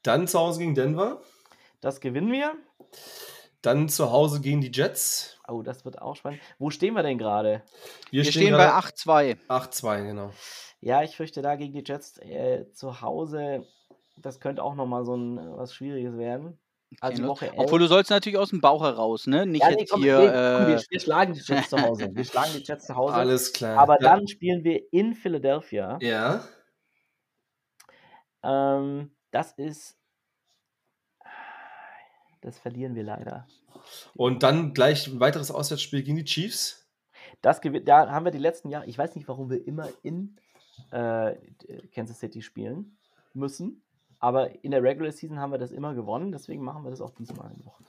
[0.02, 1.22] Dann zu Hause gegen Denver.
[1.80, 2.52] Das gewinnen wir.
[3.62, 5.40] Dann zu Hause gegen die Jets.
[5.48, 6.42] Oh, das wird auch spannend.
[6.58, 7.62] Wo stehen wir denn gerade?
[8.10, 9.38] Wir, wir, stehen, stehen bei 8-2.
[9.48, 10.30] 8-2, genau.
[10.82, 13.66] Ja, ich fürchte da gegen die Jets äh, zu Hause,
[14.18, 16.58] das könnte auch nochmal so ein äh, was Schwieriges werden.
[17.00, 19.46] Also Woche Obwohl du sollst natürlich aus dem Bauch heraus, ne?
[19.46, 20.18] Nicht ja, nee, jetzt komm, hier.
[20.18, 22.10] Nee, komm, wir, äh, wir, schlagen die Jets zu Hause.
[22.12, 23.14] Wir schlagen die Jets zu Hause.
[23.14, 23.78] Alles klar.
[23.78, 24.10] Aber ja.
[24.10, 25.98] dann spielen wir in Philadelphia.
[26.00, 26.44] Ja.
[28.42, 30.00] Ähm, das ist
[32.40, 33.46] das verlieren wir leider.
[34.14, 36.88] Und dann gleich ein weiteres Auswärtsspiel gegen die Chiefs.
[37.42, 40.36] Das da haben wir die letzten Jahre, ich weiß nicht, warum wir immer in
[40.90, 41.34] äh,
[41.94, 42.98] Kansas City spielen
[43.34, 43.82] müssen,
[44.20, 47.10] aber in der Regular Season haben wir das immer gewonnen, deswegen machen wir das auch
[47.10, 47.84] diesmal Woche.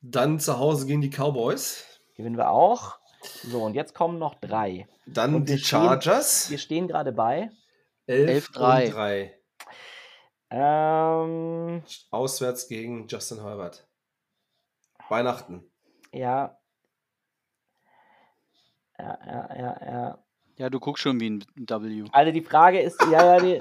[0.00, 1.84] Dann zu Hause gegen die Cowboys.
[2.14, 2.98] Gewinnen wir auch.
[3.42, 4.88] So, und jetzt kommen noch drei.
[5.06, 6.44] Dann die Chargers.
[6.44, 7.50] Stehen, wir stehen gerade bei
[8.08, 9.32] 11-3.
[10.48, 13.86] Ähm, Auswärts gegen Justin Herbert.
[15.08, 15.70] Weihnachten.
[16.12, 16.58] Ja.
[18.98, 20.25] Ja, ja, ja, ja.
[20.58, 22.04] Ja, du guckst schon wie ein W.
[22.12, 23.58] Also die Frage ist, ja, ja, die.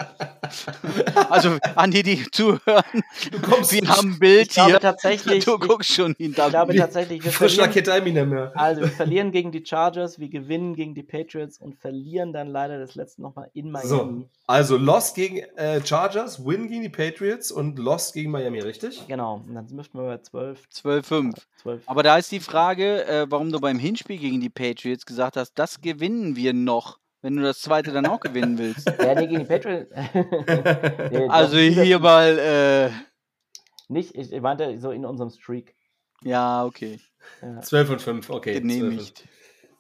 [1.30, 4.80] also an die, die zuhören, du kommst, wir haben ein Bild ich hier.
[4.80, 6.42] Tatsächlich, du guckst schon wie ein W.
[6.46, 10.96] Ich glaube tatsächlich, wir Frisch verlieren, Also wir verlieren gegen die Chargers, wir gewinnen gegen
[10.96, 13.90] die Patriots und verlieren dann leider das letzte nochmal in Miami.
[13.90, 19.06] So, also Lost gegen äh, Chargers, Win gegen die Patriots und Lost gegen Miami, richtig?
[19.10, 20.64] Genau, und dann müssten wir bei 12.
[20.74, 21.34] 12-5.
[21.62, 21.82] 12.
[21.88, 25.54] Aber da ist die Frage, äh, warum du beim Hinspiel gegen die Patriots gesagt hast,
[25.56, 26.85] das gewinnen wir noch
[27.26, 28.88] wenn du das zweite dann auch gewinnen willst.
[28.88, 29.90] Ja, nee, gegen die Patriots.
[31.12, 32.38] nee, also hier mal.
[32.38, 32.90] Äh...
[33.88, 35.76] Nicht, ich meinte so in unserem Streak.
[36.22, 37.00] Ja, okay.
[37.42, 37.62] Ja.
[37.62, 38.54] 12 und 5, okay.
[38.60, 39.28] Genehmigt.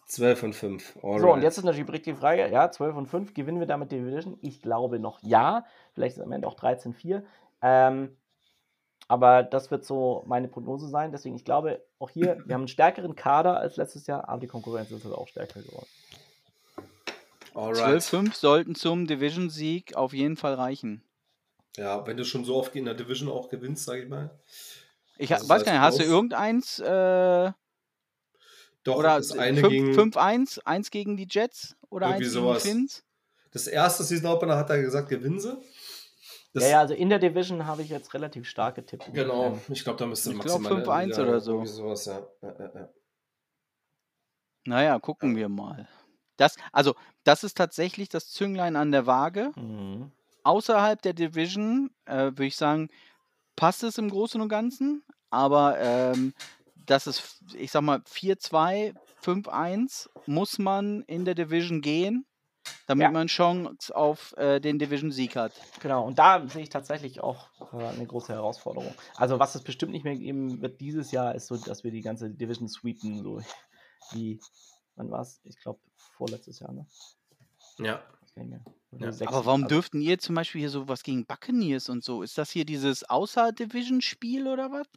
[0.07, 0.97] 12 und 5.
[1.03, 1.21] Alright.
[1.21, 3.97] So, und jetzt ist natürlich die Frage: Ja, 12 und 5, gewinnen wir damit die
[3.97, 4.39] Division?
[4.41, 5.65] Ich glaube noch ja.
[5.93, 7.21] Vielleicht ist es am Ende auch 13-4.
[7.61, 8.17] Ähm,
[9.07, 11.11] aber das wird so meine Prognose sein.
[11.11, 14.47] Deswegen, ich glaube, auch hier, wir haben einen stärkeren Kader als letztes Jahr, aber die
[14.47, 15.87] Konkurrenz ist halt auch stärker geworden.
[17.55, 21.03] 12-5 sollten zum Division-Sieg auf jeden Fall reichen.
[21.77, 24.37] Ja, wenn du schon so oft in der Division auch gewinnst, sag ich mal.
[25.17, 26.79] Ich weiß gar nicht, hast du irgendeins?
[26.79, 27.51] Äh,
[28.83, 33.03] Doch, oder das eine 5-1, 1 gegen die Jets oder 1 gegen die Finns?
[33.51, 35.57] Das erste Season Opener hat er gesagt, gewinnen sie.
[36.53, 39.07] Das ja, ja, also in der Division habe ich jetzt relativ starke Tipps.
[39.11, 40.77] Genau, ich glaube, da müsste ich maximal.
[40.77, 41.65] Ich glaube 5-1 oder so.
[41.65, 42.25] Sowas, ja.
[42.41, 42.89] Ja, ja, ja.
[44.65, 45.87] Naja, gucken wir mal.
[46.37, 49.51] Das, also, das ist tatsächlich das Zünglein an der Waage.
[49.55, 50.11] Mhm.
[50.43, 52.89] Außerhalb der Division, äh, würde ich sagen,
[53.55, 55.03] passt es im Großen und Ganzen.
[55.29, 56.33] Aber ähm,
[56.85, 58.93] das ist, ich sag mal, 4-2,
[59.23, 62.25] 5-1 muss man in der Division gehen,
[62.87, 63.11] damit ja.
[63.11, 65.51] man Chance auf äh, den Division-Sieg hat.
[65.81, 68.93] Genau, und da sehe ich tatsächlich auch äh, eine große Herausforderung.
[69.15, 72.01] Also, was es bestimmt nicht mehr geben wird dieses Jahr, ist so, dass wir die
[72.01, 73.41] ganze Division sweepen, so
[74.11, 74.39] wie,
[74.95, 75.41] wann war es?
[75.43, 76.85] Ich glaube, vorletztes Jahr, ne?
[77.79, 78.03] Ja.
[78.37, 79.09] Ja.
[79.27, 82.21] Aber warum also, dürften ihr zum Beispiel hier so was gegen Buccaneers und so?
[82.21, 84.87] Ist das hier dieses Außer-Division-Spiel oder was?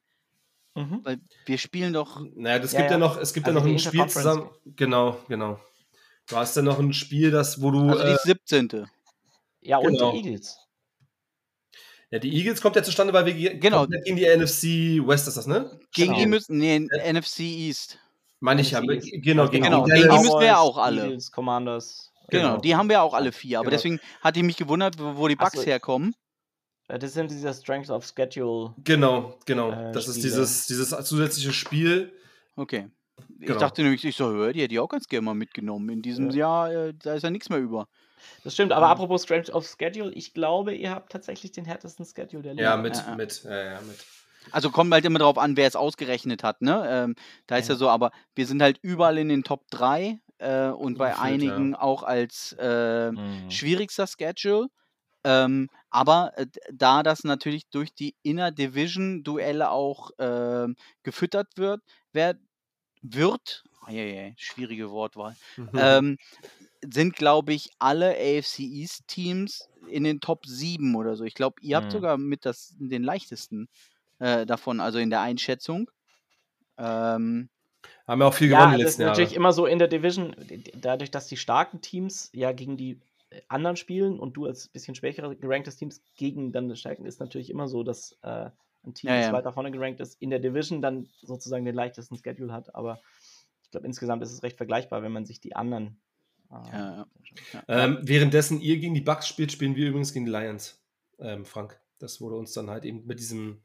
[0.74, 1.00] Mhm.
[1.04, 2.20] Weil wir spielen doch.
[2.34, 4.50] Naja, das ja, gibt ja, ja noch, es gibt also ja noch ein Spiel zusammen.
[4.64, 5.60] Genau, genau.
[6.26, 7.88] Du hast ja noch ein Spiel, das, wo du.
[7.88, 8.70] Also die 17.
[8.70, 8.84] Äh,
[9.60, 10.12] ja, und genau.
[10.12, 10.58] die Eagles.
[12.10, 13.86] Ja, die Eagles kommt ja zustande, weil wir genau.
[13.86, 15.78] gegen die NFC West ist das, ne?
[15.92, 16.18] Gegen genau.
[16.18, 17.12] die müssen, nee, ja.
[17.12, 17.98] NFC East.
[18.40, 19.84] Meine ich ja, genau, gegen, genau.
[19.84, 21.04] gegen die müssen wir ja auch alle.
[21.04, 22.12] Eagles, Commanders.
[22.28, 23.58] Genau, genau, die haben wir auch alle vier.
[23.58, 23.76] Aber genau.
[23.76, 26.14] deswegen hatte ich mich gewundert, wo die Bugs so, herkommen.
[26.86, 28.74] Das sind diese Strength of Schedule.
[28.84, 29.72] Genau, genau.
[29.72, 32.12] Äh, das ist dieses, dieses zusätzliche Spiel.
[32.56, 32.88] Okay.
[33.40, 33.58] Ich genau.
[33.58, 35.88] dachte nämlich, ich so, die hätte ich auch ganz gerne mal mitgenommen.
[35.90, 36.68] In diesem ja.
[36.68, 37.88] Jahr, äh, da ist ja nichts mehr über.
[38.44, 42.42] Das stimmt, aber apropos Strength of Schedule, ich glaube, ihr habt tatsächlich den härtesten Schedule
[42.42, 42.70] der Liga.
[42.70, 43.96] Ja, mit, ja, mit, ja, ja, mit.
[44.52, 46.84] Also kommt halt immer darauf an, wer es ausgerechnet hat, ne?
[46.88, 47.14] Ähm,
[47.46, 47.74] da ist ja.
[47.74, 47.78] ja.
[47.78, 51.72] so, aber wir sind halt überall in den Top 3 äh, und bei Gefühlt, einigen
[51.72, 51.80] ja.
[51.80, 53.50] auch als äh, mhm.
[53.50, 54.68] schwierigster Schedule.
[55.24, 60.68] Ähm, aber äh, da das natürlich durch die Inner Division Duelle auch äh,
[61.02, 62.36] gefüttert wird, wer,
[63.02, 65.68] wird, oh, yeah, yeah, schwierige Wortwahl, mhm.
[65.74, 66.18] ähm,
[66.82, 71.24] sind, glaube ich, alle AFC East Teams in den Top 7 oder so.
[71.24, 71.92] Ich glaube, ihr habt mhm.
[71.92, 73.68] sogar mit das, den leichtesten
[74.18, 75.90] äh, davon, also in der Einschätzung.
[76.76, 77.48] Ähm,
[78.06, 79.12] haben wir auch viel gewonnen ja, die letzten Jahre.
[79.12, 80.34] natürlich immer so in der Division,
[80.74, 83.00] dadurch, dass die starken Teams ja gegen die
[83.30, 87.20] äh, anderen spielen und du als bisschen schwächere geranktes Teams gegen dann das Stärken ist
[87.20, 88.50] natürlich immer so, dass äh,
[88.84, 89.32] ein Team, ja, das ja.
[89.32, 92.74] weiter vorne gerankt ist, in der Division dann sozusagen den leichtesten Schedule hat.
[92.74, 93.00] Aber
[93.62, 96.00] ich glaube, insgesamt ist es recht vergleichbar, wenn man sich die anderen.
[96.50, 97.06] Äh, ja,
[97.68, 100.82] ähm, währenddessen ihr gegen die Bucks spielt, spielen wir übrigens gegen die Lions,
[101.18, 101.78] ähm, Frank.
[101.98, 103.62] Das wurde uns dann halt eben mit diesem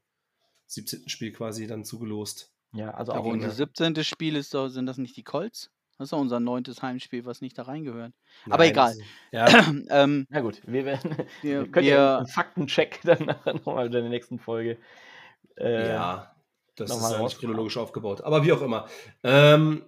[0.74, 1.10] 17.
[1.10, 2.52] Spiel quasi dann zugelost.
[2.74, 4.04] Ja, also auch unser 17.
[4.04, 5.70] Spiel ist doch, sind das nicht die Colts?
[5.98, 8.14] Das ist doch unser neuntes Heimspiel, was nicht da reingehört.
[8.46, 8.96] Nein, Aber egal.
[9.32, 9.48] Ja.
[9.90, 13.92] ähm, Na gut, wir, werden, wir, wir können wir, ja einen Faktencheck dann nochmal in
[13.92, 14.78] der nächsten Folge.
[15.56, 16.36] Äh, ja,
[16.76, 18.22] das ist ja nicht chronologisch aufgebaut.
[18.22, 18.88] Aber wie auch immer.
[19.24, 19.84] Ähm,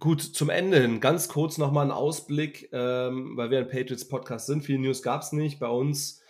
[0.00, 4.64] gut, zum Ende hin, ganz kurz nochmal ein Ausblick, ähm, weil wir ein Patriots-Podcast sind.
[4.64, 5.60] Viele News gab es nicht.
[5.60, 6.20] Bei uns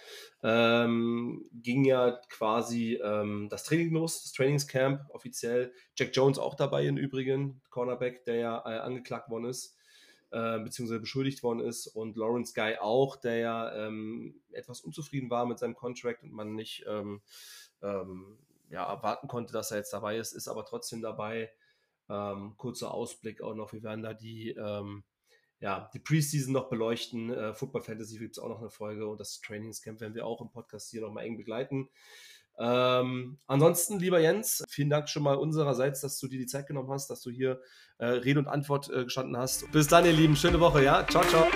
[0.46, 5.72] ähm, ging ja quasi ähm, das Training los, das Trainingscamp offiziell.
[5.96, 9.74] Jack Jones auch dabei im Übrigen, Cornerback, der ja äh, angeklagt worden ist,
[10.32, 11.86] äh, beziehungsweise beschuldigt worden ist.
[11.86, 16.54] Und Lawrence Guy auch, der ja ähm, etwas unzufrieden war mit seinem Contract und man
[16.54, 17.22] nicht ähm,
[17.82, 18.36] ähm,
[18.68, 21.50] ja, erwarten konnte, dass er jetzt dabei ist, ist aber trotzdem dabei.
[22.10, 24.54] Ähm, kurzer Ausblick auch noch, wir werden da die
[25.60, 27.32] ja, die Preseason noch beleuchten.
[27.32, 30.40] Äh, Football Fantasy gibt es auch noch eine Folge und das Trainingscamp werden wir auch
[30.40, 31.88] im Podcast hier nochmal eng begleiten.
[32.58, 36.90] Ähm, ansonsten, lieber Jens, vielen Dank schon mal unsererseits, dass du dir die Zeit genommen
[36.90, 37.60] hast, dass du hier
[37.98, 39.70] äh, Rede und Antwort äh, gestanden hast.
[39.72, 40.36] Bis dann, ihr Lieben.
[40.36, 41.04] Schöne Woche, ja?
[41.06, 41.46] Ciao, ciao.